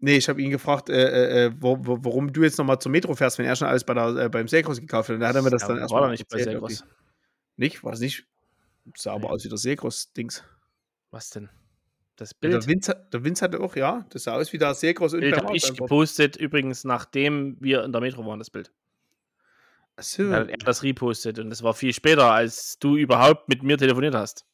[0.05, 3.15] Nee, ich habe ihn gefragt, äh, äh, wo, wo, warum du jetzt nochmal zur Metro
[3.15, 5.15] fährst, wenn er schon alles bei der, äh, beim Seekros gekauft hat.
[5.15, 6.77] Und da hat er mir das Ja, dann war erstmal doch nicht bei irgendwie.
[7.57, 7.83] Nicht?
[7.83, 8.27] War es nicht?
[8.95, 9.33] Sah aber Nee.
[9.33, 10.43] aus wie der Seekros-Dings.
[11.09, 11.49] Was denn?
[12.17, 14.75] Das Der Bild, Vince, hat- der Vince hatte auch, ja, das sah aus wie der
[14.75, 15.89] Seekros und Bild habe ich Auslandsport.
[15.89, 18.71] gepostet, übrigens nachdem wir in der Metro waren, das Bild.
[19.95, 20.29] Ach so.
[20.29, 23.77] Da hat er das repostet und das war viel später, als du überhaupt mit mir
[23.79, 24.45] telefoniert hast.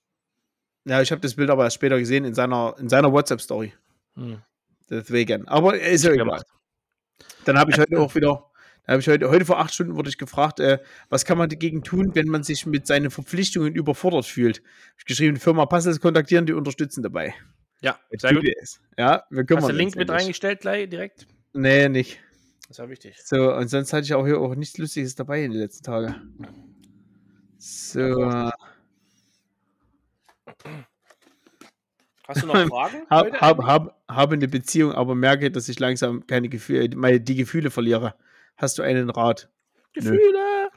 [0.86, 3.74] Ja, ich habe das Bild aber erst später gesehen in seiner, in seiner WhatsApp-Story.
[4.16, 4.42] Hm.
[4.92, 5.48] Deswegen.
[5.48, 6.26] Aber ist ja egal.
[6.26, 6.46] gemacht.
[7.46, 8.52] Dann habe ich heute auch wieder,
[8.86, 10.80] dann habe ich heute, heute vor acht Stunden wurde ich gefragt, äh,
[11.10, 14.58] was kann man dagegen tun, wenn man sich mit seinen Verpflichtungen überfordert fühlt?
[14.58, 17.34] Hab Ich geschrieben, die Firma Puzzles kontaktieren, die unterstützen dabei.
[17.82, 18.48] Ja, sehr gut.
[18.62, 18.82] Ist.
[18.98, 21.26] Ja, wir kümmern Hast du den Link mit reingestellt gleich direkt?
[21.54, 22.20] Nee, nicht.
[22.68, 23.18] Das war wichtig.
[23.24, 26.66] So, und sonst hatte ich auch hier auch nichts Lustiges dabei in den letzten Tagen.
[27.58, 28.52] So,
[32.32, 33.06] Hast du noch Fragen?
[33.10, 37.36] hab, hab, hab, habe eine Beziehung, aber merke, dass ich langsam keine Gefühle, meine, die
[37.36, 38.16] Gefühle verliere.
[38.58, 39.50] Hast du einen Rat?
[39.94, 40.70] Gefühle.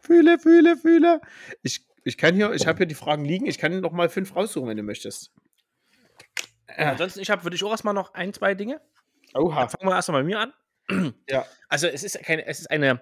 [0.00, 1.20] Fühle, fühle, fühle.
[1.62, 3.46] Ich, ich kann hier, ich habe hier die Fragen liegen.
[3.46, 5.32] Ich kann noch mal fünf raussuchen, wenn du möchtest.
[6.66, 8.80] Äh, Ansonsten, ich habe für dich auch erstmal noch ein, zwei Dinge.
[9.34, 9.60] oha.
[9.60, 10.52] Dann fangen wir erstmal bei mir an.
[11.28, 11.44] Ja.
[11.68, 13.00] Also es ist keine, es ist eine.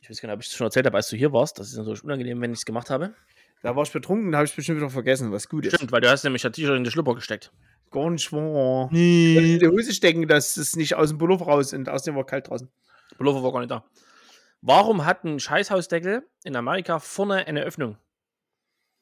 [0.00, 1.58] Ich weiß gar nicht, ob ich es schon erzählt habe, als du hier warst.
[1.58, 3.14] Das ist natürlich unangenehm, wenn ich es gemacht habe.
[3.62, 5.74] Da war ich betrunken, da habe ich bestimmt wieder vergessen, was gut ist.
[5.76, 7.52] Stimmt, weil du hast nämlich das T-Shirt in die Schlüpper gesteckt.
[7.90, 8.88] Gar nicht wahr.
[8.92, 12.48] In die Hose stecken, dass es nicht aus dem Pullover raus und außerdem war kalt
[12.48, 12.68] draußen.
[13.16, 13.84] Pullover war gar nicht da.
[14.60, 17.96] Warum hat ein Scheißhausdeckel in Amerika vorne eine Öffnung?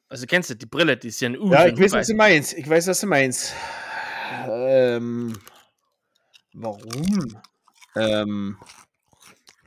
[0.09, 1.51] Also kennst du die Brille, die ist ja ein U.
[1.51, 2.53] Ja, ich weiß, was du meinst.
[2.53, 3.55] Ich weiß, was du meinst.
[4.49, 5.37] Ähm,
[6.53, 7.41] warum?
[7.97, 8.57] Ähm,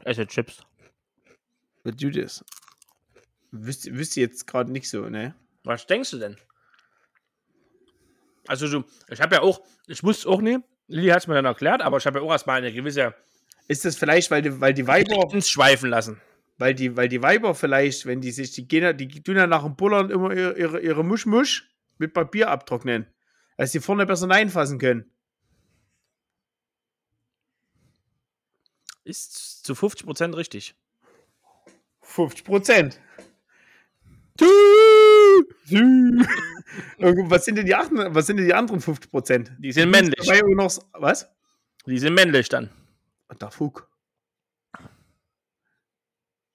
[0.03, 0.61] Esse Chips.
[1.83, 2.45] was du das?
[3.51, 5.35] Wüsste, wüsste jetzt gerade nicht so, ne?
[5.63, 6.37] Was denkst du denn?
[8.47, 11.45] Also du, ich habe ja auch, ich wusste auch nicht, Lili hat es mir dann
[11.45, 13.13] erklärt, aber ich habe ja auch erstmal eine gewisse
[13.67, 16.21] Ist das vielleicht, weil die, weil die Weiber, ins Schweifen lassen.
[16.57, 19.47] weil die, weil die Weiber vielleicht, wenn die sich, die gehen, ja- die tun ja
[19.47, 23.07] nach dem Bullern immer ihre, ihre, ihre Muschmusch mit Papier abtrocknen,
[23.57, 25.11] dass die vorne besser reinfassen können.
[29.03, 30.75] Ist zu 50% richtig.
[32.01, 32.99] 50 Prozent.
[37.29, 39.51] Was sind denn die anderen, was sind denn die anderen 50 Prozent?
[39.59, 40.25] Die sind männlich.
[40.25, 41.29] Dabei noch, was?
[41.85, 42.69] Die sind männlich dann.
[43.27, 43.89] Und der Fug.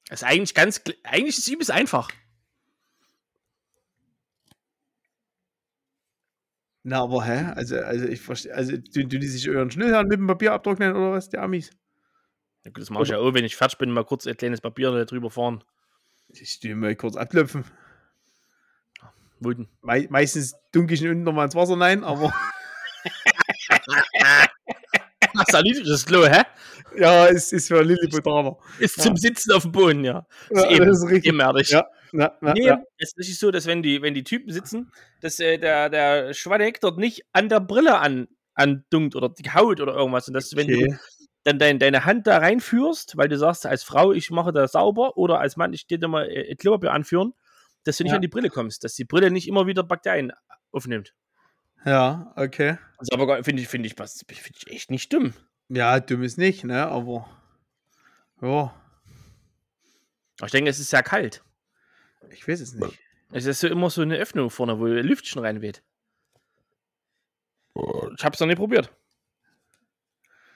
[0.09, 2.11] Das ist eigentlich ganz, eigentlich ist es übelst einfach.
[6.85, 7.53] Na, aber hä?
[7.55, 10.95] Also, also ich verstehe, also tun tun die sich euren Schnellhahn mit dem Papier abtrocknen
[10.95, 11.71] oder was, die Amis?
[12.65, 14.61] Ja, gut, das mache ich ja auch, wenn ich fertig bin, mal kurz ein kleines
[14.61, 15.63] Papier drüber fahren.
[16.41, 17.65] Ich tue mal kurz abklopfen.
[19.41, 19.69] Wo denn?
[19.81, 22.33] Mei meistens dunkel ich ihn unten nochmal ins Wasser rein, aber
[25.35, 26.43] Ach, das Klo, hä?
[26.97, 28.57] ja, es ist für Lilliputaner.
[28.79, 29.05] Ist Ja.
[29.05, 30.27] zum Sitzen auf dem Boden, ja.
[30.51, 31.27] Ja, eben, das ist richtig.
[31.33, 31.71] Ebenerdig.
[31.71, 32.83] Ja, na, na, Nee, ja.
[32.99, 36.35] es ist nicht so, dass wenn die, wenn die Typen sitzen, dass äh, der, der
[36.35, 40.29] Schwaneck dort nicht an der Brille an, andunkt oder die Haut oder irgendwas.
[40.29, 40.99] Und dass, wenn du.
[41.45, 45.17] Dann dein, deine Hand da reinführst, weil du sagst, als Frau, ich mache das sauber
[45.17, 47.35] oder als Mann, ich dir mal äh, Klopapier anführen,
[47.85, 48.17] dass du nicht Ja.
[48.17, 50.33] an die Brille kommst, dass die Brille nicht immer wieder Bakterien
[50.71, 51.15] aufnimmt.
[51.85, 52.79] Ja, okay.
[52.99, 55.35] Das ist aber finde ich, finde ich, was- finde ich echt nicht dumm.
[55.69, 56.87] Ja, dumm ist nicht, ne?
[56.87, 57.29] Aber
[58.41, 58.73] ja,
[60.45, 61.43] ich denke, es ist sehr kalt.
[62.31, 62.99] ich weiß es nicht.
[63.33, 65.83] Es ist so immer so eine Öffnung vorne, wo Lüftchen reinweht.
[67.75, 68.93] Ich hab's noch nie probiert.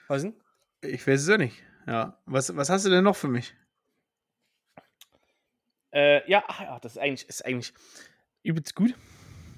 [0.07, 0.35] Was denn?
[0.81, 1.63] Ich weiß es auch nicht.
[1.85, 2.19] Ja.
[2.25, 3.55] Was, was hast du denn noch für mich?
[5.91, 7.73] Äh, ja, ach ja, das ist eigentlich, ist eigentlich
[8.43, 8.93] übelst gut.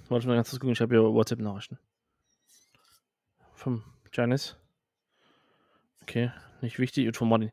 [0.08, 1.78] Warte mal ganz kurz gucken, ich habe hier WhatsApp-Nachrichten.
[3.54, 4.56] Vom Janis.
[6.02, 7.08] Okay, nicht wichtig.
[7.08, 7.52] Und von Martin.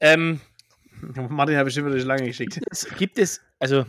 [0.00, 0.40] Ähm,
[1.00, 2.60] Martin habe ich schon wieder lange geschickt.
[2.70, 3.84] es gibt es, also.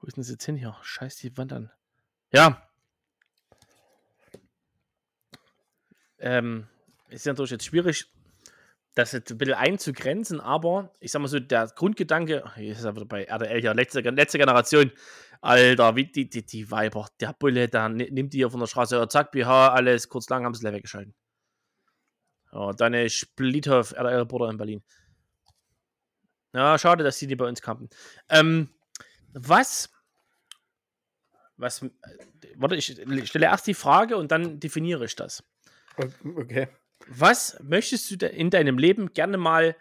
[0.00, 0.76] Wo ist denn das jetzt hin hier?
[0.82, 1.70] Scheiß die Wand an.
[2.32, 2.67] Ja.
[6.18, 6.66] Ähm,
[7.08, 8.06] ist ja natürlich jetzt schwierig,
[8.94, 12.96] das jetzt ein bisschen einzugrenzen, aber ich sag mal so, der Grundgedanke, hier ist er
[12.96, 14.90] wieder bei RDL hier, letzte, letzte Generation,
[15.40, 18.66] Alter, wie die, die, die Weiber, der Bulle, da ni- nimmt die hier von der
[18.66, 21.14] Straße, ja, zack, BH, alles, kurz lang haben sie leer weggeschalten.
[22.52, 24.82] Ja, dann ist Splithoff, RDL-Bruder in Berlin.
[26.52, 27.88] Ja, schade, dass die nicht bei uns kampen.
[28.30, 28.70] Ähm,
[29.32, 29.90] was,
[31.56, 31.90] was, äh,
[32.56, 32.86] warte, ich
[33.28, 35.44] stelle erst die Frage und dann definiere ich das.
[36.36, 36.68] Okay.
[37.06, 39.76] Was möchtest du denn in deinem Leben gerne mal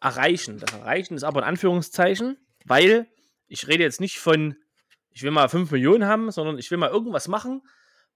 [0.00, 0.58] erreichen?
[0.58, 3.06] Das Erreichen ist aber in Anführungszeichen, weil
[3.48, 4.56] ich rede jetzt nicht von,
[5.10, 7.62] ich will mal 5 Millionen haben, sondern ich will mal irgendwas machen,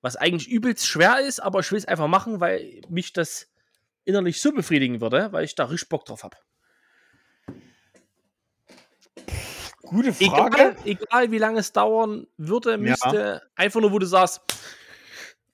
[0.02, 3.48] was eigentlich übelst schwer ist, aber ich will es einfach machen, weil mich das
[4.04, 6.36] innerlich so befriedigen würde, weil ich da richtig Bock drauf habe.
[9.82, 14.40] Gute Egal, egal wie lange es dauern würde, müsste, einfach nur, wo du sagst,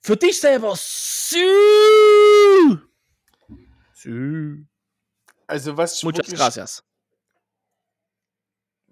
[0.07, 1.37] für dich selber, Sü.
[3.93, 4.65] Sü.
[5.47, 6.83] Also was Muchas wirklich- gracias.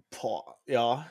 [0.10, 1.10] Boah, ja.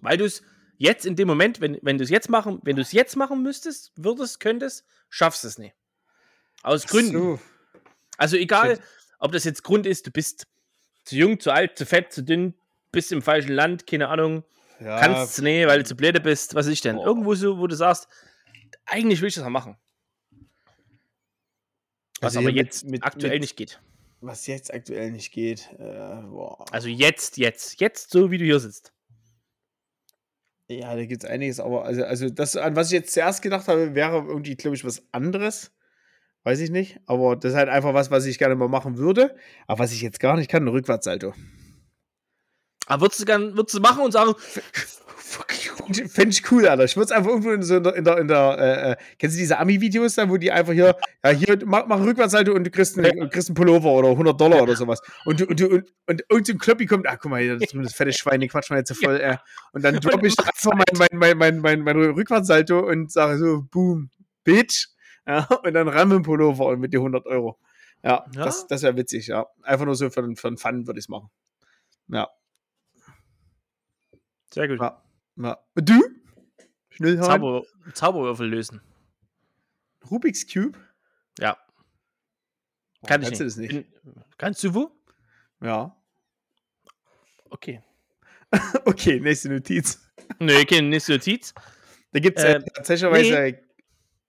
[0.00, 0.42] Weil du es
[0.78, 3.42] jetzt in dem Moment, wenn, wenn du es jetzt machen, wenn du es jetzt machen
[3.42, 5.74] müsstest, würdest, könntest, schaffst es nicht.
[6.62, 7.12] Aus Gründen.
[7.12, 7.40] So.
[8.16, 8.80] Also egal,
[9.18, 10.46] ob das jetzt Grund ist, du bist
[11.04, 12.54] zu jung, zu alt, zu fett, zu dünn,
[12.92, 14.42] bist im falschen Land, keine Ahnung,
[14.84, 16.96] Ja, kannst es nicht, weil du zu blöde bist, was ich denn.
[16.96, 17.06] Boah.
[17.06, 18.08] Irgendwo so, wo du sagst,
[18.84, 19.76] eigentlich will ich das mal machen.
[22.20, 23.80] Was Also aber mit- jetzt mit- aktuell mit- nicht geht.
[24.20, 25.70] was jetzt aktuell nicht geht.
[25.78, 26.22] Äh.
[26.70, 28.92] Also jetzt, jetzt, jetzt, so wie du hier sitzt.
[30.68, 33.68] Ja, da gibt es einiges, aber also, also das, an was ich jetzt zuerst gedacht
[33.68, 35.72] habe, wäre irgendwie, glaube ich, was anderes.
[36.44, 36.98] Weiß ich nicht.
[37.06, 39.36] Aber das ist halt einfach was, was ich gerne mal machen würde.
[39.66, 41.34] Aber was ich jetzt gar nicht kann, ein Rückwärtssalto.
[42.86, 44.34] Aber würdest du, gern, würdest du machen und sagen,
[46.08, 46.84] Fände ich cool, Alter.
[46.84, 48.96] Ich würde es einfach irgendwo in, so in der, in der, in der äh, äh,
[49.18, 52.52] kennst du diese Ami-Videos dann, wo die einfach hier, ja, hier, mach, mach einen Rückwärtssalto
[52.52, 55.00] und du kriegst einen, kriegst einen Pullover oder 100 Dollar oder sowas.
[55.24, 57.54] Und du, und du, und, und irgend so ein Kloppi kommt, ach, guck mal, hier,
[57.58, 59.38] das ist das fette Schwein, den quatsch mal jetzt so voll, äh.
[59.72, 63.62] Und dann droppe ich einfach mein, mein, mein, mein, mein, mein Rückwärtssalto und sage so,
[63.70, 64.10] boom,
[64.44, 64.88] bitch.
[65.26, 67.58] Ja, und dann ramme einen Pullover und mit die 100 Euro.
[68.04, 68.44] Ja, Ja?
[68.44, 69.46] das, das wäre witzig, ja.
[69.62, 71.30] Einfach nur so für, für den Fun würde ich es machen.
[72.08, 72.28] Ja,
[74.52, 75.02] sehr gut, ja,
[75.36, 75.58] ja.
[75.74, 76.00] Du?
[76.90, 77.62] Schnell Zauber,
[77.94, 78.80] Zauberwürfel lösen.
[80.10, 80.78] Rubik's Cube?
[81.38, 81.56] Ja.
[83.06, 83.40] Kann ich kannst nicht.
[83.40, 83.72] du das nicht?
[84.04, 84.90] Bin- Kannst du wo?
[85.60, 85.96] Ja.
[87.50, 87.82] Okay.
[88.84, 89.98] Okay, nächste Notiz.
[90.38, 91.54] Nee, keine nächste Notiz.
[92.12, 93.58] Da gibt es äh, Ähm, tatsächlich äh,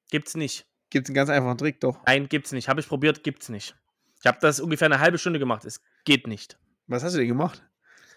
[0.10, 0.66] Gibt's nicht.
[0.90, 2.00] gibt's einen ganz einfachen Trick, doch.
[2.06, 2.70] Nein, gibt's nicht.
[2.70, 3.76] Habe ich probiert, gibt's nicht.
[4.22, 5.66] Ich habe das ungefähr eine halbe Stunde gemacht.
[5.66, 6.58] Es geht nicht.
[6.88, 7.62] Was hast du denn gemacht?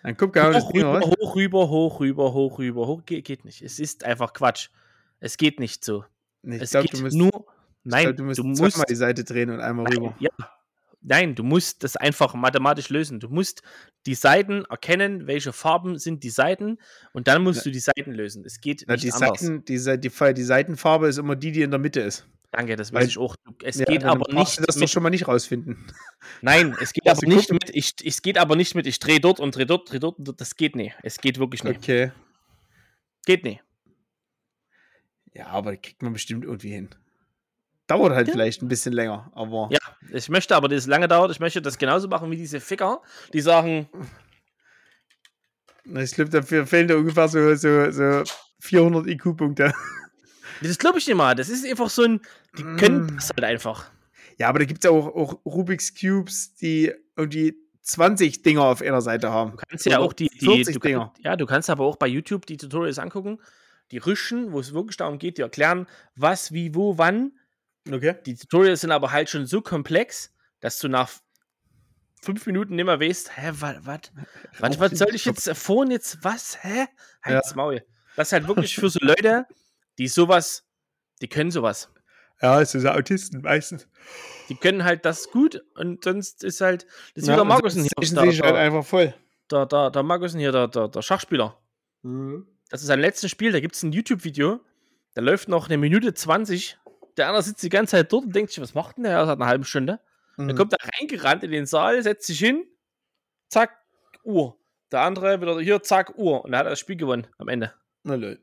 [0.03, 3.03] Ein Guck, das Hoch Ding rüber, hoch rüber, hoch rüber, hoch rüber, hoch.
[3.05, 3.63] Geht, geht nicht.
[3.63, 4.69] Es ist einfach Quatsch.
[5.21, 6.05] Es geht nicht so.
[6.43, 7.47] Nee, ich es glaube, geht du musst, nur.
[7.85, 8.91] Nein, glaub, du musst du musst.
[8.91, 10.11] die Seite drehen und einmal rüber.
[10.11, 10.31] Nein, ja.
[11.09, 13.21] Nein, du musst das einfach mathematisch lösen.
[13.21, 13.63] Du musst
[14.07, 16.79] die Seiten erkennen, welche Farben sind die Seiten
[17.13, 18.45] und dann musst Na- du die Seiten lösen.
[18.45, 19.41] Es geht Na, nicht die, anders.
[19.41, 22.27] Seiten, die, die, die Seitenfarbe ist immer die, die in der Mitte ist.
[22.53, 23.37] Danke, das weiß ich auch.
[23.63, 25.87] Es Ja, geht aber nicht du das doch mit, schon mal nicht rausfinden.
[26.43, 29.41] Nein, es geht aber nicht mit, ich, es geht aber nicht mit, ich drehe dort
[29.41, 30.41] und drehe dort, drehe dort, und dort.
[30.41, 30.95] das geht nicht.
[31.03, 31.79] Es geht wirklich nicht.
[31.79, 32.13] Okay.
[33.27, 33.63] Geht nicht.
[35.35, 36.89] Ja, aber kriegt man bestimmt irgendwie hin.
[37.89, 38.33] Dauert halt Ja.
[38.33, 39.79] vielleicht ein bisschen länger, aber Ja,
[40.13, 43.03] ich möchte aber, dass es lange dauert, ich möchte das genauso machen wie diese Ficker,
[43.33, 43.89] die sagen,
[45.85, 48.25] ich glaube, dafür fehlen da ungefähr so, so, so
[48.61, 49.73] 400 IQ-Punkte.
[50.63, 52.21] Das glaube ich nicht mal, das ist einfach so ein,
[52.59, 53.17] die können Mm.
[53.17, 53.91] das halt einfach.
[54.39, 59.01] Ja, aber da gibt es auch, auch Rubik's Cubes, die irgendwie 20 Dinger auf einer
[59.01, 59.53] Seite haben.
[59.53, 60.99] Du kannst ja auch die, die 40 du Dinger.
[61.13, 63.39] kannst, ja, du kannst aber auch bei YouTube die Tutorials angucken,
[63.93, 65.87] die Rischen, wo es wirklich darum geht, die erklären,
[66.17, 67.33] was, wie, wo, wann.
[67.91, 68.17] Okay.
[68.27, 71.11] Die Tutorials sind aber halt schon so komplex, dass du nach
[72.21, 74.01] fünf Minuten nicht mehr weißt, hä, was, was,
[74.59, 76.87] was, was soll ich jetzt vorhin jetzt, was, hä?
[77.23, 77.83] Halt's Maul.
[78.17, 79.47] Das ist halt wirklich für so Leute,
[79.99, 80.65] die sowas,
[81.23, 81.91] die können sowas.
[82.43, 83.89] Ja, es sind Autisten meistens.
[84.51, 86.85] Die können halt das gut und sonst ist halt,
[87.15, 89.15] das ist Ja, wieder und Markusen hier, der, ich halt einfach voll.
[89.51, 91.59] der, der, der Markusen hier, der, der, der Schachspieler.
[92.71, 94.61] Das ist sein letztes Spiel, da gibt es ein YouTube-Video,
[95.15, 96.79] da läuft noch eine Minute 20.
[97.17, 99.39] Der andere sitzt die ganze Zeit dort und denkt sich, was macht denn der seit
[99.39, 99.99] einer halben Stunde?
[100.37, 100.49] Mhm.
[100.49, 102.65] Dann kommt er reingerannt in den Saal, setzt sich hin,
[103.49, 103.73] zack,
[104.23, 104.59] Uhr.
[104.93, 106.45] Der andere wieder hier, zack, Uhr.
[106.45, 107.73] Und dann hat er das Spiel gewonnen am Ende.
[108.05, 108.39] Na lol.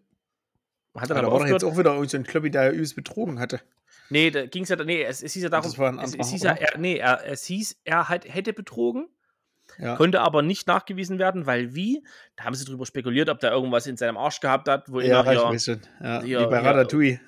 [0.95, 2.71] Hat Ja, dann da aber war doch jetzt auch wieder irgend so ein Kloppi, der
[2.71, 3.61] übelst betrogen hatte.
[4.09, 6.43] Nee, da ging es ja, nee, es, es hieß ja darum, Das es, es hieß
[6.43, 9.07] ja, er, nee, er, es hieß, er hat, hätte betrogen,
[9.79, 9.95] Ja.
[9.95, 12.03] konnte aber nicht nachgewiesen werden, weil wie?
[12.35, 15.21] Da haben sie drüber spekuliert, ob der irgendwas in seinem Arsch gehabt hat, wo Ja,
[15.21, 15.81] er weiß schon.
[16.01, 17.19] Ja, hier- wie bei Ratatouille.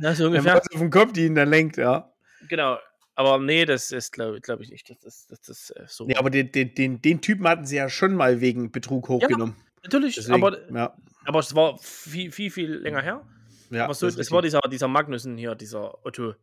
[0.00, 0.56] na, so ungefähr.
[0.56, 2.10] Auf dem Kopf, die ihn dann lenkt, ja.
[2.48, 2.78] Genau.
[3.14, 4.88] Aber nee, das ist, glaube glaub ich nicht.
[4.90, 6.06] Das, das, das, das äh, so.
[6.06, 9.54] Nee, aber den, den, den, den Typen hatten sie ja schon mal wegen Betrug hochgenommen.
[9.84, 10.96] Natürlich, Deswegen, aber, ja.
[11.24, 13.24] Aber es war viel, viel, viel länger her.
[13.70, 16.34] ja, aber so, das es war dieser, dieser Magnussen hier, dieser Otto.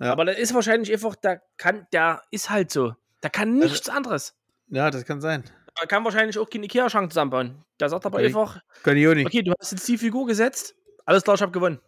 [0.00, 0.12] Ja.
[0.12, 2.94] Aber der ist wahrscheinlich einfach, der kann, der ist halt so.
[3.22, 4.34] Der kann Also nichts anderes.
[4.68, 5.44] ja, das kann sein.
[5.80, 7.64] Er kann wahrscheinlich auch keinen Ikea-Schrank zusammenbauen.
[7.78, 8.26] Der sagt aber Okay.
[8.26, 9.26] einfach, Kann ich auch nicht.
[9.26, 10.74] okay, du hast jetzt die Figur gesetzt,
[11.04, 11.80] alles klar, ich habe gewonnen.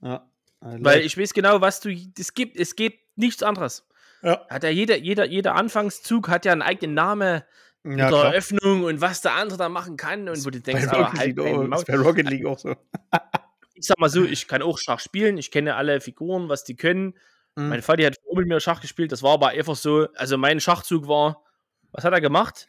[0.00, 0.26] Ja.
[0.60, 3.86] Also Weil ich weiß genau, was du, es gibt, es gibt nichts anderes.
[4.22, 4.46] ja.
[4.48, 7.42] Hat ja jeder, jeder, jeder Anfangszug hat ja einen eigenen Namen
[7.84, 8.24] ja, mit der.
[8.24, 11.18] Eröffnung und was der andere da machen kann und wo du Bei denkst, aber Rocket,
[11.18, 12.74] halt League auch, bei Rocket League auch so.
[13.74, 16.76] ich sag mal so, ich kann auch Schach spielen, ich kenne alle Figuren, was die
[16.76, 17.14] können.
[17.56, 17.68] Mhm.
[17.68, 21.08] Mein Vati hat mit mir Schach gespielt, das war aber einfach so, also mein Schachzug
[21.08, 21.42] war,
[21.90, 22.68] was hat er gemacht?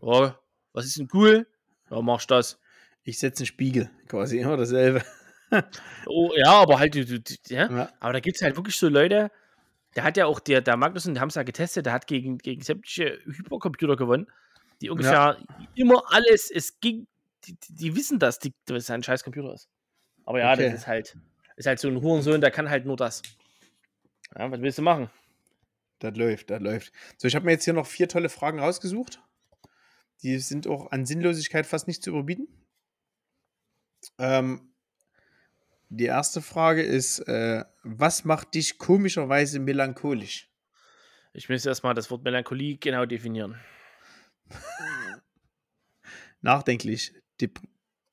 [0.00, 0.38] Ja,
[0.72, 1.46] was ist denn cool?
[1.90, 2.58] Ja, machst das.
[3.02, 5.02] Ich setze einen Spiegel, quasi immer dasselbe.
[6.06, 6.94] Oh, ja, aber halt,
[7.48, 7.70] ja.
[7.70, 7.92] Ja.
[8.00, 9.30] aber da gibt es halt wirklich so Leute,
[9.98, 12.38] der hat ja auch, der, der Magnussen, die haben es ja getestet, der hat gegen,
[12.38, 14.28] gegen sämtliche Hypercomputer gewonnen,
[14.80, 15.36] die ungefähr
[15.74, 17.08] immer alles, es ging,
[17.42, 19.68] die, die, die wissen das, die, dass es ein scheiß Computer ist.
[20.24, 20.70] Aber ja, Okay.
[20.70, 21.18] das ist halt,
[21.56, 23.22] ist halt so ein Hurensohn, der kann halt nur das.
[24.36, 25.10] Ja, was willst du machen?
[25.98, 26.92] Das läuft, das läuft.
[27.16, 29.20] So, ich habe mir jetzt hier noch vier tolle Fragen rausgesucht.
[30.22, 32.46] Die sind auch an Sinnlosigkeit fast nicht zu überbieten.
[34.18, 34.72] Ähm,
[35.88, 40.48] die erste Frage ist, äh, was macht dich komischerweise melancholisch?
[41.32, 43.56] Ich müsste erstmal das Wort Melancholie genau definieren.
[46.40, 47.60] Nachdenklich, dep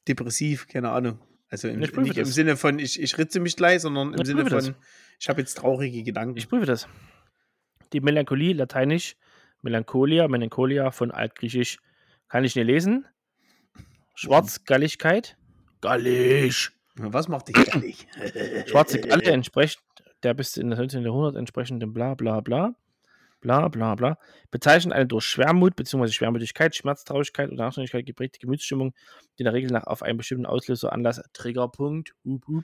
[0.08, 1.20] depressiv, keine Ahnung.
[1.50, 2.26] Also im, nicht im.
[2.26, 4.66] Sinne von, ich, ich ritze mich gleich, sondern im Ich Sinne prüfe das.
[4.68, 4.76] von,
[5.20, 6.38] ich habe jetzt traurige Gedanken.
[6.38, 6.88] Ich prüfe das.
[7.94, 9.16] Die Melancholie, lateinisch
[9.62, 11.80] Melancholia, Melancholia von altgriechisch,
[12.28, 13.08] kann ich nicht lesen.
[14.16, 15.38] Schwarzgalligkeit.
[15.82, 16.75] Gallisch.
[16.96, 18.08] Was macht dich ehrlich?
[18.68, 19.82] Schwarze Galle entspricht
[20.26, 21.04] der bis in das 19.
[21.04, 22.76] Jahrhundert entsprechenden bla bla bla.
[23.42, 24.18] Bla bla bla.
[24.50, 26.08] Bezeichnet eine durch Schwermut bzw.
[26.08, 28.96] Schwermütigkeit, Schmerztraurigkeit oder Nachdenklichkeit geprägte Gemütsstimmung,
[29.38, 32.64] die in der Regel nach auf einen bestimmten Auslöser, Anlass, Triggerpunkt, hup, hup,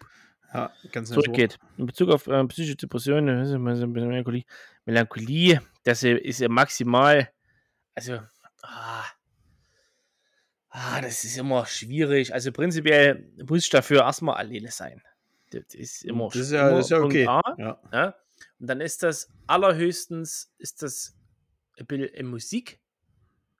[0.51, 1.59] Ja, ganz zurückgeht.
[1.77, 4.45] In Bezug auf äh, psychische Depressionen, Melancholie,
[4.85, 7.29] Melancholie, das ist ja maximal,
[7.93, 8.19] also,
[8.63, 9.03] ah,
[10.71, 12.33] ah, das ist immer schwierig.
[12.33, 15.01] Also prinzipiell muss ich dafür erstmal alleine sein.
[15.51, 17.27] Das ist immer Das ist ja, immer das ist ja okay.
[17.27, 17.81] A, Ja.
[17.91, 18.15] ja?
[18.59, 21.15] Und dann ist das allerhöchstens, ist das
[21.77, 22.79] ein bisschen Musik,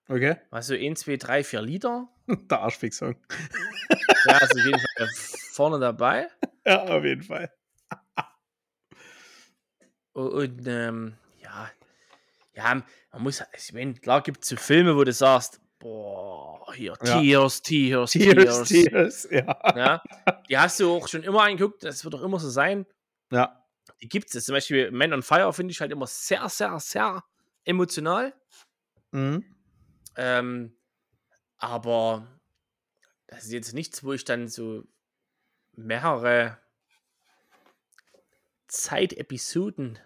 [0.08, 0.36] Okay.
[0.50, 2.10] also 1, 2, 3, 4 Lieder.
[2.28, 3.16] Der Arschfix-Song.
[4.26, 5.08] Ja, ist auf jeden Fall
[5.54, 6.28] vorne dabei.
[6.66, 7.52] Ja, auf jeden Fall.
[10.14, 11.72] Und ähm, ja,
[12.54, 16.94] ja, man muss, ich meine, klar gibt es so Filme, wo du sagst, boah, hier,
[17.04, 17.20] Ja.
[17.20, 18.70] Tears, Tears, Tears, Tears.
[18.70, 19.76] Tears, ja.
[19.76, 20.04] Ja,
[20.48, 22.86] die hast du auch schon immer angeguckt, das wird auch immer so sein.
[23.32, 23.62] Ja.
[24.02, 24.46] Die gibt es.
[24.46, 27.24] Zum Beispiel Man on Fire finde ich halt immer sehr, sehr, sehr
[27.66, 28.34] emotional.
[29.12, 29.44] Mhm.
[30.16, 30.76] Ähm,
[31.58, 32.28] aber
[33.28, 34.84] das ist jetzt nichts, wo ich dann so
[35.74, 36.58] mehrere
[38.68, 40.00] Zeitepisoden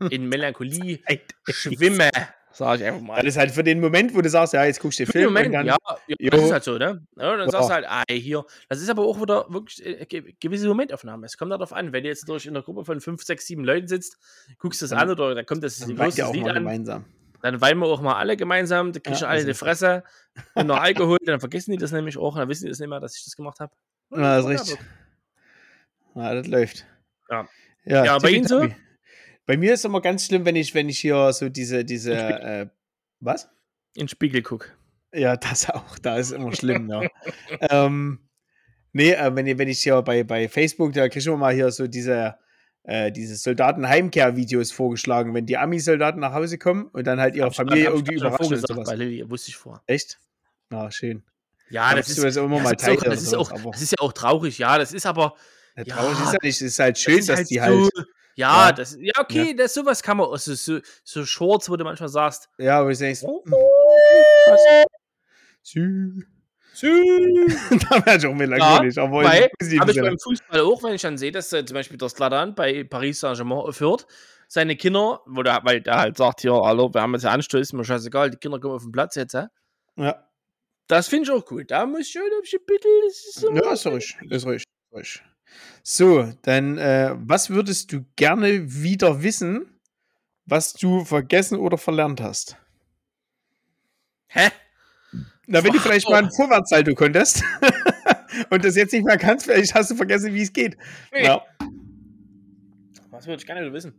[0.10, 1.02] in Melancholie
[1.48, 2.10] schwimme,
[2.52, 3.16] sage ich einfach mal.
[3.16, 5.12] Das ist halt für den Moment, wo du sagst, ja, jetzt guckst du den Für
[5.12, 5.76] Film Moment, dann, ja,
[6.06, 6.30] ja Jo.
[6.30, 7.06] das ist halt so, ne?
[7.16, 7.50] Ja, dann Ja.
[7.50, 8.44] sagst du halt, ah, hier.
[8.68, 11.26] Das ist aber auch wieder wirklich äh, ge- gewisse Momentaufnahme.
[11.26, 13.64] Es kommt darauf an, wenn du jetzt durch in einer Gruppe von fünf, sechs, sieben
[13.64, 14.18] Leuten sitzt,
[14.58, 16.54] guckst das Dann- an oder dann kommt das, dann ihr das auch Lied mal an,
[16.56, 17.04] gemeinsam.
[17.42, 20.04] dann weinen wir auch mal alle gemeinsam, da kriegst Ja, du alle also- die Fresse
[20.54, 23.00] und noch Alkohol, dann vergessen die das nämlich auch, dann wissen die das nicht mehr,
[23.00, 23.72] dass ich das gemacht habe.
[24.10, 24.78] Ja, das ist richtig.
[26.14, 26.86] Ja, das läuft.
[27.30, 27.48] Ja.
[27.84, 28.60] Ja, Ja, bei Ihnen so?
[28.60, 28.82] tippitoppi.
[29.46, 32.14] Bei mir ist es immer ganz schlimm, wenn ich, wenn ich hier so diese, diese,
[32.14, 32.66] äh,
[33.20, 33.44] was?
[33.94, 34.72] In den Spiegel guck.
[35.12, 35.98] Ja, das auch.
[35.98, 37.02] Da ist immer schlimm, ja.
[37.60, 38.20] ähm,
[38.92, 41.52] nee, äh, wenn, ich- wenn ich hier bei, bei Facebook, da kriege ich immer mal
[41.54, 42.36] hier so diese,
[42.84, 47.54] äh, diese Soldaten-Heimkehr-Videos vorgeschlagen, wenn die Ami-Soldaten nach Hause kommen und dann halt ihre Hab
[47.56, 48.88] Familie hab irgendwie überraschen und sowas.
[48.88, 49.82] Bei Lilly, wusste ich vor.
[49.86, 50.18] Echt?
[50.70, 51.22] Ja, schön.
[51.68, 53.82] Ja, Da das ist, das immer ja, mal das, ist auch, das, ist auch, das
[53.82, 55.34] ist ja auch traurig, ja, das ist aber,
[55.76, 56.56] Ja, Ja, traurig ist ja nicht.
[56.56, 57.90] Es ist halt schön, ist dass halt die so, halt.
[58.34, 58.72] Ja, Ja.
[58.72, 62.48] das, ja, okay, Das, sowas kann man, also so, so Shorts, wo du manchmal sagst,
[62.58, 63.42] Ja, wo du denkst, Oh.
[65.62, 66.22] Sü.
[67.90, 68.96] da werde ich auch melancholisch.
[68.98, 71.64] aber weil, im positiven habe ich beim Fußball auch, wenn ich dann sehe, dass äh,
[71.66, 74.06] zum Beispiel der Slatan bei Paris Saint-Germain aufhört,
[74.48, 77.74] seine Kinder, wo der, weil der halt sagt, hier, hallo, wir haben jetzt ja Anstöß,
[77.74, 79.46] mir scheißegal, die Kinder kommen auf den Platz jetzt, hä?
[79.96, 80.26] Ja,
[80.88, 81.64] Das finde ich auch cool.
[81.66, 83.52] Da muss ich schon ein bisschen bitte, das ist so.
[83.52, 84.16] ja ist ruhig.
[84.30, 85.22] Ist ist ruhig.
[85.82, 89.66] So, dann, äh, was würdest du gerne wieder wissen,
[90.46, 92.56] was du vergessen oder verlernt hast?
[94.28, 94.50] Hä?
[95.46, 97.42] Na, wenn du vielleicht mal ein Vorwärtssalto konntest
[98.50, 100.76] und das jetzt nicht mehr kannst, vielleicht hast du vergessen, wie es geht.
[101.12, 101.24] Nee.
[101.24, 101.44] Ja.
[103.10, 103.92] Was würde ich gerne wieder wissen?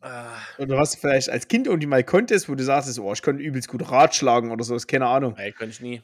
[0.00, 3.22] Äh, Oder was du vielleicht als Kind irgendwie mal konntest, wo du sagst, oh, ich
[3.22, 5.34] konnte übelst gut Rad schlagen oder sowas, keine Ahnung.
[5.36, 6.02] nee, kann ich nie.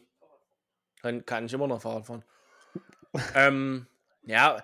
[1.01, 2.25] Kann, kann ich immer noch Fahrrad fahren.
[3.35, 3.87] Ähm,
[4.25, 4.63] ja.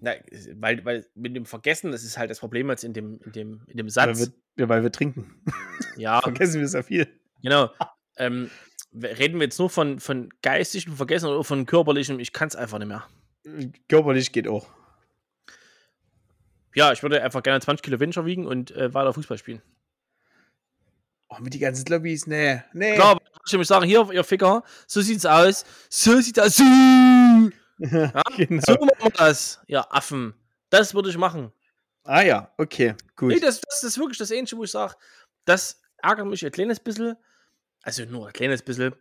[0.00, 0.12] Na,
[0.56, 3.60] weil, weil mit dem Vergessen, das ist halt das Problem jetzt in dem, in dem,
[3.68, 4.18] in dem Weil Satz.
[4.20, 4.32] wir,
[4.64, 5.42] ja, weil wir trinken.
[5.96, 7.08] ja, Vergessen wir sehr viel.
[7.42, 7.70] genau.
[8.16, 8.50] Ähm,
[8.92, 12.20] wir- reden wir jetzt nur von, von geistigem Vergessen oder von körperlichem?
[12.20, 13.06] Ich kann es einfach nicht mehr.
[13.88, 14.66] Körperlich geht auch.
[16.74, 19.62] Ja, ich würde einfach gerne 20 Kilo weniger wiegen und äh, weiter Fußball spielen.
[21.36, 22.62] Oh, mit die ganzen Lobbys, nee.
[22.72, 22.94] Nee.
[22.94, 25.64] Klar, aber ich nämlich sagen, hier, ihr Ficker, so sieht's aus.
[25.88, 26.56] So sieht das.
[26.56, 26.64] So,
[27.78, 28.22] ja?
[28.36, 28.62] genau.
[28.66, 30.34] so machen wir das, ihr Affen.
[30.70, 31.52] Das würde ich machen.
[32.04, 33.32] Ah ja, okay, gut.
[33.32, 34.94] Nee, das, das, ist wirklich das Ähnliche, wo ich sage,
[35.44, 37.16] das ärgert mich ein kleines bisschen.
[37.82, 38.94] Also nur ein kleines bisschen.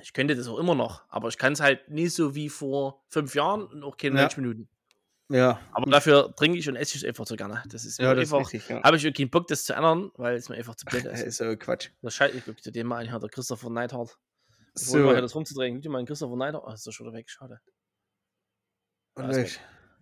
[0.00, 3.04] Ich könnte das auch immer noch, aber ich kann es halt nie so wie vor
[3.08, 4.22] fünf Jahren und auch keine Ja.
[4.22, 4.68] 90 Minuten.
[5.28, 7.62] Ja, Aber dafür trinke ich und esse ich es einfach so gerne.
[7.68, 8.50] Das ist ja das einfach.
[8.52, 8.82] Ja.
[8.82, 11.20] Habe ich auch keinen Bock, das zu ändern, weil es mir einfach zu blöd Das
[11.20, 11.26] ist.
[11.26, 11.90] ist so Quatsch.
[12.02, 14.16] Das Scheiß, ich gucke dir den mal an, hier, der Christopher Neidhardt.
[14.74, 15.74] So, mal das rumzudrehen.
[15.74, 16.64] Guck dir mal einen Christopher Neidhardt.
[16.66, 17.60] Oh, ist doch schon wieder weg, schade.
[19.14, 19.44] und Ja.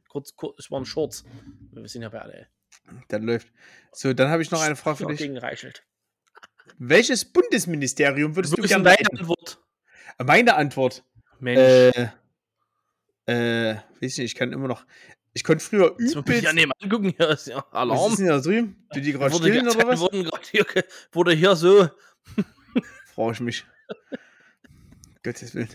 [0.09, 1.25] Kurz, kurz, es waren Shorts.
[1.73, 2.47] Wir sind ja bei alle.
[3.09, 3.53] Dann läuft.
[3.93, 5.19] So, dann habe ich noch eine Frage für dich.
[5.19, 5.85] gegen Reichelt.
[6.79, 9.11] Welches Bundesministerium würdest du ist gerne deine?
[9.11, 9.59] Antwort?
[10.19, 11.05] Meine Antwort.
[11.39, 11.59] Mensch.
[11.59, 12.09] Äh,
[13.27, 14.87] äh, weiß nicht, ich kann immer noch.
[15.37, 16.43] Ich konnte früher übelst.
[16.43, 18.11] ja nehmen angucken, hier ist ja Was Alarm.
[18.13, 18.87] ist denn da drüben?
[18.95, 20.01] Du die gerade ge- oder was?
[20.01, 20.65] wurden hier,
[21.13, 21.91] wurde hier so.
[23.15, 23.67] Frage ich mich.
[25.23, 25.69] Gottes Willen.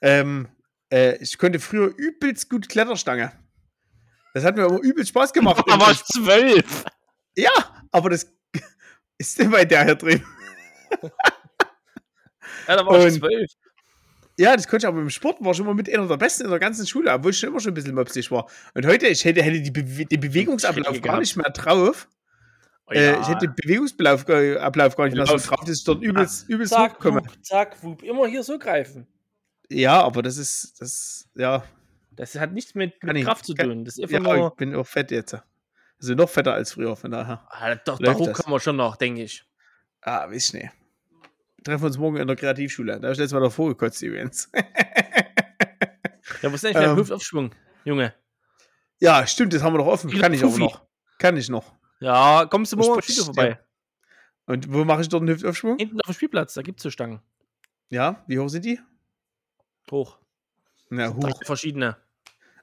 [0.00, 0.48] Ähm,
[0.92, 3.30] äh, ich konnte früher übelst gut Kletterstange.
[4.34, 5.62] Das hat mir aber übelst Spaß gemacht.
[5.64, 6.84] Da war ich zwölf.
[7.36, 7.52] ja,
[7.92, 8.26] aber das
[9.16, 10.26] ist denn bei der hier drin.
[12.66, 13.48] Ja, da war ich zwölf.
[14.38, 16.50] Ja, das konnte ich aber im Sport war schon immer mit einer der Besten in
[16.50, 18.48] der ganzen Schule, obwohl ich schon immer schon ein bisschen mopsig war.
[18.74, 22.08] Und heute, ich hätte, hätte die Bewe den Bewegungsablauf gar nicht mehr drauf.
[22.86, 23.20] Oh, Äh, ja.
[23.20, 26.94] ich hätte den Bewegungsablauf gar, nicht mehr so drauf, dass ich dort übelst, übelst zack,
[26.94, 27.20] hochkomme.
[27.20, 28.02] wup, zack, wup.
[28.02, 29.06] Immer hier so greifen.
[29.70, 31.62] Ja, aber das ist, das, ja,
[32.10, 33.84] Das hat nichts mit, mit Kraft zu tun.
[33.84, 34.48] Das ist ja, einfach nur.
[34.48, 35.36] ich bin auch fett jetzt.
[36.00, 37.46] Also noch fetter als früher, von daher.
[37.48, 38.38] Ah, doch, läuft da das.
[38.38, 39.44] kommen wir schon noch, denke ich.
[40.00, 40.70] Ah, weiß ich nicht.
[41.62, 42.94] Wir treffen uns morgen in der Kreativschule.
[42.98, 44.50] Da habe ich letztes Mal davor gekotzt übrigens.
[46.42, 46.82] Ja, wo ist denn eigentlich Ähm.
[46.82, 48.12] der Hüftaufschwung, Junge?
[48.98, 50.10] ja, stimmt, das haben wir noch offen.
[50.10, 50.58] Kann ich Fuffi.
[50.58, 50.82] noch.
[51.18, 51.72] Kann ich noch.
[52.00, 53.60] Ja, kommst du morgen am Studio vorbei?
[54.46, 55.78] Und wo mache ich dort einen Hüftaufschwung?
[55.78, 57.20] Hinten auf dem Spielplatz, da gibt es so Stangen.
[57.90, 58.80] Ja, wie hoch sind die?
[59.88, 60.18] Hoch.
[60.90, 61.40] Na, hoch.
[61.44, 61.96] verschiedene.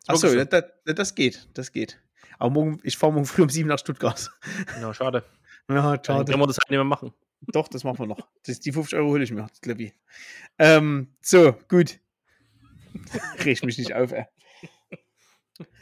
[0.08, 1.48] Achso, das, das, das geht.
[1.54, 2.02] Das geht.
[2.38, 4.30] Aber morgen, ich fahre morgen früh um sieben nach Stuttgart.
[4.82, 5.24] Ja, schade.
[5.70, 6.26] Ja, Dann schade.
[6.32, 7.14] können wir das halt nicht mehr machen.
[7.42, 8.28] Doch, das machen wir noch.
[8.46, 9.94] Das, die 50 Euro hole ich mir, das glaube ich.
[10.58, 12.00] Ähm, so, gut.
[13.46, 14.26] Reg mich nicht auf, ey.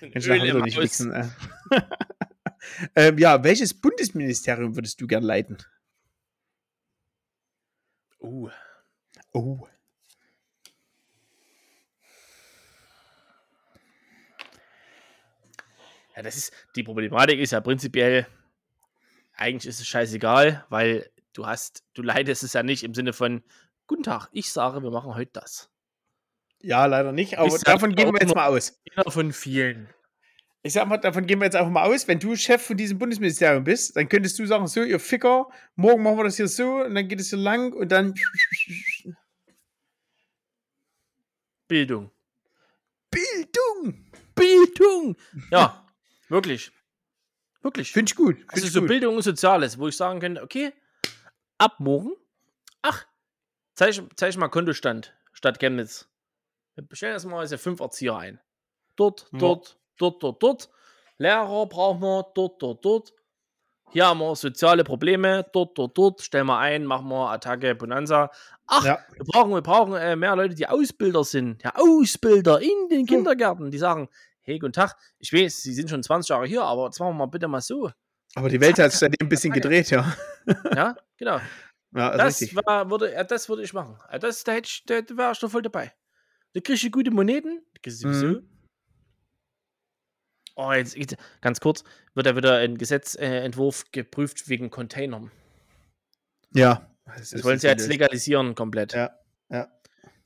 [0.01, 1.29] Ich wieder nicht wichsen, ey.
[2.95, 5.57] ähm, ja, welches Bundesministerium würdest du gern leiten?
[8.19, 8.49] Uh.
[9.33, 9.67] Oh.
[16.15, 18.25] Ja, das ist, die Problematik ist ja prinzipiell,
[19.35, 23.43] eigentlich ist es scheißegal, weil du hast, du leidest es ja nicht im Sinne von,
[23.85, 25.69] guten Tag, ich sage, wir machen heute das.
[26.61, 28.79] Ja, leider nicht, aber Ist ja davon gehen wir jetzt mal aus.
[28.95, 29.87] Einer von vielen.
[30.63, 32.07] Ich sag mal, davon gehen wir jetzt einfach mal aus.
[32.07, 36.01] Wenn du Chef von diesem Bundesministerium bist, dann könntest du sagen, so, ihr Ficker, morgen
[36.01, 38.15] machen wir das hier so und dann geht es hier lang und dann
[41.67, 42.11] Bildung.
[43.11, 44.05] Bildung.
[44.33, 45.15] Bildung!
[45.51, 45.87] Ja,
[46.29, 46.71] wirklich.
[47.61, 47.91] Wirklich.
[47.91, 48.37] Finde ich gut.
[48.37, 48.89] Find Also ich so gut.
[48.89, 50.73] Bildung und Soziales, wo ich sagen könnte, okay,
[51.57, 52.13] ab morgen,
[52.81, 53.05] ach,
[53.75, 56.07] zeig, zeig mal Kontostand statt Chemnitz.
[56.75, 58.39] Wir bestellen erstmal also fünf Erzieher ein.
[58.95, 59.39] Dort, Ja.
[59.39, 60.69] dort, dort, dort, dort.
[61.17, 63.13] Lehrer brauchen wir, dort, dort, dort.
[63.91, 66.21] Hier haben wir soziale Probleme, dort, dort, dort.
[66.21, 68.29] Stellen wir ein, machen wir Attacke, Bonanza.
[68.67, 68.99] Ach, Ja.
[69.13, 71.63] wir brauchen, wir brauchen äh, mehr Leute, die Ausbilder sind.
[71.63, 74.09] Ja, Ausbilder in den Kindergärten, die sagen,
[74.41, 77.19] hey, guten Tag, ich weiß, Sie sind schon 20 Jahre hier, aber jetzt machen wir
[77.19, 77.89] mal bitte mal so.
[78.35, 80.15] Aber die Welt hat sich seitdem ein bisschen gedreht, ja.
[80.75, 81.39] Ja, genau.
[81.95, 82.55] Ja, also Das, richtig.
[82.65, 83.99] war, würde, ja, das würde ich machen.
[84.11, 85.93] Ja, Das, da, hätte ich, da, da wäre ich doch voll dabei.
[86.53, 87.61] Da kriegst du gute Moneten.
[87.75, 88.39] die kriegst du sowieso.
[88.41, 88.49] Mhm.
[90.55, 90.97] Oh, jetzt,
[91.41, 91.83] ganz kurz,
[92.15, 95.31] wird da wieder ein Gesetzentwurf geprüft wegen Containern.
[96.53, 96.89] Ja.
[97.05, 98.93] Das wollen sie jetzt legalisieren komplett.
[98.93, 99.11] Ja,
[99.49, 99.67] ja.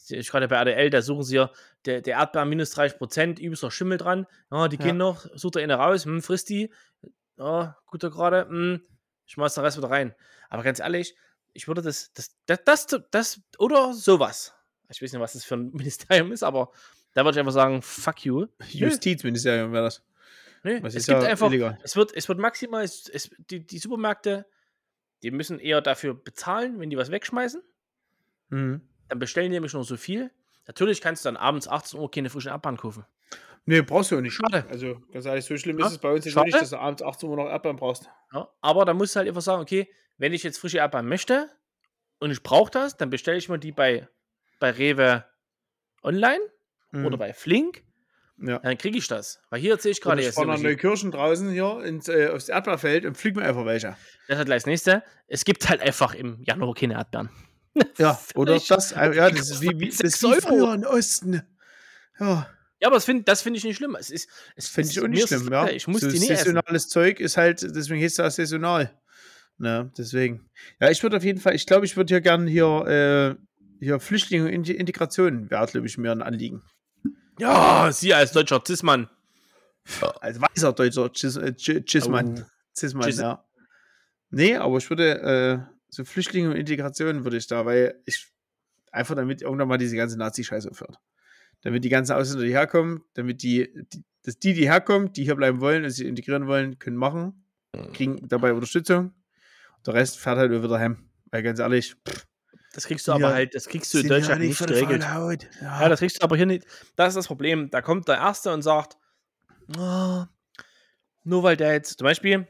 [0.10, 1.52] Ich gerade bei ADL, da suchen sie ja,
[1.86, 4.26] der, der Erdbeer minus 30 Prozent, übelster Schimmel dran.
[4.52, 4.86] Ja, die Ja.
[4.86, 6.72] gehen noch, sucht der eine raus, hm, frisst die.
[7.42, 8.82] Ja, guter gerade, hm,
[9.26, 10.14] schmeiß den Rest wieder rein.
[10.50, 11.16] Aber ganz ehrlich,
[11.54, 14.54] ich würde das, das, das, das, das, oder sowas.
[14.90, 16.72] Ich weiß nicht, was das für ein Ministerium ist, aber
[17.14, 18.46] da würde ich einfach sagen, fuck you.
[18.70, 20.04] Justizministerium wäre das.
[20.64, 21.80] Das es gibt ja einfach, illegal.
[21.82, 24.46] es wird, es wird maximal, es, es, die, die Supermärkte,
[25.24, 27.64] die müssen eher dafür bezahlen, wenn die was wegschmeißen.
[28.50, 28.82] Mhm.
[29.10, 30.30] Dann bestellen die nämlich nur so viel.
[30.68, 33.04] Natürlich kannst du dann abends 18 Uhr keine frischen Erdbeeren kaufen.
[33.66, 34.34] Nee, brauchst du auch nicht.
[34.34, 34.66] Schade.
[34.70, 37.02] Also, ganz ehrlich, so schlimm Ja, ist es bei uns jetzt nicht, dass du abends
[37.04, 38.10] 18 Uhr noch Erdbeeren brauchst.
[38.34, 41.48] Ja, aber da musst du halt einfach sagen, okay, wenn ich jetzt frische Erdbeeren möchte
[42.20, 44.08] und ich brauche das, dann bestelle ich mir die bei,
[44.60, 45.26] bei Rewe
[46.04, 46.40] online
[46.94, 47.06] Mhm.
[47.06, 47.84] oder bei Flink,
[48.38, 48.60] Ja.
[48.60, 49.42] dann kriege ich das.
[49.50, 52.28] Weil hier sehe ich Gerade gerade ich jetzt, fahre nach Neukirchen draußen hier ins, äh,
[52.30, 53.96] aufs Erdbeerfeld und pflück mir einfach welche.
[54.28, 55.04] das hat gleich das nächste.
[55.28, 57.30] Es gibt halt einfach im Januar keine Erdbeeren.
[57.98, 61.44] Ja, oder das, ja, das ist wie, wie, das ist wie früher im Osten.
[62.20, 62.50] Ja,
[62.82, 63.96] Ja, aber das finde das find ich nicht schlimm.
[64.00, 65.70] Es ist, es finde ich auch nicht schlimm, ja.
[65.70, 66.46] Ich muss so die nicht essen.
[66.56, 68.92] saisonales Zeug ist halt, deswegen heißt es auch saisonal.
[69.58, 70.50] Ne, deswegen.
[70.80, 73.46] Ja, ich würde auf jeden Fall, ich glaube, ich würde hier gerne hier, äh,
[73.80, 76.64] hier Flüchtlinge und Int- Integration wäre, glaube ich, mir ein Anliegen.
[77.40, 79.10] Ja, Sie als deutscher Cis-Mann.
[80.22, 82.46] Als weißer deutscher Gis- äh, Gismann.
[82.84, 83.00] Oh.
[83.06, 83.46] Gis- ja.
[84.32, 88.28] Nee, aber ich würde, äh, so Flüchtlinge und Integration würde ich da, weil ich
[88.92, 90.98] einfach damit irgendwann mal diese ganze Nazi-Scheiße aufhört.
[91.62, 95.36] Damit die ganzen Ausländer, die herkommen, damit die, die, dass die, die herkommen, die hier
[95.36, 97.46] bleiben wollen und sich integrieren wollen, können machen,
[97.94, 99.14] kriegen dabei Unterstützung.
[99.86, 101.10] Der Rest fährt halt wieder heim.
[101.32, 102.28] Weil ganz ehrlich, pff,
[102.74, 105.04] Das kriegst du Ja, aber halt, das kriegst du in ja Deutschland nicht der geregelt.
[105.62, 105.82] Ja.
[105.82, 106.66] Ja, das kriegst du aber hier nicht.
[106.96, 107.70] Das ist das Problem.
[107.70, 108.98] Da kommt der Erste und sagt,
[109.78, 110.28] "Ah,
[111.24, 112.48] nur weil der jetzt, zum Beispiel,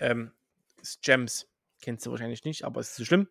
[0.00, 0.32] ähm,
[0.78, 1.46] das Gems,
[1.80, 3.28] kennst du wahrscheinlich nicht, aber ist so schlimm.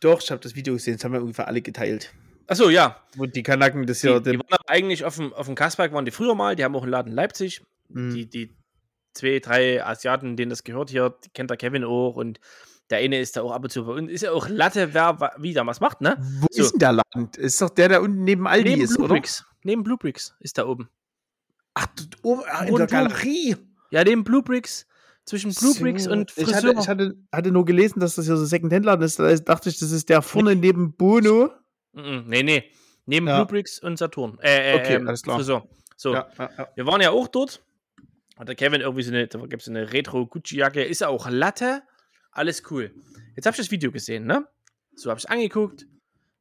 [0.00, 2.12] Doch, ich habe das Video gesehen, das haben wir ungefähr alle geteilt.
[2.46, 2.96] Achso, ja.
[3.16, 4.20] Wo die Kanaken das Die, hier.
[4.20, 6.82] die waren eigentlich auf dem, auf dem Kasperg, waren die früher mal, die haben auch
[6.82, 7.62] einen Laden in Leipzig.
[7.88, 8.14] Mhm.
[8.14, 8.56] Die, die
[9.14, 12.40] zwei, drei Asiaten, denen das gehört hier, die kennt der Kevin auch und
[12.90, 14.10] der eine ist da auch ab und zu bei uns.
[14.10, 16.16] Ist ja auch Latte, wer wie da was macht, ne?
[16.40, 16.62] Wo So.
[16.62, 17.30] ist denn der Laden?
[17.38, 19.14] Ist doch der, der unten neben Aldi Neben ist, Blue oder?
[19.14, 19.44] Bricks.
[19.62, 20.90] Neben Blue Bricks ist da oben.
[21.72, 21.86] Ach,
[22.22, 22.86] oben, in der Rundum.
[22.88, 23.56] Galerie.
[23.90, 24.86] Ja, neben Blue Bricks.
[25.24, 26.10] Zwischen Blue Bricks So.
[26.12, 26.56] und ich Friseur.
[26.56, 29.18] hatte, ich hatte, hatte nur gelesen, dass das hier so Second-Hand-Laden ist.
[29.18, 31.50] Da dachte ich, das ist der vorne neben Bono.
[31.94, 32.70] Mhm, nee, nee.
[33.06, 33.36] Neben Ja.
[33.36, 34.38] Blue Bricks und Saturn.
[34.40, 35.36] Äh, äh, Okay, ähm, alles klar.
[35.36, 35.68] Friseur.
[35.96, 37.62] So, Ja, ja, wir waren ja auch dort.
[38.36, 40.82] Hat der Kevin irgendwie so eine, da gibt es eine Retro-Gucci-Jacke.
[40.82, 41.82] Ist ja auch Latte.
[42.32, 42.92] Alles cool.
[43.36, 44.46] Jetzt habe ich das Video gesehen, ne?
[44.96, 45.86] So habe ich angeguckt.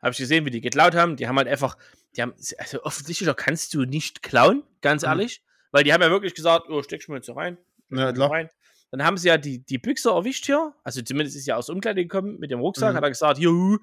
[0.01, 1.15] Habe ich gesehen, wie die geklaut haben.
[1.17, 1.77] Die haben halt einfach,
[2.15, 5.09] die haben, also offensichtlicher kannst du nicht klauen, ganz Mhm.
[5.09, 5.43] ehrlich.
[5.71, 7.57] Weil die haben ja wirklich gesagt, oh, steckst du mir jetzt so rein.
[7.89, 8.31] Ja, klar.
[8.31, 8.49] rein.
[8.91, 10.73] Dann haben sie ja die, die Büchse erwischt hier.
[10.83, 12.93] Also zumindest ist ja aus Umkleide gekommen mit dem Rucksack.
[12.93, 12.97] Mhm.
[12.97, 13.77] Hat er gesagt, juhu,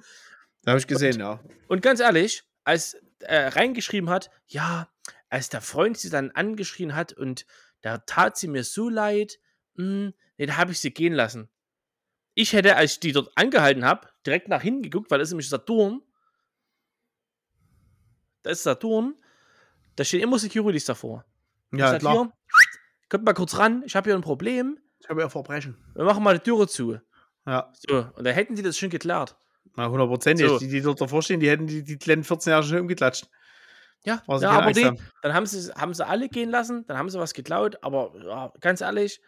[0.66, 1.41] habe ich gesehen, ja.
[1.69, 4.89] und ganz ehrlich, als er reingeschrieben hat, ja,
[5.28, 7.47] als der Freund sie dann angeschrien hat und
[7.82, 9.39] da tat sie mir so leid,
[9.74, 11.49] mh, nee, da habe ich sie gehen lassen.
[12.35, 15.32] Ich hätte, als ich die dort angehalten habe, direkt nach hinten geguckt, weil das ist
[15.32, 16.03] nämlich Saturn.
[18.43, 19.16] Da ist Saturn.
[19.97, 21.24] Da stehen immer Securities davor.
[21.73, 22.15] Ja, klar.
[22.15, 22.32] hier,
[23.09, 24.78] kommt mal kurz ran, ich habe hier ein Problem.
[25.01, 25.77] Ich habe ja Verbrechen.
[25.95, 26.99] Wir machen mal die Türe zu.
[27.47, 29.37] Ja, So, und da hätten sie das schon geklärt.
[29.77, 30.49] Na, hundertprozentig.
[30.49, 30.59] So.
[30.59, 33.29] Die, die dort davor stehen, die hätten die, die kleinen 14 Jahre schon umgeklatscht.
[34.05, 34.99] Ja, ja aber Angst die, haben.
[35.23, 38.53] dann haben sie, haben sie alle gehen lassen, dann haben sie was geklaut, aber ja,
[38.61, 39.21] ganz ehrlich,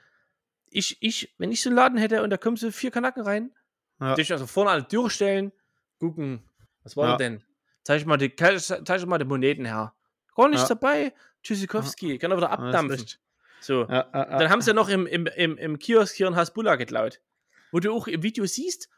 [0.71, 3.55] ich, ich, wenn ich so einen Laden hätte und da kommen so vier Kanacken rein,
[4.01, 4.11] Ja.
[4.11, 5.53] würde ich also vorne an die Tür stellen,
[5.99, 6.49] gucken,
[6.83, 7.17] was war Ja.
[7.17, 7.45] denn?
[7.85, 9.95] Zeig ich mal die, zeig ich mal die Moneten her.
[10.35, 10.75] Gar nichts Ja.
[10.75, 11.13] dabei.
[11.43, 13.07] Tschüssikowski, kann er wieder Ja, abdampfen.
[13.61, 13.83] so.
[13.83, 14.39] Ja, ja, ja.
[14.39, 17.21] Dann haben sie noch im, im, im, im Kiosk hier in Hasbulla geklaut.
[17.73, 18.89] Wo du auch im Video siehst,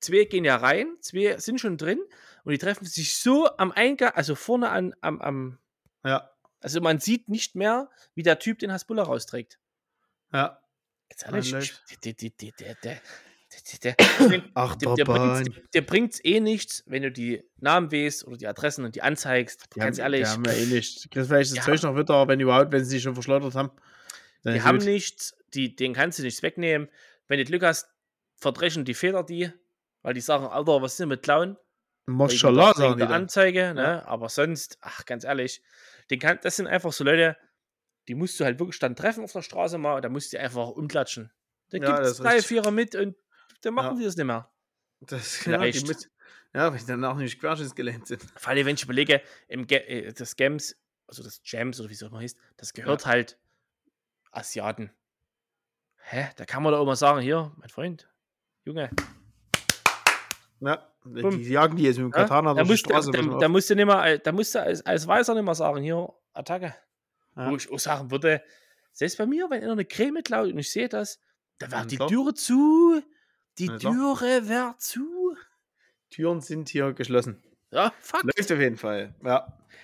[0.00, 2.00] zwei gehen ja rein, zwei sind schon drin
[2.44, 5.58] und die treffen sich so am Eingang, also vorne an, am, am.
[6.04, 6.30] Ja.
[6.60, 9.58] Also man sieht nicht mehr, wie der Typ den Hasbulla rausträgt.
[10.32, 10.60] Ja.
[11.08, 11.42] Jetzt alle
[13.82, 13.96] der,
[14.54, 18.46] Ach, der, der, bringt, der bringt's eh nichts, wenn du die Namen wählst oder die
[18.46, 19.66] Adressen und die anzeigst.
[19.74, 20.22] Die ganz haben, ehrlich.
[20.22, 21.08] Die haben ja eh nichts.
[21.10, 21.62] Vielleicht das ja.
[21.62, 23.70] Zeug noch wieder, wenn überhaupt, wenn sie sich schon verschleudert haben.
[24.44, 24.86] Die haben gut.
[24.86, 26.88] nichts, die, den kannst du nichts wegnehmen.
[27.26, 27.88] Wenn du Glück hast,
[28.36, 29.50] verdrechen die Feder die
[30.02, 31.22] weil die sagen, Alter, was ist denn mit
[32.32, 33.12] Wegen der- sagen die dann.
[33.12, 34.06] Anzeige, ne?
[34.06, 35.62] aber sonst, ach, ganz ehrlich,
[36.10, 37.36] den kann, das sind einfach so Leute,
[38.08, 40.36] die musst du halt wirklich dann treffen auf der Straße mal, und da musst du
[40.36, 41.30] die einfach umklatschen.
[41.68, 42.46] Da Ja, gibt es ist drei, richtig.
[42.48, 43.14] vierer mit und
[43.62, 43.98] dann machen Ja.
[44.00, 44.50] die das nicht mehr.
[45.00, 45.86] Das, ja, Vielleicht.
[45.86, 46.10] mit,
[46.52, 48.22] ja, weil die dann auch nicht querschnittsgelähmt sind.
[48.36, 51.94] Vor allem, wenn ich überlege, im Ge äh, das Gems, also das Gems oder wie
[51.94, 53.38] es auch immer heißt, das gehört halt
[54.32, 54.90] Asiaten.
[56.02, 56.28] Hä?
[56.36, 58.08] Da kann man doch auch mal sagen, hier, mein Freund,
[58.64, 58.90] Junge,
[60.60, 61.38] Ja, Bumm.
[61.42, 62.22] die jagen die jetzt mit dem ja?
[62.22, 63.10] Katana da, durch die musst, Straße.
[63.12, 65.44] da, da, mal da musst du nicht mehr, da musst du als, als Weißer nicht
[65.44, 66.74] mehr sagen, hier, Attacke.
[67.36, 67.50] Ja.
[67.50, 68.42] Wo ich auch sagen würde,
[68.92, 71.18] selbst bei mir, wenn einer eine Creme klaut und ich sehe das,
[71.58, 72.08] da Ja, wird die klar.
[72.08, 73.02] Türe zu.
[73.58, 73.78] Die Ja.
[73.78, 75.34] Türe wird zu.
[76.10, 77.42] Türen sind hier geschlossen.
[77.70, 78.22] Ja, fuck.
[78.24, 79.14] Läuft auf jeden Fall.
[79.24, 79.28] Ja.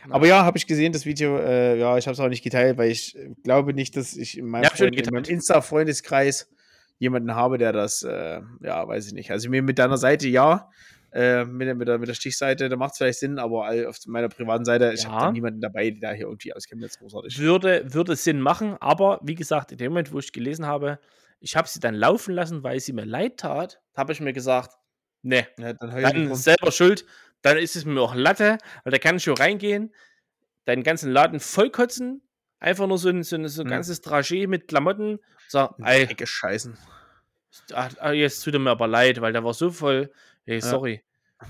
[0.09, 0.15] Ja.
[0.15, 1.39] Aber ja, habe ich gesehen, das Video.
[1.39, 4.37] Äh, ja, ich habe es auch nicht geteilt, weil ich äh, glaube nicht, dass ich
[4.37, 5.25] in meinem, Ja, Freund, in meinem.
[5.25, 6.49] Insta-Freundeskreis
[6.99, 9.31] jemanden habe, der das, äh, ja, weiß ich nicht.
[9.31, 10.71] Also mir mit deiner Seite ja,
[11.13, 13.99] äh, mit, der- mit, der, mit der Stichseite, da macht es vielleicht Sinn, aber auf
[14.07, 15.11] meiner privaten Seite, ich Ja.
[15.11, 17.39] habe da niemanden dabei, der da hier irgendwie auskennt, jetzt großartig.
[17.39, 20.99] Würde, würde Sinn machen, aber wie gesagt, in dem Moment, wo ich gelesen habe,
[21.41, 24.73] ich habe sie dann laufen lassen, weil sie mir leid tat, habe ich mir gesagt,
[25.23, 27.05] ne, Ja, dann ich dann selber schuld,
[27.43, 29.95] dann ist es mir auch Latte, weil da kann ich schon reingehen,
[30.65, 32.23] deinen ganzen Laden vollkotzen,
[32.59, 33.71] einfach nur so ein, so ein, so ein Hm.
[33.71, 35.19] ganzes Dragé mit Klamotten,
[35.55, 36.77] ey, die Ecke scheißen.
[37.73, 40.13] ah, jetzt tut er mir aber leid, weil der war so voll,
[40.47, 41.03] ey, sorry.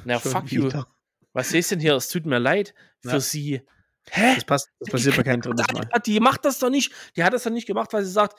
[0.05, 0.64] Na, Schon fuck you.
[0.66, 0.86] wieder.
[1.32, 1.94] Was ist denn hier?
[1.94, 3.20] Es tut mir leid für Ja.
[3.20, 3.62] sie.
[4.10, 4.35] Hä?
[4.36, 5.89] Das, passt, das passiert bei keinem dritten Mal.
[6.06, 6.93] Die, macht das doch nicht.
[7.16, 8.39] Die hat das doch nicht gemacht, weil sie sagt,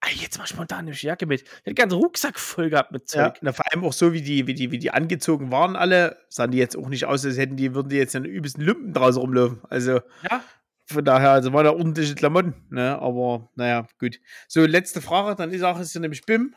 [0.00, 1.44] ey, jetzt mach spontan eine Jacke mit.
[1.66, 3.38] Den ganzen Rucksack voll gehabt mit Ja, Zeug.
[3.42, 6.50] na, vor allem auch so, wie die, wie, die, wie die angezogen waren alle, sahen
[6.52, 9.20] die jetzt auch nicht aus, als hätten die, würden die jetzt in übelsten Lumpen draußen
[9.20, 9.60] rumlaufen.
[9.68, 10.00] Also
[10.30, 10.44] Ja.
[10.86, 12.98] Von daher, also waren da ordentliche Klamotten, ne?
[13.00, 14.20] Aber naja, gut.
[14.48, 16.54] So, letzte Frage, dann die Sache ist ja nämlich BIM.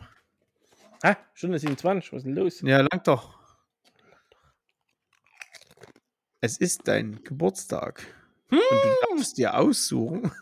[1.03, 1.15] Hä?
[1.33, 2.61] Stunde 27, was ist denn los?
[2.61, 3.37] Ja, lang doch.
[6.41, 8.05] Es ist dein Geburtstag.
[8.49, 10.31] Und du darfst dir aussuchen.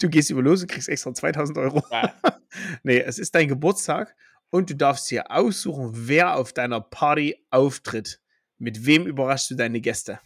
[0.00, 1.82] Du gehst über los und kriegst extra 2000 Euro.
[1.90, 2.14] Ja.
[2.84, 4.14] nee, es ist dein Geburtstag
[4.50, 8.20] und du darfst dir aussuchen, wer auf deiner Party auftritt.
[8.58, 10.20] Mit wem überraschst du deine Gäste?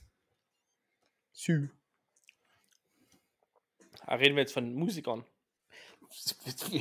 [1.33, 1.69] Sü.
[4.07, 5.25] Ah, Reden wir jetzt von Musikern?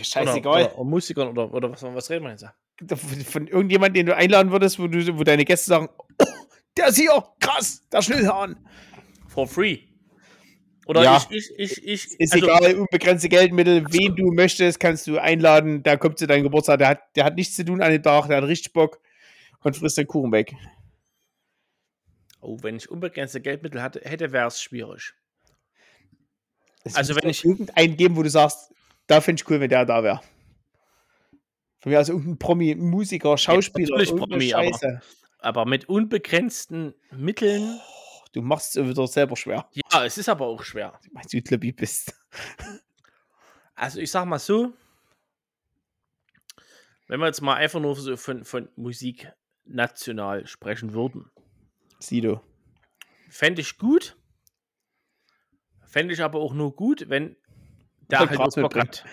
[0.04, 0.64] Scheißegal.
[0.66, 2.46] Oder, oder Musikern oder, oder was, was reden wir jetzt?
[2.88, 6.06] Von, von irgendjemandem, den du einladen würdest, wo, du, wo deine Gäste sagen: oh,
[6.78, 8.58] Der ist hier, krass, der Schnellhahn.
[9.28, 9.80] For free.
[10.88, 11.26] Oder Ja.
[11.30, 12.20] ich, ich, ich, ich.
[12.20, 15.84] Ist also, egal, unbegrenzte Geldmittel, wen du möchtest, kannst du einladen.
[15.84, 18.28] Der kommt zu deinem Geburtstag, der hat, der hat nichts zu tun an dem Tag,
[18.28, 19.00] der hat richtig Bock
[19.64, 20.54] und frisst den Kuchen weg.
[22.42, 25.14] Oh, wenn ich unbegrenzte Geldmittel hatte, hätte, wäre es schwierig.
[26.84, 28.74] Es Also wenn ich- irgendeinen geben, wo du sagst,
[29.08, 30.22] da finde ich cool, wenn der da wäre.
[31.80, 35.02] Von mir aus irgendein Promi, Musiker, Schauspieler, irgendeine Promi, aber- Scheiße.
[35.40, 37.80] Aber mit unbegrenzten Mitteln.
[38.34, 40.98] Du machst es wieder selber schwer, Ja, es ist aber auch schwer.
[41.12, 42.14] weil du Tlebbi bist.
[43.76, 44.74] Also ich sag mal so,
[47.08, 49.32] wenn wir jetzt mal einfach nur so von, von Musik
[49.66, 51.30] national sprechen würden,
[52.00, 52.42] Sido.
[53.30, 54.16] fände ich gut.
[55.92, 57.36] Fände ich aber auch nur gut, wenn
[58.10, 59.04] der halt auch Bock mitbringt.
[59.04, 59.06] hat.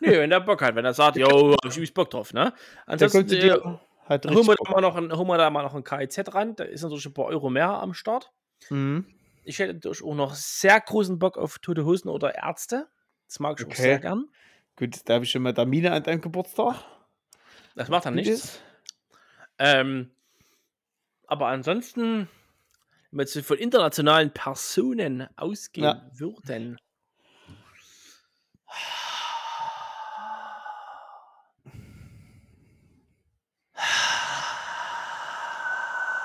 [0.00, 2.54] Nee, wenn der Bock hat, wenn er sagt, yo, hab ich übelst Bock drauf, ne?
[2.86, 3.50] Ansonsten äh,
[4.06, 6.56] hat holen, wir da mal noch ein, holen wir da mal noch ein KIZ ran,
[6.56, 8.32] da ist natürlich ein paar Euro mehr am Start.
[8.70, 9.06] Mhm.
[9.44, 12.88] Ich hätte natürlich auch noch sehr großen Bock auf Tote Hosen oder Ärzte.
[13.28, 13.82] Das mag ich auch Okay.
[13.82, 14.28] sehr gern.
[14.76, 16.76] Gut, da habe ich schon mal Termine an deinem Geburtstag.
[17.74, 18.60] Das macht dann nichts.
[19.58, 20.10] Ähm,
[21.26, 22.28] aber ansonsten,
[23.12, 26.10] wenn wir jetzt von internationalen Personen ausgehen Ja.
[26.14, 26.78] würden.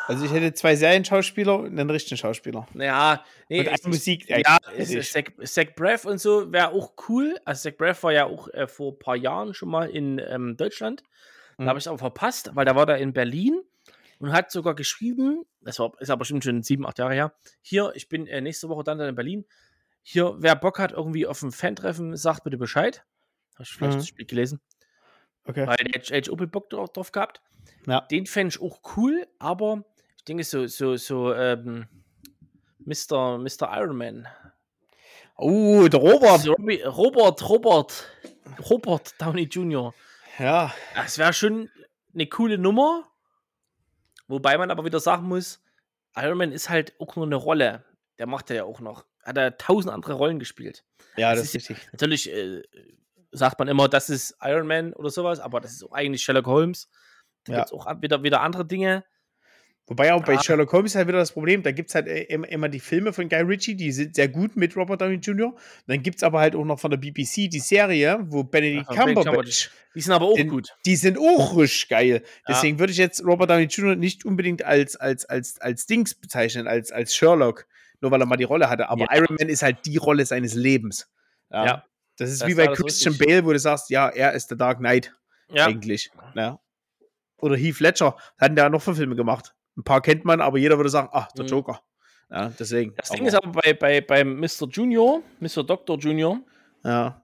[0.08, 2.66] Also ich hätte zwei Serienschauspieler und einen richtigen Schauspieler.
[2.74, 4.30] Naja, nee, Und eine Musik.
[4.30, 4.58] Ja.
[5.04, 7.36] Zach, Zach Braff und so wäre auch cool.
[7.44, 10.56] Also Zach Braff war ja auch äh, vor ein paar Jahren schon mal in ähm,
[10.56, 11.04] Deutschland.
[11.58, 11.70] Da Mhm.
[11.70, 13.60] habe ich es aber verpasst, weil da war der in Berlin
[14.20, 17.92] und hat sogar geschrieben, das war, ist aber bestimmt schon sieben, acht Jahre her, hier,
[17.96, 19.46] ich bin äh, nächste Woche dann, dann in Berlin.
[20.04, 23.06] Hier, wer Bock hat, irgendwie auf ein Fan-Treffen, sagt bitte Bescheid.
[23.56, 23.98] Habe ich vielleicht Mhm.
[24.00, 24.62] das Spiel gelesen,
[25.46, 25.68] Okay.
[25.68, 27.42] weil der Age Opel Bock drauf, drauf gehabt.
[27.86, 28.02] Ja.
[28.02, 29.84] Den fände ich auch cool, aber
[30.18, 31.88] ich denke so, so, so, ähm,
[32.80, 33.38] Mr.
[33.38, 33.70] Mr.
[33.78, 34.28] Iron Man.
[35.36, 36.48] Oh, der Robert.
[36.48, 38.10] Robert, Robert,
[38.70, 39.94] Robert Downey Jr.
[40.40, 40.74] Ja.
[40.96, 41.70] Das wäre schon
[42.14, 43.08] eine coole Nummer.
[44.28, 45.62] Wobei man aber wieder sagen muss,
[46.16, 47.84] Iron Man ist halt auch nur eine Rolle.
[48.18, 49.06] Der macht ja auch noch.
[49.24, 50.84] Hat er tausend andere Rollen gespielt.
[51.18, 51.90] Ja, Das das ist richtig.
[51.92, 52.64] Natürlich äh,
[53.32, 56.46] sagt man immer, das ist Iron Man oder sowas, aber das ist auch eigentlich Sherlock
[56.48, 56.90] Holmes.
[57.44, 57.60] Da Ja.
[57.60, 59.04] gibt es auch wieder, wieder andere Dinge.
[59.90, 60.44] Wobei auch bei Ja.
[60.44, 63.30] Sherlock Holmes halt wieder das Problem, da gibt es halt äh, immer, die Filme von
[63.30, 65.56] Guy Ritchie, die sind sehr gut mit Robert Downey Jr.
[65.88, 69.16] Dann gibt es aber halt auch noch von der BBC die Serie, wo Benedict Benedict
[69.24, 70.76] Cumberbatch, Die sind aber auch Den- gut.
[70.86, 72.22] die sind auch richtig geil.
[72.26, 72.30] Ja.
[72.50, 73.96] Deswegen würde ich jetzt Robert Downey Jr.
[73.96, 77.66] nicht unbedingt als, als, als, als Dings bezeichnen, als, als Sherlock,
[78.02, 78.90] nur weil er mal die Rolle hatte.
[78.90, 79.16] Aber Ja.
[79.22, 81.10] Iron Man ist halt die Rolle seines Lebens.
[81.50, 81.66] Ja.
[81.66, 81.84] Ja.
[82.18, 83.28] Das ist Das wie bei Christian richtig.
[83.28, 85.14] Bale, wo du sagst, ja, er ist der Dark Knight
[85.50, 85.68] Ja.
[85.68, 86.10] eigentlich.
[86.36, 86.60] Ja.
[87.40, 89.54] Oder Heath Ledger, hatten der noch für Filme gemacht.
[89.78, 91.50] Ein paar kennt man, aber jeder würde sagen, ach, der Mhm.
[91.50, 91.82] Joker.
[92.30, 92.94] Ja, deswegen.
[92.96, 94.68] Das Ding ist aber bei, bei, beim Mr.
[94.70, 95.64] Junior, Mr.
[95.64, 95.98] Dr.
[95.98, 96.40] Junior,
[96.84, 97.22] ja.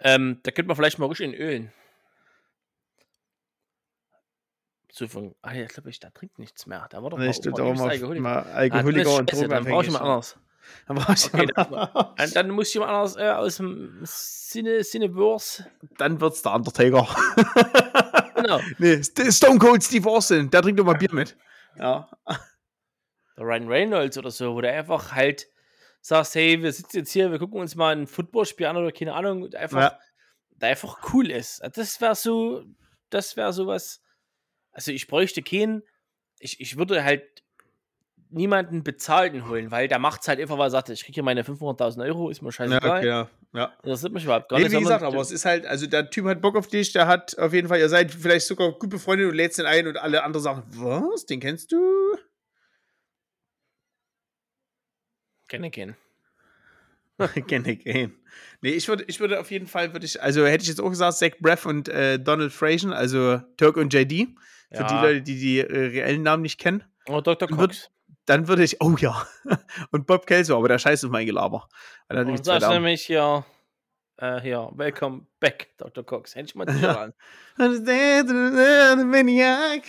[0.00, 1.72] ähm, da könnte man vielleicht mal ruhig in ölen.
[4.90, 6.86] So von, ah ja, glaube ich, da trinkt nichts mehr.
[6.90, 8.22] Da war doch Nee, mal, stimmt, aber mal, Alkoholiker.
[8.22, 10.36] mal Ah, dann Alkoholiker ist und scheiße, Dann brauche ich mal anders.
[10.86, 15.66] Dann brauch ich Okay, mal Dann, dann muss jemand anders äh, aus dem Sinne, Cineverse.
[15.98, 17.06] Dann wird's der Undertaker.
[18.34, 18.60] Genau.
[18.78, 21.36] nee, St- Stone Cold Steve Austin, der trinkt doch mal Bier mit.
[21.78, 22.10] Ja.
[23.36, 25.46] Der Ryan Reynolds oder so, wo du einfach halt
[26.00, 29.14] sagst, hey, wir sitzen jetzt hier, wir gucken uns mal ein Footballspiel an oder keine
[29.14, 29.98] Ahnung, und einfach, Ja.
[30.50, 31.60] der einfach cool ist.
[31.74, 32.64] Das wäre so,
[33.10, 34.02] das wäre sowas.
[34.72, 35.82] Also ich bräuchte keinen,
[36.38, 37.42] ich, ich würde halt
[38.30, 41.22] niemanden bezahlten holen, weil der macht es halt einfach, weil er sagt, ich kriege hier
[41.22, 43.06] meine 500.000 Euro, ist mir Ja, scheißegal.
[43.06, 43.66] ja, ja.
[43.68, 44.72] Das interessiert mich überhaupt gar Nee, nicht.
[44.74, 47.38] wie gesagt, aber es ist halt, also der Typ hat Bock auf dich, der hat
[47.38, 50.22] auf jeden Fall, ihr seid vielleicht sogar gut befreundet und lädst ihn ein und alle
[50.24, 51.78] anderen sagen, was, den kennst du?
[55.48, 55.96] Kenne kennen.
[57.46, 58.14] Kenne ich ihn.
[58.60, 60.90] Nee, ich würde, ich würde auf jeden Fall, würde ich, also hätte ich jetzt auch
[60.90, 64.28] gesagt, Zach Braff und äh, Donald Frazier, also Turk und JD,
[64.72, 65.02] für die Ja.
[65.02, 67.48] Leute, die die äh, reellen Namen nicht kennen, Oh, Dr.
[67.48, 67.90] Cox.
[68.28, 69.26] Dann würde ich, oh ja,
[69.90, 71.68] und Bob Kelso, aber der scheißt auf mein Gelaber.
[72.08, 73.44] Er nämlich Und sagst Namen- nämlich hier,
[74.16, 76.04] äh, hier, welcome back, Dr.
[76.04, 76.34] Cox.
[76.34, 77.14] Hätte ich mal T-Shirt an.
[79.10, 79.82] Maniac.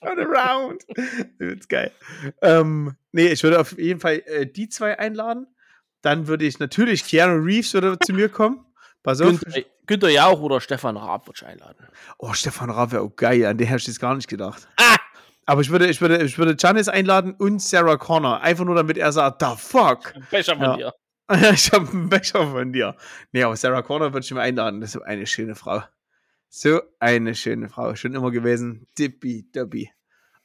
[0.00, 0.82] Turn around.
[1.38, 1.90] Das ist geil.
[2.40, 5.46] Ähm, nee, ich würde auf jeden Fall äh, die zwei einladen.
[6.02, 8.64] Dann würde ich natürlich, Keanu Reeves würde zu mir kommen.
[9.02, 9.40] Pass auf.
[9.40, 11.86] Günther, Günther Jauch oder Stefan Raab würde ich einladen.
[12.18, 13.44] Oh, Stefan Raab wäre auch geil.
[13.46, 14.68] An den hätte ich jetzt gar nicht gedacht.
[14.76, 14.96] Ah!
[15.46, 18.40] Aber ich würde, ich würde, ich würde Janis einladen und Sarah Connor.
[18.40, 20.14] Einfach nur, damit er sagt, the fuck.
[20.14, 20.76] Ein Becher von Ja.
[20.76, 20.94] dir.
[21.52, 22.96] ich habe einen Becher von dir.
[23.32, 24.80] Nee, aber Sarah Connor würde ich mir einladen.
[24.80, 25.82] Das ist so eine schöne Frau.
[26.48, 27.94] So eine schöne Frau.
[27.96, 28.86] Schon immer gewesen.
[28.98, 29.90] Dippi, Doppi.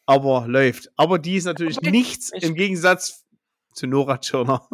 [0.06, 0.90] Aber läuft.
[0.96, 3.26] Aber die ist natürlich Aber nichts ich- im Gegensatz
[3.74, 4.68] zu Nora Tschirner.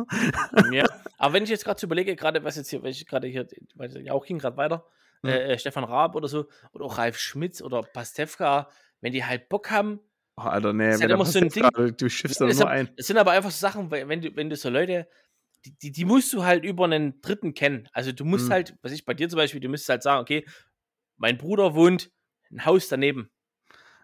[0.71, 0.85] ja.
[1.17, 3.47] Aber wenn ich jetzt gerade so überlege, gerade was jetzt hier, weil ich gerade hier,
[3.75, 4.85] weil ich auch ging gerade weiter,
[5.23, 5.29] Hm.
[5.29, 8.69] äh, Stefan Raab oder so, oder auch Ralf Schmitz oder Pastewka,
[9.01, 9.99] wenn die halt Bock haben,
[10.35, 12.69] Oh, Alter, nee, Ist wenn halt so ein Pastewka- Du, du schiffst da Das nur
[12.69, 12.89] ein.
[12.97, 15.07] Es sind aber einfach so Sachen, wenn du, wenn du so Leute,
[15.65, 17.87] die, die, die musst du halt über einen Dritten kennen.
[17.93, 18.53] Also du musst Mhm.
[18.53, 20.45] halt, was ich bei dir zum Beispiel, du müsstest halt sagen, okay,
[21.17, 22.11] mein Bruder wohnt
[22.51, 23.29] ein Haus daneben.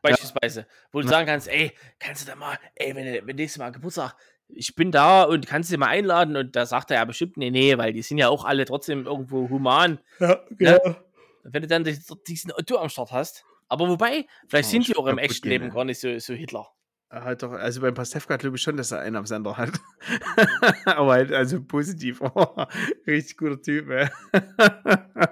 [0.02, 0.68] Beispielsweise.
[0.92, 1.12] Wo du Ja.
[1.12, 4.16] sagen kannst, ey, kannst du da mal, ey, wenn du wenn nächstes Mal Geburtstag,
[4.48, 7.52] ich bin da und kannst du mal einladen und da sagt er ja bestimmt, nee,
[7.52, 10.00] nee, weil die sind ja auch alle trotzdem irgendwo human.
[10.20, 10.30] Ja,
[10.60, 10.78] Ja.
[10.78, 10.96] genau.
[11.44, 13.46] Wenn du dann die- diesen Otto am Start hast.
[13.70, 16.34] Aber wobei, vielleicht Oh, sind die auch im echten gehen, Leben gar nicht so, so
[16.34, 16.68] Hitler.
[17.12, 19.80] Er hat doch, also beim Pastewka glaube ich schon, dass er einen am Sender hat.
[20.86, 22.22] Aber halt, also positiv.
[22.36, 22.66] Oh,
[23.08, 24.10] richtig guter Typ, ey.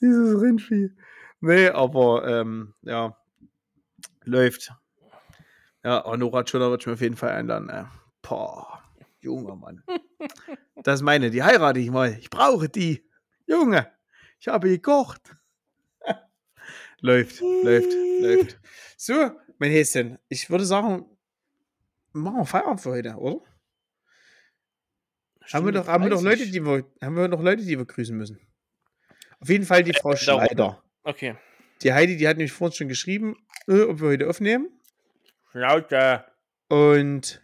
[0.00, 0.90] Dieses Rindvieh.
[1.40, 3.16] Nee, aber ähm, ja,
[4.24, 4.72] läuft.
[5.84, 7.68] Ja, und Nora Tschirner wird ich mir auf jeden Fall einladen.
[7.70, 7.84] Ey.
[8.22, 8.82] Boah,
[9.20, 9.82] junger Mann.
[10.82, 12.16] Das ist meine, die heirate ich mal.
[12.18, 13.08] Ich brauche die.
[13.46, 13.90] Junge,
[14.40, 15.36] ich habe gekocht.
[17.00, 18.58] Läuft, läuft, läuft.
[19.00, 21.06] So, mein Häschen, ich würde sagen,
[22.12, 23.40] machen wir Feierabend für heute, oder?
[25.52, 26.40] Haben wir, doch, haben, wir doch 30.
[26.40, 28.40] Leute, die wir, haben wir noch Leute, die wir grüßen müssen?
[29.40, 30.44] Auf jeden Fall die Frau Äh, darum.
[30.44, 30.82] Schneider.
[31.04, 31.36] Okay.
[31.82, 33.36] Die Heidi, die hat nämlich vorhin schon geschrieben,
[33.68, 34.68] äh, ob wir heute aufnehmen.
[35.52, 36.24] Schnauze.
[36.68, 37.40] Und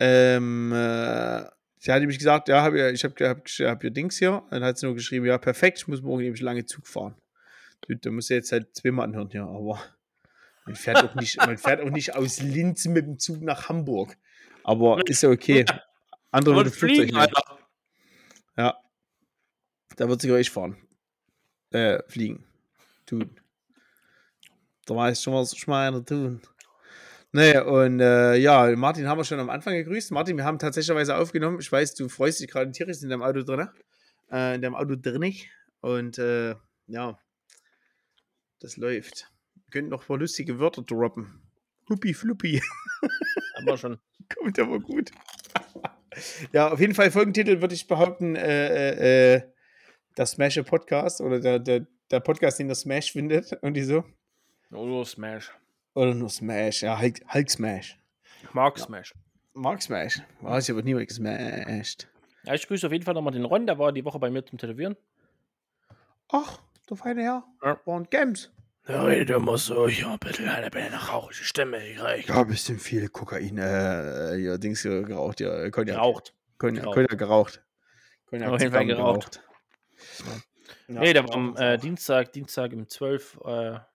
[0.00, 1.44] ähm, äh,
[1.78, 4.42] sie hatte mich gesagt, ja, hab, ich habe hab, hab ihr Dings hier.
[4.50, 7.14] Dann hat sie nur geschrieben, ja, perfekt, ich muss morgen nämlich lange Zug fahren.
[7.86, 9.80] Da muss jetzt halt zweimal anhören hier, aber
[10.66, 14.16] man fährt, auch nicht, man fährt auch nicht aus Linz mit dem Zug nach Hamburg.
[14.64, 15.64] Aber ist ja okay.
[16.30, 17.16] Andere Flugzeug fliegen, nehmen.
[17.16, 17.58] Alter.
[18.56, 18.76] Ja.
[19.96, 20.76] Da wird sich euch fahren.
[21.70, 22.44] Äh, fliegen.
[23.06, 23.40] Tun.
[24.84, 26.42] Da weiß schon was schon mal einer tun.
[27.32, 30.12] Nee, und äh, ja, Martin haben wir schon am Anfang gegrüßt.
[30.12, 31.60] Martin, wir haben tatsächlich aufgenommen.
[31.60, 33.68] Ich weiß, du freust dich gerade tierisch in deinem Auto drin.
[34.30, 35.50] Äh, in deinem Auto drinnig.
[35.80, 36.54] Und äh,
[36.86, 37.18] ja,
[38.60, 39.30] das läuft.
[39.54, 41.42] Wir könnten noch ein paar lustige Wörter droppen.
[41.88, 42.62] Huppi fluppi.
[43.56, 43.98] Aber schon.
[44.34, 45.10] Kommt aber gut.
[46.52, 49.42] ja, auf jeden Fall Folgentitel würde ich behaupten, äh, äh, äh,
[50.16, 54.04] der Smash Podcast oder der, der, der Podcast, den der Smash findet und die so.
[54.70, 55.52] Oh, Smash.
[55.94, 57.98] Oder nur Smash, ja, Hulk, Hulk Smash.
[58.52, 59.14] Mark Smash.
[59.54, 60.20] Mark Smash.
[60.40, 62.08] Weiß ich aber niemand gesmashed.
[62.44, 64.44] Ja, ich grüße auf jeden Fall nochmal den Ron, der war die Woche bei mir
[64.44, 64.96] zum Tätowieren.
[66.28, 66.60] Ach,
[66.90, 67.44] der feine Herr.
[67.62, 67.80] Ja.
[67.84, 68.50] Waren Games.
[68.84, 72.26] Er redet immer so, ja, bitte, eine, bitte eine rauchige Stimme, ich reich.
[72.26, 75.96] Ja, ein bisschen viel Kokain, äh, ja, Dings geraucht, ja, Cognac.
[75.96, 76.34] Geraucht.
[76.56, 77.18] Cognac, geraucht.
[77.18, 77.62] Geraucht.
[78.26, 79.42] Cognac Auf jeden Fall Zigarren geraucht.
[80.88, 83.36] Ja, nee, der war am äh, Dienstag, Dienstag um 12.
[83.36, 83.86] Äh, da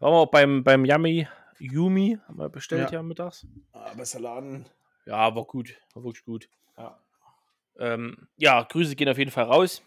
[0.00, 1.26] waren wir auch beim, beim Yummy
[1.58, 2.98] Yumi, haben wir bestellt Ja.
[2.98, 3.46] ja, mittags.
[3.72, 4.66] Aber Saladen.
[5.06, 6.48] Ja, war gut, war wirklich gut.
[6.76, 7.00] Ja.
[7.78, 9.82] Ähm, ja, Grüße gehen auf jeden Fall raus.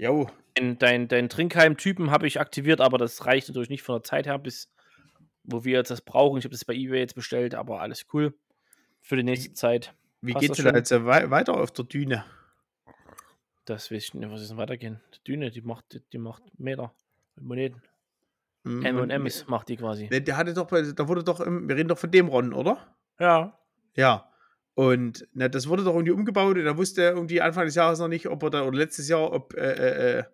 [0.00, 4.02] Jo, Dein, dein, dein Trinkheim-Typen habe ich aktiviert, aber das reicht natürlich nicht von der
[4.02, 4.72] Zeit her, bis
[5.44, 6.38] wo wir jetzt das brauchen.
[6.38, 8.34] Ich habe das bei eBay jetzt bestellt, aber alles cool.
[9.02, 9.94] Für die nächste Zeit.
[10.22, 12.24] wie Passt geht's das denn jetzt äh, wei- weiter auf der Düne?
[13.64, 15.00] Das weiß ich nicht, was ist denn weitergehen.
[15.14, 16.92] Die Düne, die macht, die, macht Meter.
[17.40, 17.82] Moneten.
[18.64, 18.84] Mhm.
[18.84, 20.08] M&M's macht die quasi.
[20.10, 22.94] Ne, der hatte doch, da wurde doch, wir reden doch von dem Ron, oder?
[23.18, 23.58] Ja.
[23.96, 24.29] Ja.
[24.80, 27.98] Und ne, das wurde doch irgendwie umgebaut und da wusste er irgendwie Anfang des Jahres
[27.98, 30.24] noch nicht, ob er da, oder letztes Jahr, ob, äh, äh, äh,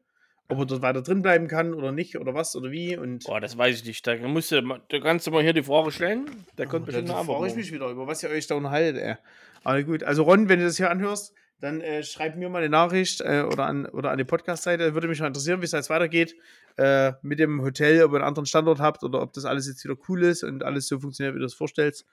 [0.47, 2.97] ob er dort weiter drin bleiben kann oder nicht oder was oder wie.
[2.97, 4.06] Und Boah, das weiß ich nicht.
[4.06, 6.27] Da, musst du, da kannst du mal hier die Frage stellen.
[6.27, 7.39] Kommt da bestimmt eine Antwort.
[7.39, 9.16] frage ich mich wieder, über was ihr euch da unterhaltet, ey.
[9.64, 12.68] Aber gut, also Ron, wenn du das hier anhörst, dann äh, schreib mir mal eine
[12.68, 14.94] Nachricht äh, oder, an, oder an die Podcast-Seite.
[14.94, 16.36] Würde mich mal interessieren, wie es jetzt weitergeht
[16.77, 19.82] äh, mit dem Hotel, ob ihr einen anderen Standort habt oder ob das alles jetzt
[19.82, 22.06] wieder cool ist und alles so funktioniert, wie du das vorstellst.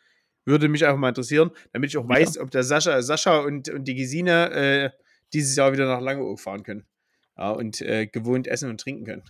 [0.46, 2.10] Würde mich einfach mal interessieren, damit ich auch Ja.
[2.10, 4.90] weiß, ob der Sascha, Sascha und, und die Gesine äh,
[5.32, 6.86] dieses Jahr wieder nach Langeoog fahren können.
[7.38, 9.24] Ja, und äh, gewohnt essen und trinken können.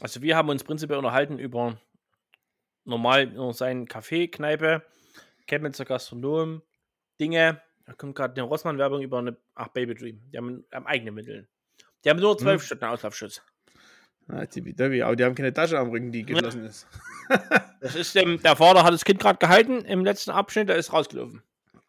[0.00, 1.78] Also wir haben uns prinzipiell unterhalten über
[2.84, 4.82] normal nur seinen Café, Kneipe,
[5.46, 6.62] Chemnitzer Gastronom,
[7.20, 7.60] Dinge.
[7.84, 10.20] Da kommt gerade eine Rossmann-Werbung über eine, ach, Baby Dream.
[10.32, 11.48] Die haben, haben eigene Mittel.
[12.04, 12.66] Die haben nur zwölf Hm.
[12.66, 13.42] Stunden Auslaufschutz.
[14.28, 16.86] Ja, tippitoppi, aber die haben keine Tasche am Rücken, die geschlossen ist.
[17.80, 20.92] Das ist dem, der Vater hat das Kind gerade gehalten im letzten Abschnitt, der ist
[20.92, 21.42] rausgelaufen.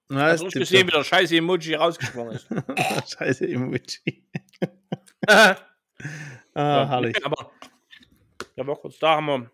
[0.09, 2.47] Na, Also das ich ist gesehen, wie der scheiße Emoji rausgesprungen ist.
[3.17, 4.23] Scheiße Emoji.
[5.29, 5.57] ja,
[6.53, 7.23] Ah, herrlich.
[7.23, 7.51] Aber
[8.55, 9.49] ja, war kurz da, haben wir ein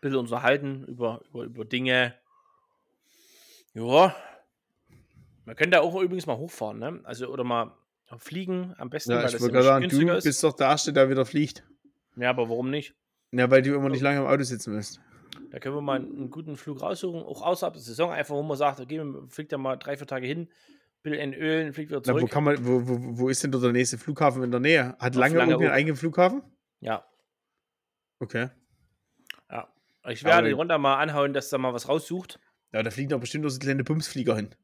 [0.00, 2.14] bisschen unterhalten über, über, über Dinge.
[3.74, 4.14] Ja.
[5.44, 7.00] Man könnte auch übrigens mal hochfahren, ne?
[7.02, 7.72] Also, oder mal
[8.18, 10.24] fliegen am besten, Ja, weil ich das gerade sagen, günstiger du ist.
[10.24, 11.64] bist doch der Erste, der wieder fliegt.
[12.16, 12.94] Ja, aber warum nicht?
[13.32, 15.00] Ja, weil du immer nicht lange im Auto sitzen musst.
[15.50, 18.56] Da können wir mal einen guten Flug raussuchen, auch außerhalb der Saison, einfach wo man
[18.58, 20.48] sagt, okay, man fliegt da mal drei, vier Tage hin,
[21.02, 22.30] bisschen in Ölen, fliegt wieder Na, wo, zurück.
[22.30, 24.96] kann man, wo, wo, wo ist denn der nächste Flughafen in der Nähe?
[24.98, 26.42] Hat Auf lange irgendwie einen eigenen Flughafen?
[26.80, 27.04] ja,
[28.20, 28.50] Okay.
[29.50, 29.68] ja.
[30.08, 32.38] Ich werde Aber- Runde mal anhauen, dass da mal was raussucht.
[32.72, 34.54] Ja, da fliegen doch bestimmt nur so kleine Bumsflieger hin.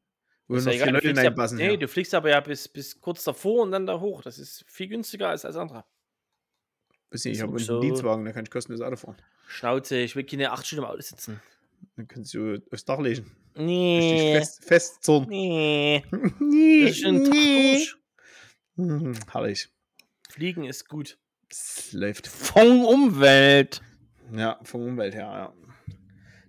[0.49, 1.57] Ist noch ja vier Leute hineinpassen.
[1.57, 1.77] nee, ja.
[1.77, 4.23] du fliegst aber ja bis, bis kurz davor und dann da hoch.
[4.23, 5.85] Das ist viel günstiger als alles andere.
[7.11, 7.79] Weiß nicht, ich habe auch einen so.
[7.81, 9.17] Dienstwagen, da kann ich kostenlos Auto fahren.
[9.47, 11.39] Schnauze, ich will keine acht Stunden im Auto sitzen.
[11.95, 13.31] Dann kannst du aufs Dach legen.
[13.55, 14.35] Nee.
[14.37, 15.27] fest, festzurren.
[15.29, 16.03] Nee.
[16.39, 17.95] nee, Das ist ein durch.
[18.75, 19.69] Hm, herrlich.
[20.29, 21.17] Fliegen ist gut.
[21.49, 22.27] Es läuft.
[22.27, 23.81] Von Umwelt.
[24.35, 25.53] Ja, von Umwelt her, ja.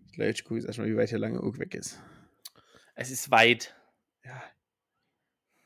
[0.07, 1.99] Ich glaube, ich gucke jetzt erstmal, wie weit hier Langeoog weg ist.
[2.95, 3.75] Es ist weit.
[4.25, 4.43] Ja.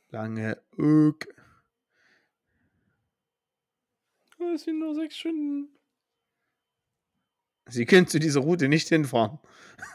[0.09, 1.26] Langeoog.
[4.55, 5.74] Es sind nur sechs Stunden.
[7.66, 9.39] Sie können zu dieser Route nicht hinfahren.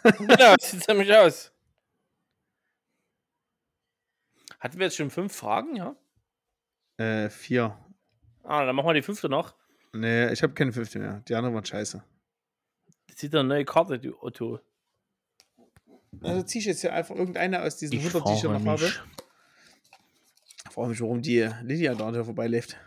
[0.03, 1.53] Genau, das sieht nämlich aus.
[4.59, 5.95] Hatten wir jetzt schon fünf Fragen, ja?
[6.97, 7.77] Äh, vier.
[8.43, 9.55] Ah, dann machen wir die fünfte noch.
[9.93, 11.21] Nee, ich habe keine fünfte mehr.
[11.27, 12.03] Die anderen waren scheiße.
[13.07, 14.59] Das sieht eine neue Karte, du Otto.
[16.21, 18.85] Also ziehe ich jetzt hier einfach irgendeine aus diesen 100, die ich noch habe.
[20.65, 22.77] Ich frage mich, warum die Lydia da vorbeiläuft.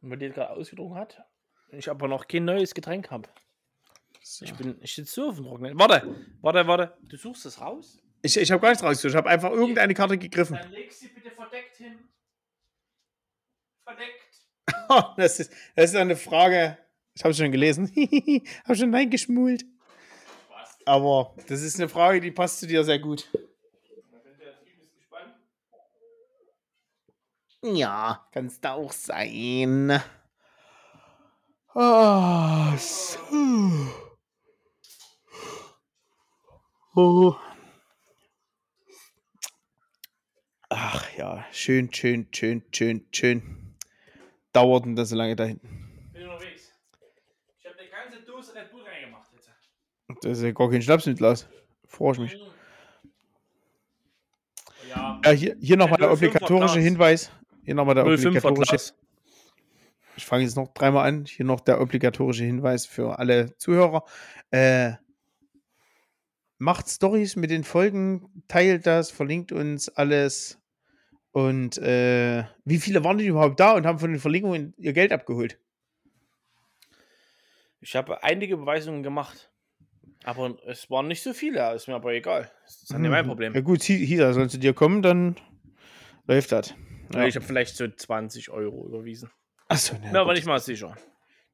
[0.00, 1.22] Und wenn die gerade ausgedrungen hat,
[1.70, 3.28] und ich aber noch kein neues Getränk habe.
[4.22, 4.44] So.
[4.44, 5.78] Ich bin, ich sitze so auf dem Trockenen.
[5.78, 6.96] Warte, warte, warte.
[7.02, 7.98] Du suchst es raus?
[8.22, 9.10] Ich, ich habe gar nichts rausgesucht.
[9.10, 10.56] Ich habe einfach irgendeine Karte gegriffen.
[10.56, 11.98] Dann leg sie bitte verdeckt hin.
[13.82, 15.16] Verdeckt.
[15.18, 16.78] das, ist, das ist eine Frage.
[17.14, 17.92] Ich habe schon gelesen.
[18.64, 19.62] habe schon nein geschmult.
[19.62, 19.73] Spaß.
[20.86, 23.28] Aber das ist eine Frage, die passt zu dir sehr gut.
[23.32, 23.38] Da.
[27.72, 30.00] Ja, kannst du auch sein.
[31.74, 33.88] Ah, so.
[36.94, 37.34] Oh.
[40.68, 43.76] Ach ja, schön, schön, schön, schön, schön.
[44.52, 46.12] Dauert denn das so lange da hinten?
[46.12, 46.72] Bin unterwegs.
[47.58, 49.50] Ich habe eine ganze Dose Red Bull reingemacht jetzt.
[50.22, 51.48] Das ist ja gar kein Schnaps mit Glas.
[51.86, 52.38] Freue ich mich.
[54.90, 56.80] Ja, Ja, hier, hier nochmal der 05er obligatorische.
[56.80, 57.30] Hinweis.
[57.64, 58.94] Hier nochmal der 05er obligatorische.
[60.16, 61.24] Ich fange jetzt noch dreimal an.
[61.24, 64.04] Hier noch der obligatorische Hinweis für alle Zuhörer.
[64.50, 64.92] Äh,
[66.58, 70.60] macht Stories mit den Folgen, teilt das, verlinkt uns alles.
[71.32, 75.12] Und äh, wie viele waren denn überhaupt da und haben von den Verlinkungen ihr Geld
[75.12, 75.58] abgeholt?
[77.80, 79.50] Ich habe einige Beweisungen gemacht.
[80.24, 82.50] Aber es waren nicht so viele, ist mir aber egal.
[82.64, 83.54] Das ist ja nicht mein Problem.
[83.54, 85.36] Ja gut, hi- Hisa, soll zu dir kommen, dann
[86.26, 86.74] läuft das.
[87.12, 87.26] Ja.
[87.26, 89.30] Ich habe vielleicht so 20 Euro überwiesen.
[89.68, 90.96] Achso, ne, Bin aber nicht mal sicher.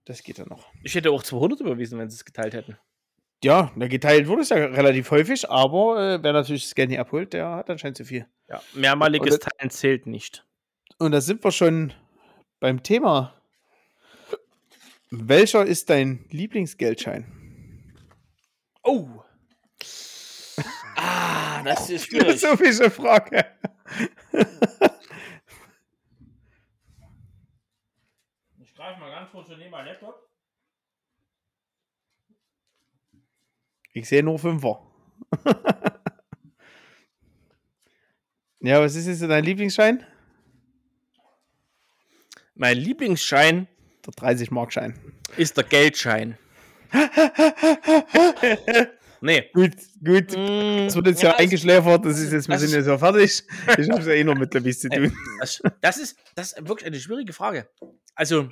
[0.04, 0.68] das geht ja noch.
[0.82, 2.76] Ich hätte auch 200 überwiesen, wenn sie es geteilt hätten.
[3.42, 6.98] Ja, na, geteilt wurde es ja relativ häufig, aber äh, wer natürlich das Geld nicht
[7.00, 8.26] abholt, der hat anscheinend zu viel.
[8.48, 10.46] Ja, mehrmaliges Und Teilen zählt nicht.
[10.98, 11.92] Und da sind wir schon
[12.60, 13.34] beim Thema.
[15.10, 17.26] Welcher ist dein Lieblingsgeldschein?
[18.82, 19.08] Oh!
[20.96, 22.38] Ah, das ist schwierig.
[22.40, 23.44] Philosophische Frage.
[28.62, 30.28] Ich greife mal ganz kurz und nehme meinen Laptop.
[33.92, 34.80] Ich sehe nur Fünfer.
[38.60, 40.06] ja, was ist jetzt dein Lieblingsschein?
[42.54, 43.66] Mein Lieblingsschein
[44.06, 44.98] Der 30-Mark-Schein.
[45.36, 46.38] ist der Geldschein.
[49.20, 49.50] nee.
[49.52, 49.72] Gut,
[50.04, 50.32] gut.
[50.32, 52.04] Mm, Das wird jetzt ja, ja, eingeschläfert.
[52.04, 53.44] Das ist jetzt, wir das sind jetzt ja fertig.
[53.78, 55.16] Ich habe ja eh noch mit bisschen zu tun.
[55.40, 57.68] Das, das, ist, das ist wirklich eine schwierige Frage.
[58.14, 58.48] Also,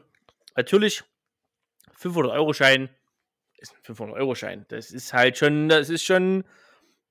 [0.56, 1.02] natürlich,
[2.00, 2.88] 500-Euro-Schein
[3.58, 4.66] ist ein 500-Euro-Schein.
[4.68, 6.44] Das ist halt schon, das ist schon,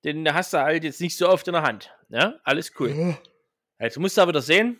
[0.05, 1.91] den hast du halt jetzt nicht so oft in der Hand.
[2.09, 3.17] Ja, alles cool.
[3.79, 4.79] Jetzt musst du aber wieder sehen,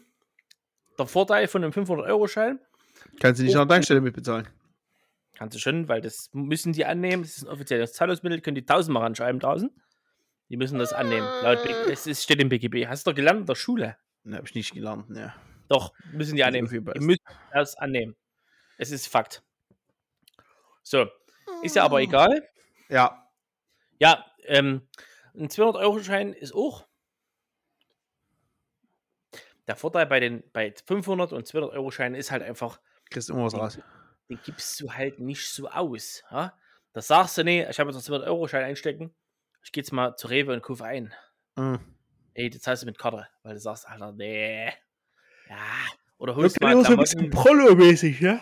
[0.98, 2.60] der Vorteil von einem 500-Euro-Schein,
[3.19, 4.48] Kannst du nicht an der Tankstelle mitbezahlen.
[5.38, 8.66] Kannst du schon, weil das müssen die annehmen, das ist ein offizielles Zahlungsmittel, können die
[8.66, 9.70] tausendmal ranschreiben draußen.
[10.50, 11.28] Die müssen das annehmen.
[11.44, 12.88] Laut B es ist, steht im BGB.
[12.88, 13.98] Hast du doch gelernt in der Schule?
[14.24, 15.10] Ne, habe ich nicht gelernt.
[15.10, 15.34] Ne.
[15.68, 16.70] Doch, müssen die annehmen.
[16.70, 17.24] Die müssen
[17.54, 18.16] das annehmen.
[18.78, 19.44] Es ist Fakt.
[20.82, 21.08] So,
[21.64, 22.48] ist ja aber egal.
[22.90, 23.30] Ja,
[24.00, 24.88] Ja, ähm,
[25.36, 26.88] ein 200-Euro-Schein ist auch.
[29.68, 33.80] Der Vorteil bei den bei 500 und 200-Euro-Scheinen ist halt einfach, kriegst immer was raus.
[34.30, 36.24] Den gibst du halt nicht so aus.
[36.32, 36.54] Ja?
[36.94, 39.14] Da sagst du, nee, ich habe jetzt einen 200-Euro-Schein einstecken.
[39.64, 41.14] Ich gehe jetzt mal zu Rewe und kaufe ein.
[41.56, 41.80] Mhm.
[42.34, 44.68] Ey, das zahlst du mit Karte, weil du sagst, Alter, nee.
[45.49, 45.56] Ja.
[46.18, 47.30] Oder Das holst ist mal immer so ein bisschen.
[47.30, 48.41] Prollo-mäßig, ja?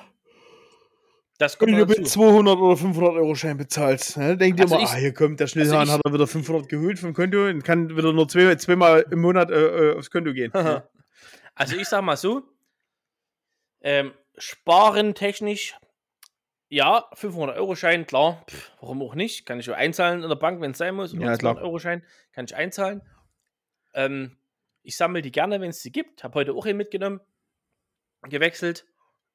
[1.37, 4.37] Das kommt Wenn noch du mit 200 oder 500 Euro Schein bezahlst, ne?
[4.37, 6.69] denkt ihr Also immer, ich- ah, hier kommt der Schnellhahn, also hat er wieder 500
[6.69, 9.55] geholt vom Konto und kann wieder nur zwei, zweimal im Monat äh,
[9.91, 10.51] äh, aufs Konto gehen.
[11.57, 12.43] Also ich sag mal so,
[13.81, 15.75] ähm, sparen technisch,
[16.67, 20.71] ja, 500-Euro-Schein, klar, pff, warum auch nicht, kann ich auch einzahlen in der Bank, wenn
[20.71, 21.57] es sein muss, oder Ja, klar.
[21.57, 22.03] 200-Euro-Schein
[22.33, 23.01] kann ich einzahlen.
[23.93, 24.37] Ähm,
[24.81, 27.21] ich sammle die gerne, wenn es sie gibt, habe heute auch einen mitgenommen,
[28.23, 28.85] gewechselt,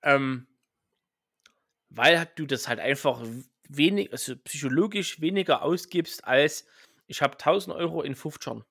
[0.03, 0.47] ähm,
[1.89, 3.23] weil du das halt einfach
[3.69, 6.67] wenig, also psychologisch weniger ausgibst, als
[7.07, 8.65] ich habe 1000 Euro in 50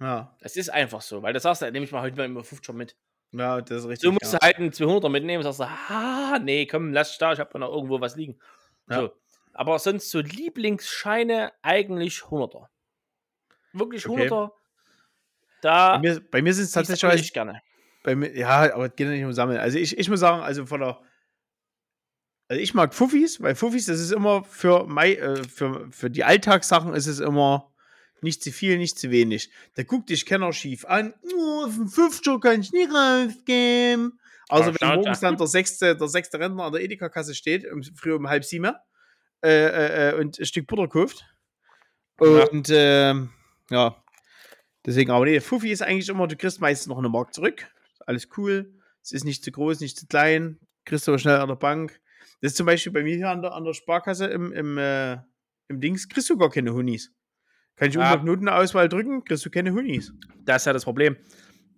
[0.00, 0.36] Ja.
[0.40, 2.74] Das ist einfach so, weil du sagst, da nehme ich mal heute mal immer 50
[2.74, 2.96] mit.
[3.32, 4.08] Ja, das ist richtig.
[4.08, 4.40] Du musst ja.
[4.42, 8.00] halt einen 200er mitnehmen und sagst, ah, nee, komm, lass da, ich habe noch irgendwo
[8.00, 8.38] was liegen.
[8.88, 9.02] Ja.
[9.02, 9.12] So.
[9.52, 12.66] Aber sonst so Lieblingsscheine eigentlich 100er.
[13.72, 14.28] Wirklich Okay.
[14.28, 14.50] 100er.
[15.62, 17.60] Da Bei mir, bei mir sind es tatsächlich, ich gerne.
[18.02, 19.58] bei mir, ja, aber es geht ja nicht um Sammeln.
[19.58, 21.00] Also ich, ich muss sagen, also von der,
[22.48, 26.24] also ich mag Fuffis, weil Fuffis, das ist immer für, mei, äh, für, für die
[26.24, 27.69] Alltagssachen ist es immer
[28.22, 29.50] nicht zu viel, nicht zu wenig.
[29.74, 34.18] Da guckt dich Kenner schief an, oh, auf den 50 kann ich nicht rausgeben.
[34.48, 35.28] Also Ja, wenn morgens da.
[35.28, 38.74] dann der sechste, der sechste Rentner an der Edeka-Kasse steht, um, früh um halb sieben,
[39.42, 41.24] äh, äh, äh, und ein Stück Butter kauft.
[42.20, 42.44] Ja.
[42.48, 43.30] Und ähm,
[43.70, 43.96] ja,
[44.84, 47.66] deswegen, aber nee, Fuffi ist eigentlich immer, du kriegst meistens noch eine Mark zurück.
[48.06, 48.74] Alles cool.
[49.02, 50.58] Es ist nicht zu groß, nicht zu klein.
[50.84, 52.00] Kriegst du aber schnell an der Bank.
[52.40, 55.18] Das ist zum Beispiel bei mir hier an der, an der Sparkasse im, im, äh,
[55.68, 57.12] im Dings, kriegst du gar keine Hunis.
[57.80, 58.12] Kann ich Ja.
[58.12, 60.12] unter Knotenauswahl drücken, kriegst du keine Hunis.
[60.44, 61.16] Das ist ja das Problem.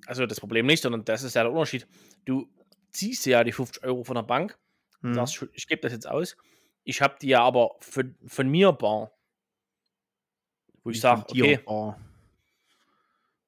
[0.07, 1.87] Also das Problem nicht, sondern das ist ja der Unterschied.
[2.25, 2.49] Du
[2.91, 4.59] ziehst ja die 50 Euro von der Bank,
[5.03, 5.15] Hm.
[5.15, 6.37] sagst, ich gebe das jetzt aus.
[6.85, 9.13] Ich habe die ja aber von, von mir bar.
[10.83, 11.95] Wo ich sage, okay, Oh.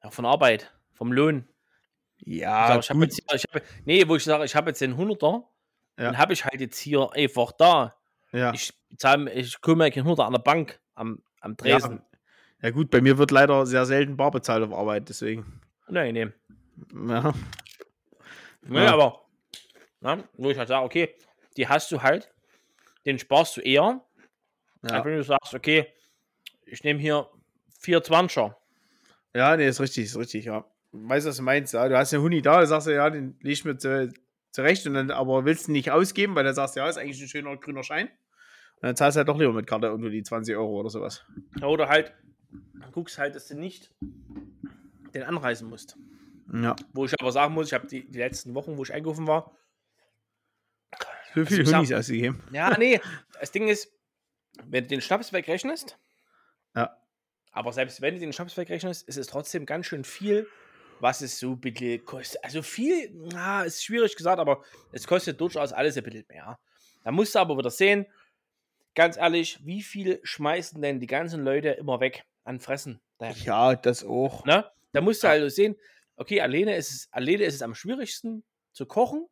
[0.03, 1.49] ja, von Arbeit, vom Lohn.
[2.19, 3.05] Ich Ja, sag, ich hab gut.
[3.07, 5.45] jetzt hier, ich hab, nee, wo ich sage, ich habe jetzt den 100er,
[5.99, 6.05] Ja.
[6.05, 7.97] dann habe ich halt jetzt hier einfach da.
[8.33, 8.53] ja.
[8.55, 8.73] Ich
[9.35, 12.01] ich komme keinen 100er an der Bank am, am Tresen.
[12.65, 12.70] Ja.
[12.70, 15.61] gut, bei mir wird leider sehr selten bar bezahlt auf Arbeit, deswegen.
[15.89, 16.28] Nein, nee.
[17.09, 17.35] Ja.
[18.62, 18.95] Nee, Ja.
[18.95, 19.20] aber,
[20.01, 21.15] na, wo ich halt sage, okay,
[21.57, 22.32] die hast du halt,
[23.07, 24.01] den sparst du eher,
[24.82, 25.05] Ja.
[25.05, 25.86] wenn du sagst, okay,
[26.66, 27.28] ich nehme hier
[27.82, 28.55] 420er.
[29.35, 30.65] ja, nee, ist richtig, ist richtig, ja.
[30.93, 31.74] Weißt du, was du meinst?
[31.74, 34.12] Ja, du hast einen Huni da, da sagst du, ja, den leg ich mir zu,
[34.53, 36.97] zurecht und dann aber willst du ihn nicht ausgeben, weil dann sagst du, ja, ist
[36.97, 38.07] eigentlich ein schöner grüner Schein.
[38.77, 41.24] Und dann zahlst du halt doch lieber mit Karte unter die 20 Euro oder sowas.
[41.62, 42.15] Oder halt,
[42.93, 43.91] guckst halt, dass du nicht
[45.15, 45.97] den anreisen musst.
[46.53, 46.77] Ja.
[46.93, 49.57] Wo ich aber sagen muss, ich habe die, die letzten Wochen, wo ich einkaufen war,
[51.33, 52.43] Für viele ich sag- Hunis ausgegeben.
[52.53, 53.01] ja, nee,
[53.41, 53.91] das Ding ist,
[54.65, 55.99] wenn du den Schnaps wegrechnest,
[56.77, 56.97] Ja.
[57.51, 60.47] aber selbst wenn du den Schnaps wegrechnest, ist es trotzdem ganz schön viel,
[61.01, 62.43] was es so ein bisschen kostet.
[62.45, 64.63] Also viel, na, ist schwierig gesagt, aber
[64.93, 66.59] es kostet durchaus alles ein bisschen mehr.
[67.03, 68.07] Da musst du aber wieder sehen,
[68.95, 73.01] ganz ehrlich, wie viel schmeißen denn die ganzen Leute immer weg an Fressen?
[73.19, 74.45] Da, Ja, das auch.
[74.47, 74.71] ne?
[74.93, 75.77] da musst du halt sehen,
[76.16, 79.27] okay, alleine ist, es, alleine ist es am schwierigsten zu kochen,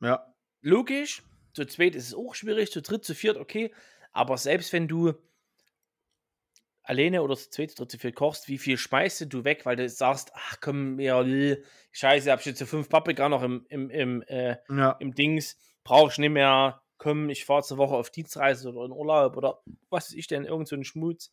[0.00, 0.34] Ja.
[0.62, 1.22] logisch.
[1.54, 3.74] Zu zweit ist es auch schwierig, zu dritt, zu viert, okay.
[4.12, 5.14] Aber selbst wenn du
[6.82, 9.76] alleine oder zu zweit, zu dritt, zu viert kochst, wie viel schmeißt du weg, weil
[9.76, 11.24] du sagst, ach komm, ja,
[11.92, 14.92] scheiße, hab ich jetzt so fünf Paprika noch im, im, im, äh, Ja.
[15.00, 18.92] im Dings, brauche ich nicht mehr, komm, ich fahre zur Woche auf Dienstreise oder in
[18.92, 19.60] Urlaub oder
[19.90, 21.32] was weiß ich denn, irgend so ein Schmutz.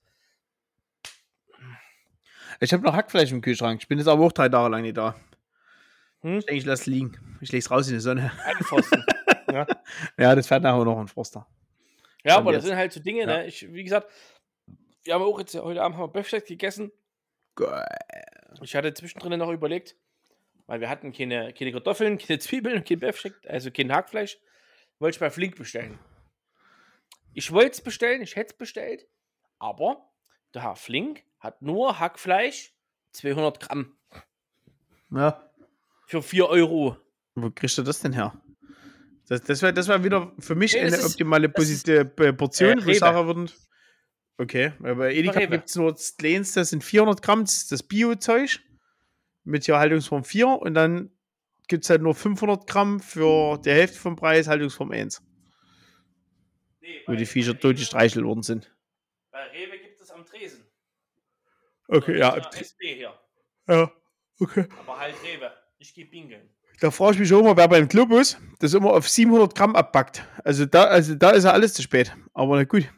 [2.59, 3.81] Ich habe noch Hackfleisch im Kühlschrank.
[3.81, 5.15] Ich bin jetzt aber auch drei Tage lang nicht da.
[6.21, 6.37] Hm?
[6.39, 7.37] Ich denke, ich lasse liegen.
[7.41, 8.31] Ich lege es raus in die Sonne.
[8.45, 9.03] Einpfosten.
[9.51, 9.67] ja.
[10.17, 11.47] Ja, das fährt nachher noch ein Forster.
[12.23, 12.69] Ja, Stand aber das jetzt.
[12.69, 13.25] sind halt so Dinge, Ja.
[13.27, 13.45] ne?
[13.47, 14.09] Ich, wie gesagt,
[15.03, 16.91] wir haben auch jetzt heute Abend haben wir Böfstedt gegessen.
[17.55, 17.85] Geil.
[18.63, 19.95] Ich hatte zwischendrin noch überlegt,
[20.65, 24.37] weil wir hatten keine, keine Kartoffeln, keine Zwiebeln und kein Böfstedt, also kein Hackfleisch,
[24.99, 25.99] wollte ich bei Flink bestellen.
[27.33, 29.05] Ich wollte es bestellen, ich hätte es bestellt,
[29.59, 30.09] aber
[30.53, 32.73] der Herr Flink hat nur Hackfleisch,
[33.13, 33.95] 200 Gramm
[35.11, 35.49] Ja.
[36.07, 36.97] für 4 Euro.
[37.35, 38.33] Wo kriegst du das denn her?
[39.27, 42.71] Das, das wäre das wär wieder für mich Nee, eine ist- optimale ist- äh, Portion,
[42.71, 42.95] Äh, wo ich Rewe.
[42.99, 43.51] sagen würde,
[44.37, 47.83] okay, bei Edeka gibt es nur das kleinste, das sind 400 Gramm, das ist das
[47.83, 48.59] Bio-Zeug
[49.43, 51.11] mit hier Haltungsform 4 und dann
[51.67, 55.23] gibt es halt nur 500 Gramm für die Hälfte vom Preis, Haltungsform 1,
[56.81, 58.71] Nee, wo die Viecher durchgestreichelt worden sind.
[59.31, 60.63] Bei Rewe gibt es am Tresen.
[61.87, 62.35] Okay, ja.
[62.35, 63.13] Nicht der SB hier,
[63.67, 63.91] Ja,
[64.39, 64.65] okay.
[64.79, 65.51] aber halt Rewe.
[65.77, 66.49] Ich gehe bingeln.
[66.79, 70.25] Da frage ich mich schon immer, wer beim Globus das immer auf 700 Gramm abpackt.
[70.43, 72.13] Also da, also da ist ja alles zu spät.
[72.33, 72.89] Aber na gut.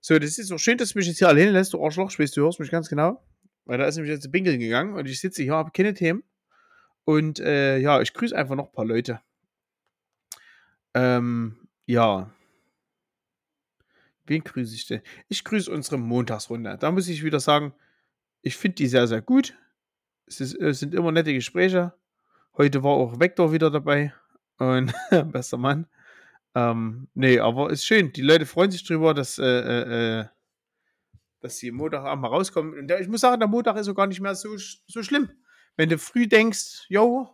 [0.00, 2.10] So, das ist auch schön, dass du mich jetzt hier alleine lässt, du Arschloch.
[2.10, 3.22] Ich weiß, du hörst mich ganz genau.
[3.64, 6.22] Weil da ist nämlich jetzt ein Bingeln gegangen und ich sitze hier, habe keine Themen.
[7.04, 9.20] Und äh, ja, ich grüße einfach noch ein paar Leute.
[10.94, 12.30] Ähm, ja.
[14.26, 15.00] Wen grüße ich denn?
[15.28, 16.76] Ich grüße unsere Montagsrunde.
[16.78, 17.72] Da muss ich wieder sagen,
[18.42, 19.56] ich finde die sehr, sehr gut.
[20.26, 21.94] Es, ist, es sind immer nette Gespräche.
[22.56, 24.12] Heute war auch Vector wieder dabei.
[24.58, 24.92] Und
[25.32, 25.86] bester Mann.
[26.54, 28.12] Ähm, nee, aber ist schön.
[28.12, 30.24] Die Leute freuen sich drüber, dass, äh, äh, äh,
[31.40, 32.78] dass sie Montagabend mal rauskommen.
[32.78, 35.30] Und ich muss sagen, der Montag ist so gar nicht mehr so, so schlimm.
[35.76, 37.28] Wenn du früh denkst, yo,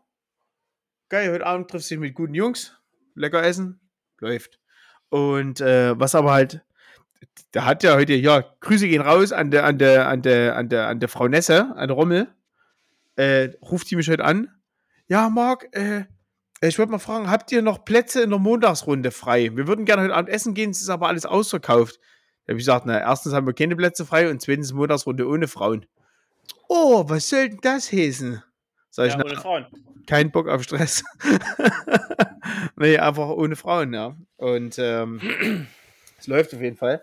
[1.08, 2.76] geil, heute Abend triffst du dich mit guten Jungs,
[3.14, 3.80] lecker essen,
[4.18, 4.60] läuft.
[5.08, 6.62] Und äh, was aber halt,
[7.54, 10.68] der hat ja heute, ja, Grüße gehen raus an der, an der, an der, an
[10.68, 12.28] der, an der Frau Nesse, an der Rommel.
[13.16, 14.48] Äh, ruft die mich heute an.
[15.06, 16.04] Ja, Marc, äh,
[16.60, 19.50] ich wollte mal fragen, habt ihr noch Plätze in der Montagsrunde frei?
[19.54, 22.00] Wir würden gerne heute Abend essen gehen, es ist aber alles ausverkauft.
[22.46, 25.46] Da habe ich gesagt, na, erstens haben wir keine Plätze frei und zweitens Montagsrunde ohne
[25.46, 25.86] Frauen.
[26.68, 28.42] Oh, was soll denn das heißen?
[28.90, 29.66] Sag ich, Ja, na, ohne Frauen.
[30.06, 31.04] kein Bock auf Stress.
[32.76, 34.16] nee, einfach ohne Frauen, ja.
[34.36, 35.20] Und ähm,
[36.18, 37.02] es läuft auf jeden Fall.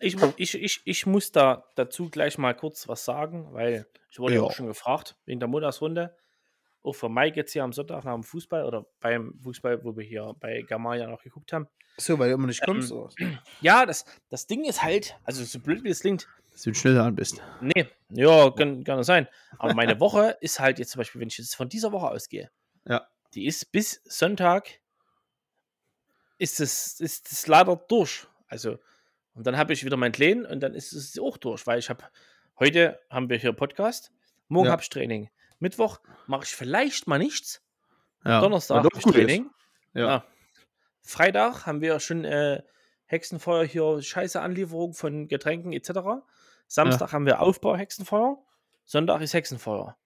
[0.00, 4.34] Ich, ich, ich, ich muss da dazu gleich mal kurz was sagen, weil ich wurde
[4.34, 6.16] ja, auch schon gefragt, wegen der Montagsrunde.
[6.82, 10.04] Auch für Mike jetzt hier am Sonntag nach dem Fußball oder beim Fußball, wo wir
[10.04, 11.68] hier bei Gamaya noch geguckt haben.
[11.96, 13.38] So, weil du immer nicht kommst, Ähm?
[13.60, 17.04] Ja, das, das Ding ist halt, also so blöd wie es klingt, Dass du schneller
[17.04, 17.40] an bist.
[17.60, 19.28] nee, ja, kann, kann das sein.
[19.58, 22.50] Aber meine Woche ist halt jetzt zum Beispiel, wenn ich jetzt von dieser Woche ausgehe,
[22.84, 23.06] Ja.
[23.34, 24.80] die ist bis Sonntag
[26.42, 28.26] ist es ist es leider durch.
[28.48, 28.78] Also
[29.34, 31.88] und dann habe ich wieder mein Kleinen und dann ist es auch durch, weil ich
[31.88, 32.04] habe
[32.58, 34.10] heute haben wir hier Podcast,
[34.48, 34.72] morgen Ja.
[34.72, 37.62] habe ich Training, Mittwoch mache ich vielleicht mal nichts,
[38.24, 38.40] Ja.
[38.40, 39.04] Donnerstag habe ich.
[39.04, 39.50] Training,
[39.94, 40.08] Ja.
[40.16, 40.24] Ah.
[41.00, 42.62] Freitag haben wir schon äh,
[43.06, 45.90] Hexenfeuer hier, scheiße Anlieferung von Getränken etc.
[46.66, 48.38] Samstag haben wir Aufbau Hexenfeuer,
[48.84, 49.96] Sonntag ist Hexenfeuer.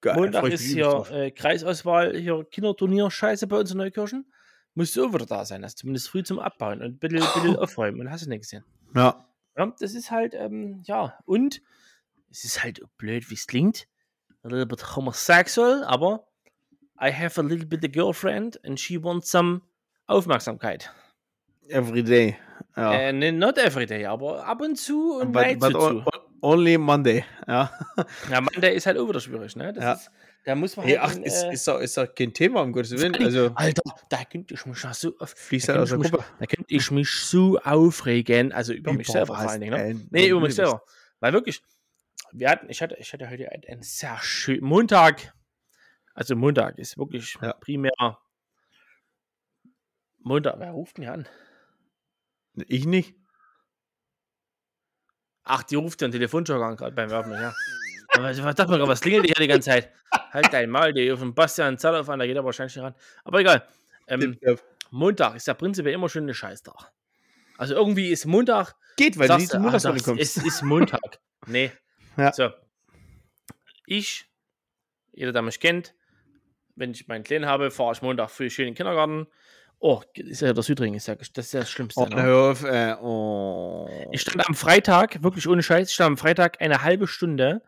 [0.00, 4.30] Geil, Montag ist hier äh, Kreisauswahl, hier Kinderturnier, Scheiße bei uns in Neukirchen.
[4.74, 7.56] Musst du auch wieder da sein, also zumindest früh zum Abbauen und ein bisschen, bisschen
[7.56, 8.64] aufräumen und hast du nicht gesehen.
[8.94, 9.24] Ja.
[9.56, 11.62] Ja, das ist halt, ähm, ja, und
[12.30, 13.86] es ist halt blöd, wie es klingt.
[14.42, 16.26] A little bit homosexual, aber
[17.00, 19.60] I have a little bit of girlfriend and she wants some
[20.06, 20.92] Aufmerksamkeit.
[21.68, 22.36] Every day.
[22.76, 22.92] Ja.
[22.92, 25.78] Äh, ne, not every day, aber ab und zu und but, but zu.
[25.78, 27.24] on- on- only Monday.
[27.46, 27.70] Ja.
[28.30, 29.72] Ja, der ist halt auch wieder schwierig, ne?
[29.72, 29.92] Das Ja.
[29.94, 30.10] ist,
[30.44, 32.62] da muss man Hey, halt ach, in, ist, äh, ist, doch, ist doch kein Thema,
[32.62, 33.14] um Gottes Willen.
[33.14, 37.10] Also, Alter, da könnte ich mich so auf, da könnte mich, da könnte ich mich
[37.10, 40.06] so aufregen, also über mich Über selber was vor allen Dingen, ne?
[40.10, 40.82] Nee, über mich selber.
[41.20, 41.62] Weil wirklich,
[42.32, 45.34] wir hatten, ich hatte, ich hatte heute einen, einen sehr schönen Montag.
[46.14, 47.54] Also Montag ist wirklich Ja.
[47.54, 47.92] primär
[50.18, 50.58] Montag.
[50.58, 51.28] Wer ruft denn hier an?
[52.68, 53.14] Ich nicht.
[55.42, 57.52] Ach, die ruft den Telefonjoker an, gerade beim Werfen, ja.
[58.16, 59.90] Aber ich dachte gerade, was klingelt hier die ganze Zeit?
[60.32, 62.94] Halt dein Maul, die auf den Bastian Zalauf an, da geht er wahrscheinlich nicht ran.
[63.24, 63.66] Aber egal.
[64.06, 64.38] Ähm.
[64.90, 66.92] Montag ist ja prinzipiell immer schon ein Scheißtag.
[67.58, 70.08] Also irgendwie ist Montag Geht, weil du nicht Sagst zum du, ah, sagst.
[70.18, 71.20] Es ist Montag.
[71.46, 71.72] nee.
[72.16, 72.32] Ja.
[72.32, 72.50] So.
[73.86, 74.26] Ich,
[75.10, 75.96] jeder, der mich kennt,
[76.76, 79.26] wenn ich meinen Kleinen habe, fahre ich Montag früh schön in den Kindergarten.
[79.80, 82.00] Oh, ist ja der Südring, ist ja, das ist ja das Schlimmste.
[82.00, 82.22] Oh, ne?
[82.22, 84.08] hör auf, äh, oh.
[84.12, 87.62] Ich stand am Freitag, wirklich ohne Scheiß, ich stand am Freitag eine halbe Stunde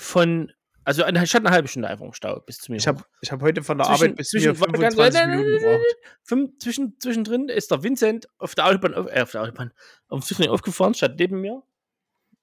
[0.00, 0.52] von,
[0.84, 2.78] also stand eine halbe Stunde einfach im Stau bis zu mir.
[2.78, 5.30] Ich habe ich hab heute von der Zwischen- Arbeit bis zwischen- ganz- 25 nein, nein,
[5.40, 5.86] Minuten gebraucht.
[6.22, 9.72] Fünf, zwischen, zwischendrin ist der Vincent auf der Autobahn, auf, äh, auf der Autobahn,
[10.08, 11.62] auf dem Südring aufgefahren, statt neben mir.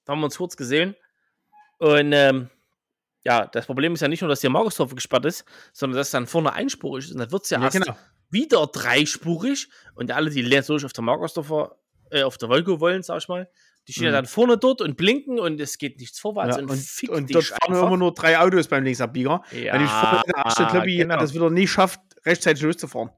[0.03, 0.95] Da haben wir uns kurz gesehen.
[1.79, 2.49] Und ähm,
[3.23, 6.27] ja, das Problem ist ja nicht nur, dass die Markusdorf gesperrt ist, sondern dass dann
[6.27, 7.11] vorne einspurig ist.
[7.13, 7.97] Und dann wird es ja, Ja, erst genau.
[8.29, 9.69] wieder dreispurig.
[9.95, 11.77] Und alle, die leer durch auf der Markusdorfer,
[12.11, 13.49] äh, auf der Wolke wollen, sag ich mal,
[13.87, 14.15] die stehen ja Mhm.
[14.15, 17.33] dann vorne dort und blinken und es geht nichts vorwärts Ja, und, und, fick und
[17.33, 17.87] dort fahren einfach.
[17.87, 19.43] immer nur drei Autos beim Linksabbieger.
[19.51, 21.17] ja, Wenn ich vorne in der ersten Kloppi genau.
[21.17, 23.09] das wieder nie schafft, rechtzeitig loszufahren.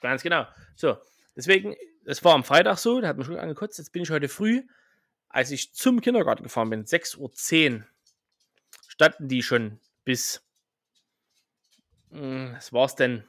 [0.00, 0.46] Ganz genau.
[0.76, 0.96] So,
[1.36, 1.74] deswegen,
[2.04, 3.78] das war am Freitag so, da hat mich schon angekotzt.
[3.78, 4.62] Jetzt bin ich heute früh,
[5.28, 7.84] als ich zum Kindergarten gefahren bin, 6.10 Uhr,
[8.88, 10.42] standen die schon bis,
[12.10, 13.24] mh, was war es denn?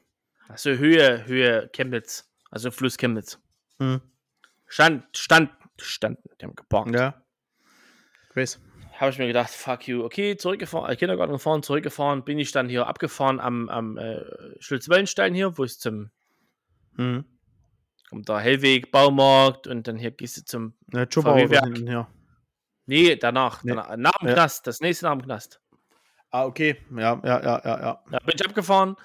[0.49, 3.39] Also Höhe, Höhe Chemnitz, also Fluss Chemnitz.
[3.79, 4.01] Hm.
[4.67, 5.49] Stand, stand,
[5.79, 6.93] standen, die haben geparkt.
[6.95, 7.23] Ja.
[8.29, 8.59] Chris.
[8.99, 10.03] Habe ich mir gedacht, fuck you.
[10.03, 14.21] Okay, zurückgefahren, äh, Kindergarten gefahren, zurückgefahren, bin ich dann hier abgefahren am, am äh,
[14.59, 16.11] Schulz-Wellenstein hier, wo es zum
[16.95, 17.25] Hm.
[18.09, 20.75] kommt da Hellweg, Baumarkt und dann hier gehst du zum.
[20.93, 21.63] Ja, Chopper VW Werk.
[21.65, 22.07] hinten, ja.
[22.85, 23.63] Nee, danach.
[23.63, 23.71] Nee.
[23.71, 24.33] danach nach dem Ja.
[24.35, 24.67] Knast.
[24.67, 25.59] Das nächste nach dem Knast.
[26.29, 26.77] Ah, okay.
[26.91, 28.03] Ja, ja, ja, ja, ja.
[28.11, 28.95] Da bin ich abgefahren.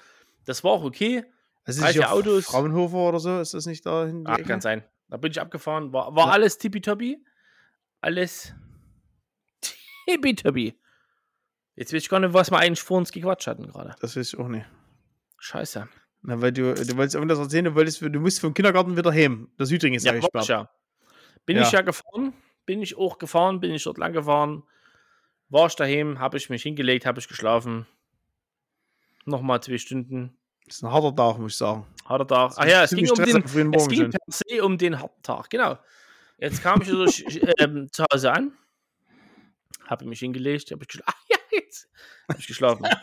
[0.45, 1.23] Das war auch okay.
[1.65, 2.45] Es ist nicht auf Autos.
[2.45, 4.27] Fraunhofer oder so, ist das nicht da hinten?
[4.27, 4.83] Ah, kann sein.
[5.09, 5.91] Da bin ich abgefahren.
[5.93, 6.33] War, war Ja.
[6.33, 7.23] alles tippitoppi.
[8.01, 8.53] Alles
[10.07, 10.77] tippitoppi.
[11.75, 13.95] Jetzt weiß ich gar nicht, was wir eigentlich vor uns gequatscht hatten gerade.
[14.01, 14.65] Das weiß ich auch nicht.
[15.37, 15.87] Scheiße.
[16.21, 19.49] Na, weil du, du wolltest irgendwas erzählen, du, wolltest, du musst vom Kindergarten wieder heim.
[19.57, 20.47] Der Südring ist ja, Ja, gesperrt.
[20.47, 20.69] ja.
[21.45, 21.63] Bin Ja.
[21.63, 22.33] ich ja gefahren.
[22.65, 23.59] Bin ich auch gefahren.
[23.61, 24.63] Bin ich dort lang gefahren.
[25.47, 26.19] War ich daheim.
[26.19, 27.05] Habe ich mich hingelegt.
[27.05, 27.87] Habe ich geschlafen.
[29.25, 30.37] Nochmal zwei Stunden.
[30.69, 31.83] Das ist ein harter Tag, muss ich sagen.
[32.05, 32.53] Harter Tag.
[32.55, 35.49] Ach ja, es ging um den, frühen es ging per se um den harten Tag,
[35.49, 35.79] genau.
[36.37, 37.05] Jetzt kam ich also
[37.57, 38.53] ähm, zu Hause an,
[39.87, 41.15] habe mich hingelegt, habe ich geschlafen.
[41.17, 41.89] Ach ja, jetzt
[42.29, 42.85] habe ich geschlafen.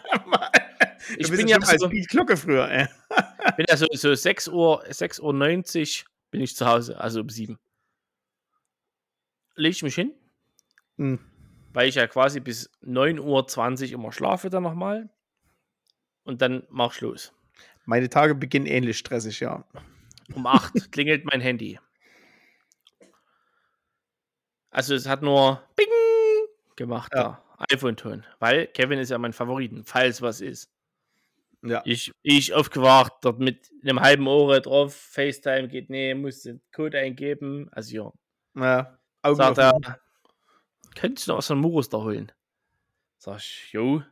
[1.19, 2.89] Ich bin ja schon als so, Glocke früher, ey.
[3.57, 7.29] bin ja so, so 6 Uhr, 6 Uhr 90 bin ich zu Hause, also um
[7.29, 7.59] 7.
[9.55, 10.13] Lege ich mich hin,
[10.97, 11.21] Hm.
[11.73, 13.21] weil ich ja quasi bis 9.20
[13.89, 15.09] Uhr immer schlafe dann nochmal.
[16.25, 17.33] Und dann mach ich los.
[17.87, 19.65] Meine Tage beginnen ähnlich stressig, ja.
[20.35, 21.79] Um 8 klingelt mein Handy.
[24.71, 25.87] Also es hat nur Bing
[26.77, 27.43] gemacht, Ja.
[27.73, 28.25] iPhone-Ton.
[28.39, 30.71] Weil Kevin ist ja mein Favoriten, falls was ist.
[31.63, 31.83] Ja.
[31.85, 36.99] Ich, ich aufgewacht, dort mit einem halben Ohr drauf, FaceTime geht, nee, muss den Code
[36.99, 37.69] eingeben.
[37.73, 38.13] Also
[38.55, 38.99] ja, ja.
[39.23, 39.99] Augen sagt er,
[40.95, 42.31] könntest du noch was von Murus da holen?
[43.19, 44.03] Sag ich, jo,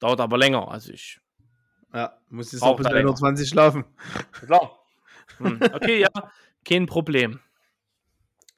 [0.00, 0.68] dauert aber länger.
[0.70, 1.20] Also ich,
[1.94, 3.10] Ja, muss jetzt auch bis er länger.
[3.10, 3.84] 21 schlafen.
[4.32, 4.80] Klar.
[5.38, 6.32] Hm, okay, ja,
[6.66, 7.40] kein Problem.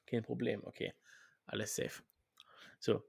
[0.04, 0.92] Kein Problem, okay.
[1.46, 2.02] Alles safe.
[2.80, 3.04] So.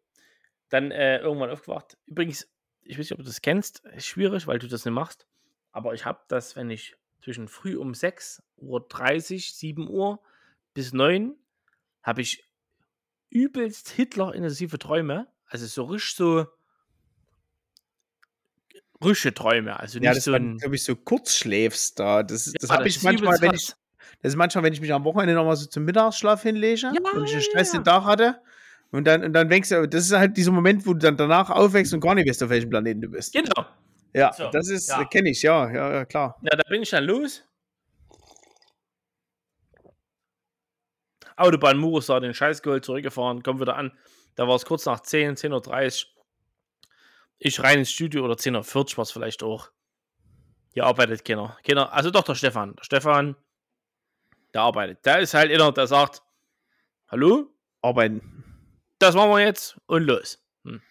[0.70, 1.98] Dann äh, irgendwann aufgewacht.
[2.06, 2.48] Übrigens,
[2.84, 3.80] ich weiß nicht, ob du das kennst.
[3.96, 5.26] Ist schwierig, weil du das nicht machst.
[5.72, 10.22] Aber ich habe das, wenn ich zwischen früh um 6 Uhr 30, 7 Uhr
[10.74, 11.36] bis 9
[12.04, 12.46] habe ich
[13.30, 15.28] übelst Hitler-intensive Träume.
[15.48, 16.46] Also so richtig so
[19.04, 19.80] rische Träume.
[19.80, 20.58] Also nicht Ja, das so ein.
[20.58, 22.24] glaube ich, so kurz schläfst da.
[22.24, 23.68] Das, das Ja, habe das ich ist manchmal, wenn ich,
[24.22, 27.26] das ist manchmal, wenn ich mich am Wochenende nochmal so zum Mittagsschlaf hinlege Ja, und
[27.26, 27.84] ich einen stressigen.
[27.84, 28.42] Tag hatte.
[28.92, 31.50] Und dann, und dann denkst du, das ist halt dieser Moment, wo du dann danach
[31.50, 33.34] aufwächst und gar nicht weißt, auf welchem Planeten du bist.
[33.34, 33.66] Genau.
[34.14, 35.04] Ja, So, das ist, ja.
[35.06, 36.38] kenne ich, ja, ja, ja, klar.
[36.42, 37.44] Ja, da bin ich dann los.
[41.36, 43.92] Autobahn Murusar, den Scheiß geholt, zurückgefahren, komm wieder an.
[44.36, 46.17] Da war es kurz nach 10, 10.30 Uhr.
[47.40, 49.70] Ich rein ins Studio oder 10.40 Uhr war es vielleicht auch.
[50.74, 51.58] Hier arbeitet keiner.
[51.64, 51.92] keiner.
[51.94, 52.76] Also doch der Stefan.
[52.76, 53.36] Der Stefan,
[54.54, 55.06] der arbeitet.
[55.06, 56.22] Der ist halt einer, der sagt,
[57.08, 57.52] hallo,
[57.82, 58.44] Arbeiten.
[59.00, 60.44] das machen wir jetzt und los.
[60.64, 60.82] Hm.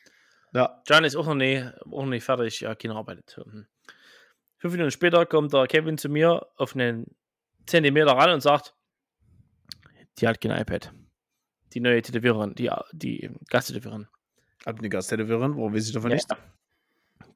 [0.52, 0.82] Ja.
[0.86, 3.36] John ist auch noch nicht, auch nicht fertig, ja, keiner arbeitet.
[3.36, 3.66] Hm.
[4.58, 7.14] Fünf Minuten später kommt der Kevin zu mir auf einen
[7.66, 8.74] Zentimeter ran und sagt,
[10.18, 10.92] die hat kein iPad.
[11.74, 14.08] Die neue Tätowiererin, die, die Gasttätowiererin.
[14.66, 16.28] Hab eine Gasttätowiererin, warum weiß ich davon Ja, nicht?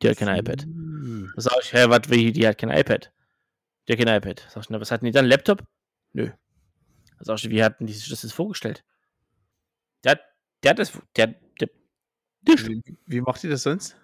[0.02, 0.62] Die hat kein iPad.
[0.64, 1.32] Hm.
[1.36, 3.12] Da sag ich, hä, was, wie, die hat kein iPad.
[3.88, 4.46] Die hat kein iPad.
[4.50, 5.26] Sag ich, na, was hatten die dann?
[5.26, 5.62] Laptop?
[6.12, 6.30] Nö.
[7.18, 8.84] Da sag ich, wie hatten die sich das jetzt vorgestellt?
[10.04, 10.20] Der hat,
[10.62, 11.28] der hat das, der,
[11.60, 11.68] der,
[12.42, 13.96] der, Wie, wie macht ihr das sonst?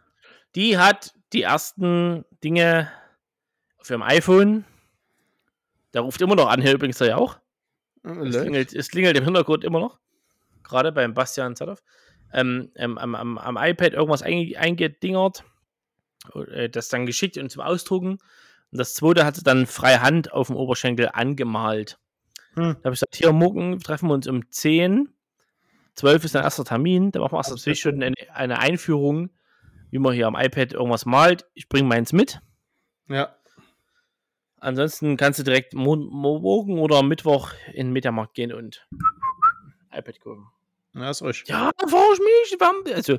[0.55, 2.91] die hat die ersten Dinge
[3.79, 4.65] auf ihrem iPhone.
[5.93, 7.39] Der ruft immer noch an, hier übrigens ja auch.
[8.03, 8.41] Es Läuft.
[8.43, 9.99] klingelt, es klingelt im Hintergrund immer noch.
[10.63, 11.83] Gerade beim Bastian Zadov.
[12.33, 15.45] Ähm, ähm, am, am, am iPad irgendwas einge- eingedingert.
[16.35, 18.19] Äh, Das dann geschickt und zum Ausdrucken.
[18.73, 21.99] Und das zweite hat sie dann freie Hand auf dem Oberschenkel angemalt.
[22.55, 22.77] Hm.
[22.83, 25.09] Da habe ich gesagt, hier morgen treffen wir uns um 10.
[25.95, 27.11] 12 ist dein erster Termin.
[27.13, 29.31] Da machen wir erst zwei Stunden eine, Einführung,
[29.91, 31.47] wie man hier am iPad irgendwas malt.
[31.55, 32.41] Ich bringe meins mit.
[33.09, 33.35] Ja.
[34.59, 38.87] Ansonsten kannst du direkt mo mo- morgen oder Mittwoch in den Mediamarkt gehen und
[39.93, 40.49] iPad kaufen.
[40.97, 41.45] Ja, ist ruhig.
[41.47, 42.61] Ja, da war ich mich.
[42.61, 43.19] Wam- Also,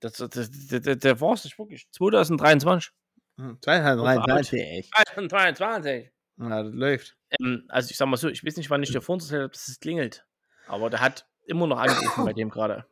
[0.00, 0.50] das, das, das,
[0.82, 1.90] das, der war es nicht wirklich.
[1.90, 2.92] 2023.
[3.38, 4.90] Hm, 223.
[5.14, 6.10] 2022.
[6.36, 7.16] Ja, das läuft.
[7.40, 9.52] Ähm, also, ich sag mal so, ich weiß nicht, wann ich dir vorhin erzählt habe,
[9.52, 10.26] dass es klingelt.
[10.66, 12.86] Aber der hat immer noch angerufen bei dem gerade.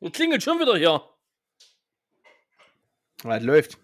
[0.00, 1.02] Und klingelt schon wieder hier.
[3.24, 3.78] Ja, das läuft.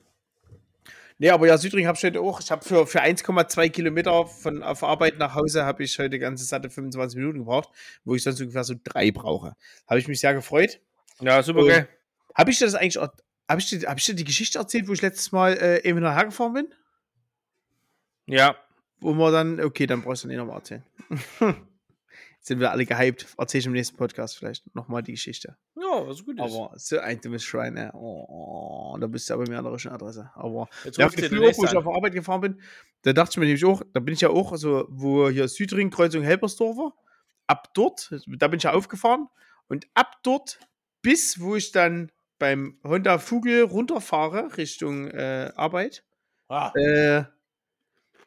[1.19, 2.41] Nee, aber ja, Südring habe ich heute auch.
[2.41, 6.45] Ich habe für, für 1,2 Kilometer von auf Arbeit nach Hause habe ich heute ganze
[6.45, 7.69] satte 25 Minuten gebraucht,
[8.05, 9.55] wo ich sonst ungefähr so drei brauche.
[9.87, 10.81] Habe ich mich sehr gefreut.
[11.21, 11.89] Ja, super Und- geil.
[12.35, 15.03] Habe ich das eigentlich, habe ich, dir- hab ich dir die Geschichte erzählt, wo ich
[15.03, 16.75] letztes Mal äh, eben nachher gefahren bin?
[18.27, 18.57] Ja.
[18.99, 20.83] Wo wir dann, okay, dann brauchst du nicht nochmal erzählen.
[22.47, 23.27] Sind wir alle gehypt.
[23.39, 25.57] Erzähl ich im nächsten Podcast vielleicht nochmal die Geschichte.
[25.77, 26.43] Ja, was gut ist.
[26.43, 27.89] Aber so ein dummes Schwein, ey.
[27.95, 30.31] Oh, da bist du aber mir an der richtigen Adresse.
[30.35, 32.61] Aber Jetzt ja, du früher, wo ich auf Arbeit gefahren bin,
[33.01, 35.89] da dachte ich mir nämlich auch, da bin ich ja auch, also wo hier Südring,
[35.89, 36.93] Kreuzung Helpersdorfer,
[37.47, 39.29] ab dort, da bin ich ja aufgefahren
[39.69, 40.59] und ab dort
[41.01, 46.05] bis, wo ich dann beim Honda Vogel runterfahre Richtung äh, Arbeit,
[46.49, 47.25] Ah, äh,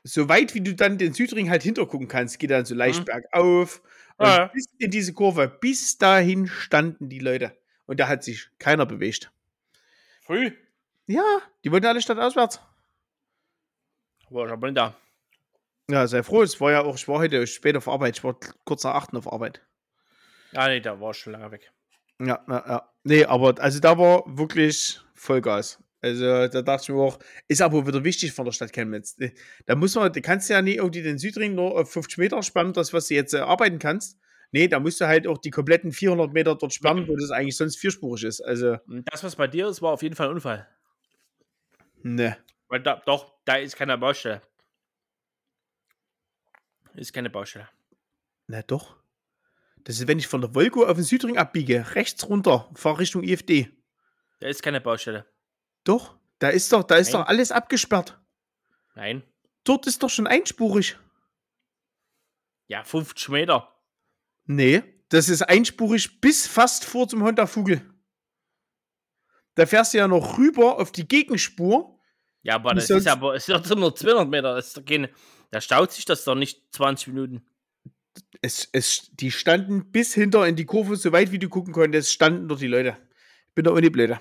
[0.03, 3.05] so weit wie du dann den Südring halt hintergucken kannst, geht dann so leicht Mhm.
[3.05, 3.81] bergauf
[4.19, 4.47] Ja, ja.
[4.47, 9.31] bis in diese Kurve, bis dahin standen die Leute und da hat sich keiner bewegt.
[10.21, 10.51] früh.
[11.05, 12.59] Ja, die wollten alle stadtauswärts.
[14.29, 14.95] War ich aber nicht da.
[15.89, 18.37] Ja, sei froh, es war ja auch, ich war heute spät auf Arbeit, ich war
[18.65, 19.61] kurz nach 8 auf Arbeit.
[20.53, 21.71] Ah, nee, da war ich schon lange weg.
[22.19, 22.93] Ja, ja, ja.
[23.03, 25.81] Nee, aber also da war wirklich Vollgas.
[26.07, 29.17] Also da dachte ich mir auch, ist aber wieder wichtig von der Stadt Chemnitz.
[29.65, 32.73] Da muss man, du kannst ja nicht irgendwie den Südring nur auf 50 Meter spannen,
[32.73, 34.17] das, was du jetzt äh, arbeiten kannst.
[34.51, 37.57] Nee, da musst du halt auch die kompletten 400 Meter dort spannen, wo das eigentlich
[37.57, 38.41] sonst vierspurig ist.
[38.41, 40.67] Also, Und das, was bei dir ist, war auf jeden Fall ein Unfall.
[42.03, 42.37] ne.
[42.69, 44.41] Weil da, doch, da ist keine Baustelle.
[46.95, 47.69] Ist keine Baustelle.
[48.47, 48.97] Na doch.
[49.83, 53.23] Das ist, wenn ich von der Volgo auf den Südring abbiege, rechts runter, fahr Richtung
[53.23, 53.69] IFD.
[54.39, 55.25] Da ist keine Baustelle.
[55.87, 57.21] Doch, da ist doch, da ist Nein.
[57.21, 58.19] doch alles abgesperrt.
[58.95, 59.23] Nein.
[59.63, 60.97] Dort ist doch schon einspurig.
[62.67, 63.73] Ja, 50 Meter.
[64.45, 67.81] Nee, das ist einspurig bis fast vor zum Honda Vogel.
[69.55, 71.97] Da fährst du ja noch rüber auf die Gegenspur.
[72.43, 74.55] Ja, aber das ist aber, doch nur 200 Meter.
[74.55, 75.09] Das ist doch keine,
[75.51, 77.45] da staut sich das doch nicht 20 Minuten.
[78.41, 82.11] Es, es, die standen bis hinter in die Kurve, so weit wie du gucken konntest,
[82.11, 82.97] standen dort die Leute.
[83.47, 84.19] Ich bin auch nicht blöde.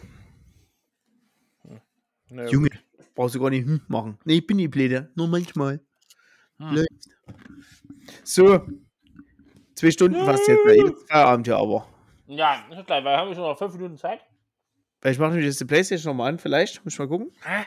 [2.31, 2.71] Ja, Junge,
[3.15, 4.19] brauchst du gar nicht hm machen.
[4.25, 5.11] Nee, ich bin nicht blöde.
[5.15, 5.81] Nur manchmal.
[6.59, 6.85] Hm.
[8.25, 8.67] So.
[9.75, 10.61] Zwei Stunden fast jetzt.
[10.65, 11.87] Ja, jetzt Feierabend hier aber.
[12.27, 14.21] Ja, ist gleich, weil haben wir schon noch 5 Minuten Zeit.
[15.01, 16.85] Vielleicht mache ich jetzt die Playstation nochmal an, vielleicht.
[16.85, 17.31] Muss ich mal gucken.
[17.43, 17.65] Hä?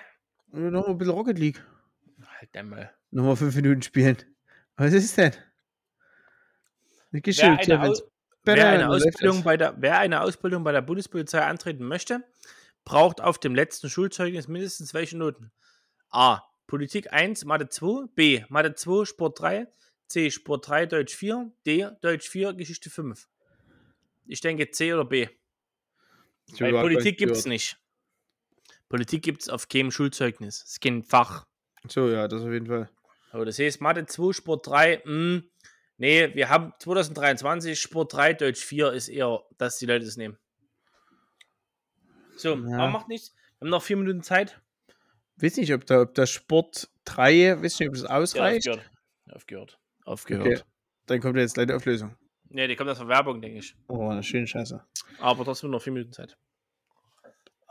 [0.51, 1.63] Oder noch ein bisschen Rocket League.
[2.39, 2.91] Halt einmal.
[3.11, 4.17] Nochmal fünf Minuten spielen.
[4.75, 5.33] Was ist denn?
[5.33, 5.41] Eine
[7.11, 7.79] Wer Geschichte.
[7.79, 7.93] eine, Au
[8.43, 12.23] wer, eine Ausbildung bei der, wer eine Ausbildung bei der Bundespolizei antreten möchte,
[12.89, 15.51] braucht auf dem letzten Schulzeugnis mindestens welche Noten?
[16.09, 16.41] A.
[16.65, 18.43] Politik 1, Mathe 2, B.
[18.49, 19.67] Mathe 2, Sport 3,
[20.07, 20.31] C.
[20.31, 21.87] Sport 3, Deutsch 4, D.
[22.01, 23.27] Deutsch 4, Geschichte 5.
[24.25, 25.27] Ich denke C oder B.
[26.57, 27.77] Weil Politik gibt es nicht.
[28.89, 30.63] Politik gibt es auf keinem Schulzeugnis.
[30.63, 31.45] Es ist kein Fach.
[31.87, 32.89] So, ja, das auf jeden Fall.
[33.31, 35.43] Aber das heißt, Mathe 2, Sport 3, mh,
[35.97, 40.39] nee, wir haben 2023, Sport 3, Deutsch 4 ist eher, dass die Leute es nehmen.
[42.39, 42.77] So, Ja.
[42.77, 43.33] aber macht nichts.
[43.59, 44.61] Wir haben noch vier Minuten Zeit.
[45.37, 48.67] Weiß nicht, ob der, ob der Sport 3, weiß nicht, ob das Ja, ausreicht.
[48.69, 48.91] aufgehört.
[49.31, 49.79] Aufgehört.
[50.05, 50.47] Aufgehört.
[50.47, 50.61] Okay.
[51.05, 52.15] Dann kommt jetzt leider Auflösung.
[52.49, 53.75] Nee, die kommt aus der Werbung, denke ich.
[53.87, 54.83] Oh, eine schöne Scheiße.
[55.19, 56.37] Aber trotzdem noch vier Minuten Zeit.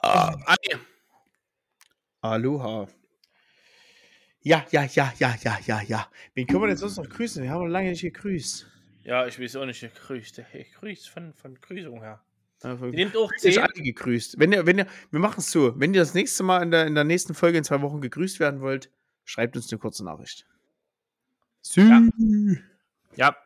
[0.03, 0.37] Ah,
[0.67, 0.77] nee.
[2.21, 2.87] Aloha.
[4.41, 6.11] Ja, ja, ja, ja, ja, ja, ja.
[6.35, 7.43] Wen können wir denn sonst noch grüßen?
[7.43, 8.67] Wir haben noch lange nicht gegrüßt.
[9.03, 10.39] Ja, ich weiß auch nicht, gegrüßt.
[10.51, 12.23] Hey, grüßt von, von Grüßung her.
[12.63, 13.59] Die nimmt auch Ihr C.
[13.59, 14.39] alle gegrüßt.
[14.39, 16.87] Wenn ihr, wenn ihr, wir machen es so, wenn ihr das nächste Mal in der,
[16.87, 18.91] in der nächsten Folge in zwei Wochen gegrüßt werden wollt,
[19.25, 20.47] schreibt uns eine kurze Nachricht.
[21.63, 21.83] Sü.
[21.83, 22.03] Ja.
[23.17, 23.37] Ja.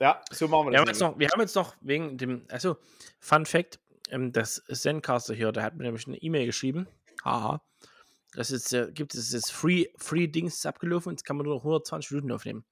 [0.00, 0.20] Ja.
[0.30, 2.76] so machen Wir haben, jetzt noch, wir haben jetzt noch wegen dem, also,
[3.20, 3.78] Fun Fact,
[4.10, 6.88] ähm, das Zencaster hier, der hat mir nämlich eine E-Mail geschrieben.
[7.24, 7.62] Haha.
[8.34, 11.56] Das ist, äh, gibt es jetzt Free, Free Dings ist abgelaufen, jetzt kann man nur
[11.56, 12.64] noch 120 Minuten aufnehmen.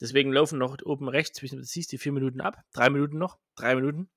[0.00, 2.64] Deswegen laufen noch oben rechts, wie du siehst, die vier Minuten ab.
[2.72, 4.10] Drei Minuten noch, drei Minuten.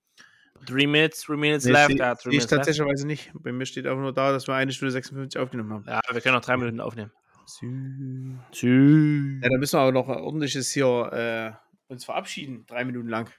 [0.65, 1.91] Three minutes, three minutes Nee, left.
[1.91, 2.65] Ja, three ich minutes left.
[2.65, 3.31] tatsächlich nicht.
[3.35, 5.85] Bei mir steht einfach nur da, dass wir eine Stunde 56 aufgenommen haben.
[5.88, 7.11] Ja, wir können noch drei Minuten aufnehmen.
[7.45, 8.35] Sü.
[8.51, 9.41] Tschüss.
[9.43, 11.57] Ja, dann müssen wir aber noch ein ordentliches hier
[11.88, 13.29] äh, uns verabschieden, drei Minuten lang.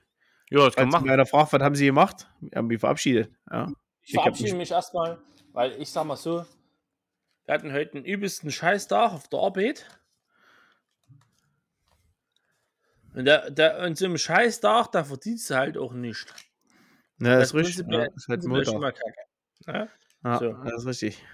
[0.50, 1.10] Ja, das kann man machen.
[1.10, 2.26] einer fragt, was haben sie gemacht?
[2.40, 3.30] Wir haben mich verabschiedet.
[3.50, 3.70] Ja.
[4.02, 5.18] Ich hab verabschiede mich- erstmal,
[5.52, 6.46] weil ich sag mal so,
[7.44, 9.86] wir hatten heute einen übelsten Scheißtag auf der Arbeit.
[13.14, 16.32] Und, der, der, und so einem Scheißtag, da verdienst du halt auch nicht.
[17.20, 17.86] Ja, das ist richtig.
[17.90, 19.02] Ja, ist halt mal kacke.
[19.66, 19.88] Ja?
[20.24, 20.52] Ja, so.
[20.64, 21.24] das ist richtig.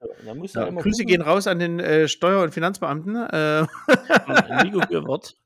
[0.00, 3.16] So, Ja, Grüße gucken, gehen raus an den äh, Steuer- und Finanzbeamten.
[3.16, 3.66] Äh,
[4.64, 5.36] Nico gegrüßt.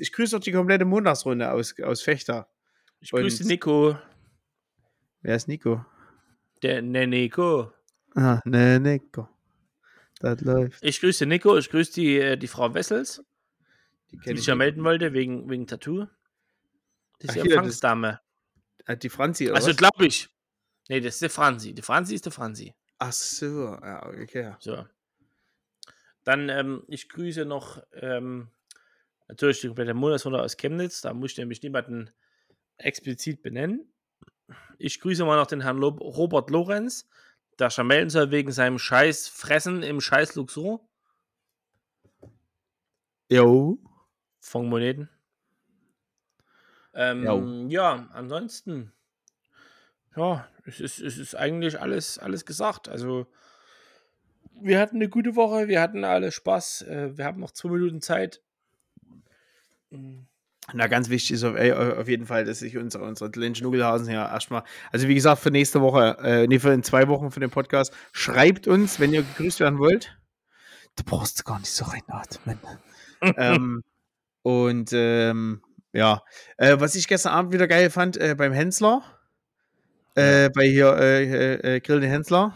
[0.00, 2.48] Ich grüße auch die komplette Montagsrunde aus, aus Fechter.
[3.00, 3.96] Ich grüße Und- Nico.
[5.22, 5.84] Wer ist Nico?
[6.62, 7.72] Der ne Nico.
[8.14, 9.28] Ah, ne, Nico.
[10.20, 10.82] Das läuft.
[10.82, 13.24] Ich grüße Nico, ich grüße die, äh, die Frau Wessels,
[14.12, 14.46] Die die ich.
[14.46, 16.06] ja melden wollte wegen, wegen Tattoo.
[16.06, 18.20] Das ist Ach, die hier, das- Empfangsdame.
[18.86, 20.28] Ah, Die Franzi, oder Also glaube ich.
[20.88, 21.72] Nee, das ist der Franzi.
[21.74, 22.74] Die Franzi ist der Franzi.
[22.98, 23.46] Ach so,
[23.82, 24.54] ja, okay.
[24.58, 24.84] So.
[26.24, 28.50] Dann, ähm, ich grüße noch ähm,
[29.28, 31.00] natürlich die komplette Monatsrunde aus Chemnitz.
[31.00, 32.10] Da muss ich nämlich niemanden
[32.78, 33.92] explizit benennen.
[34.78, 37.08] Ich grüße mal noch den Herrn Lob Robert Lorenz,
[37.58, 40.86] der schon melden soll wegen seinem Scheiß Fressen im Scheiß Luxor
[43.30, 43.78] Jo.
[44.40, 45.08] Von Moneten.
[46.92, 48.92] Ähm, ja, ansonsten,
[50.16, 52.88] ja, es ist, es ist eigentlich alles, alles gesagt.
[52.88, 53.26] Also,
[54.60, 58.00] wir hatten eine gute Woche, wir hatten alle Spaß, äh, wir haben noch zwei Minuten
[58.00, 58.42] Zeit.
[60.72, 64.30] Na, ganz wichtig ist auf, auf jeden Fall, dass sich unsere, unsere kleinen Schnuckelhasen ja
[64.30, 64.62] erstmal,
[64.92, 67.92] also wie gesagt, für nächste Woche, äh, nee, für in zwei Wochen für den Podcast,
[68.12, 70.16] schreibt uns, wenn ihr gegrüßt werden wollt.
[70.96, 72.58] Du brauchst gar nicht so reinatmen.
[73.36, 73.82] ähm,
[74.42, 75.62] und ähm,
[75.92, 76.22] ja,
[76.56, 79.02] äh, was ich gestern Abend wieder geil fand, äh, beim Hensler,
[80.14, 82.54] äh, bei hier äh, äh, äh, Grill den Hensler,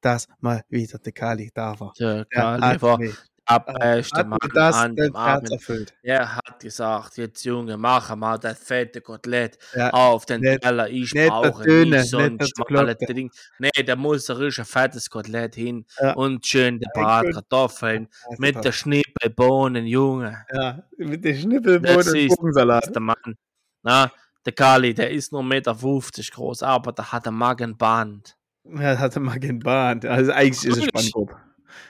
[0.00, 1.92] dass mal wieder der Kali da war.
[2.00, 2.98] Der Kali war
[3.46, 5.50] abbeste hat mir Mann das an dem Herz Abend.
[5.52, 5.94] erfüllt.
[6.02, 10.88] Er hat gesagt, jetzt Junge, mach mal das fette Kotelett Ja, auf den nicht- Teller.
[10.88, 12.96] Ich nicht brauche Dünne, nicht so ein schmales.
[12.98, 13.30] Ding.
[13.58, 16.12] Nee, da muss ein richtig fettes Kotelett hin Ja.
[16.14, 18.08] und schön die Ja, Bratkartoffeln
[18.38, 20.44] mit der Schnippelbohnen, Junge.
[20.52, 22.82] Ja, mit dem Schnippelbrot Das und ist- Gurkensalat.
[22.84, 23.36] Das ist der Mann.
[23.82, 24.12] Na,
[24.46, 28.36] der Kali, der ist nur 1,50 Meter groß, aber der hat ein Magenband.
[28.64, 30.00] Ja, das hatte Magenbahn.
[30.06, 31.12] Also eigentlich ist es Wirklich?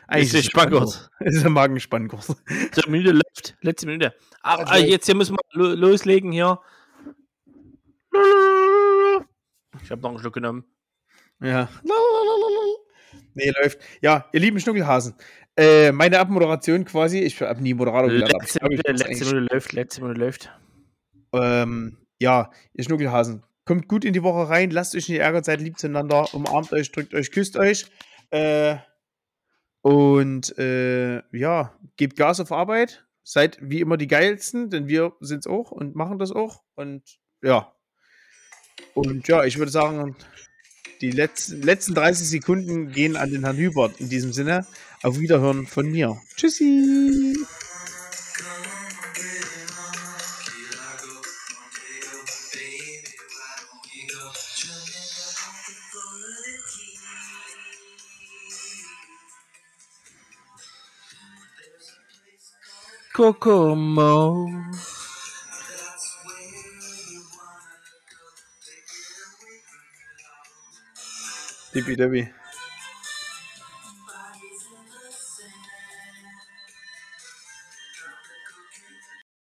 [0.08, 0.22] Spanngurt.
[0.22, 1.10] Ist es Spanngurt?
[1.20, 2.22] Es ist ein Magenspanngurt.
[2.24, 2.34] So,
[2.88, 3.56] Minute läuft.
[3.60, 4.14] Letzte Minute.
[4.42, 6.58] Aber Also- äh, jetzt hier müssen wir lo loslegen hier.
[9.82, 10.64] Ich habe noch einen Schluck genommen.
[11.40, 11.68] Ja.
[13.34, 13.78] Nee, läuft.
[14.02, 15.14] Ja, ihr lieben Schnuckelhasen.
[15.56, 17.18] Äh, meine Abmoderation quasi.
[17.20, 18.32] Ich habe nie Moderator gelernt.
[18.34, 20.50] Letzte Minute, letzte eigentlich- Minute läuft, letzte Minute läuft.
[21.32, 23.42] Ähm, ja, ihr Schnuckelhasen.
[23.64, 24.70] Kommt gut in die Woche rein.
[24.70, 25.44] Lasst euch nicht ärgern.
[25.44, 26.26] Seid lieb zueinander.
[26.34, 27.86] Umarmt euch, drückt euch, küsst euch.
[28.30, 28.76] Äh,
[29.82, 33.04] und äh, ja, gebt Gas auf Arbeit.
[33.24, 36.62] Seid wie immer die geilsten, denn wir sind es auch und machen das auch.
[36.74, 37.02] Und
[37.42, 37.72] ja.
[38.94, 40.16] Und ja, ich würde sagen,
[41.00, 44.00] die letzten, letzten 30 Sekunden gehen an den Herrn Hubert.
[44.00, 44.66] In diesem Sinne,
[45.02, 46.20] auf Wiederhören von mir.
[46.36, 47.36] Tschüssi.
[63.22, 64.50] Kokomo.
[71.72, 72.41] DPW.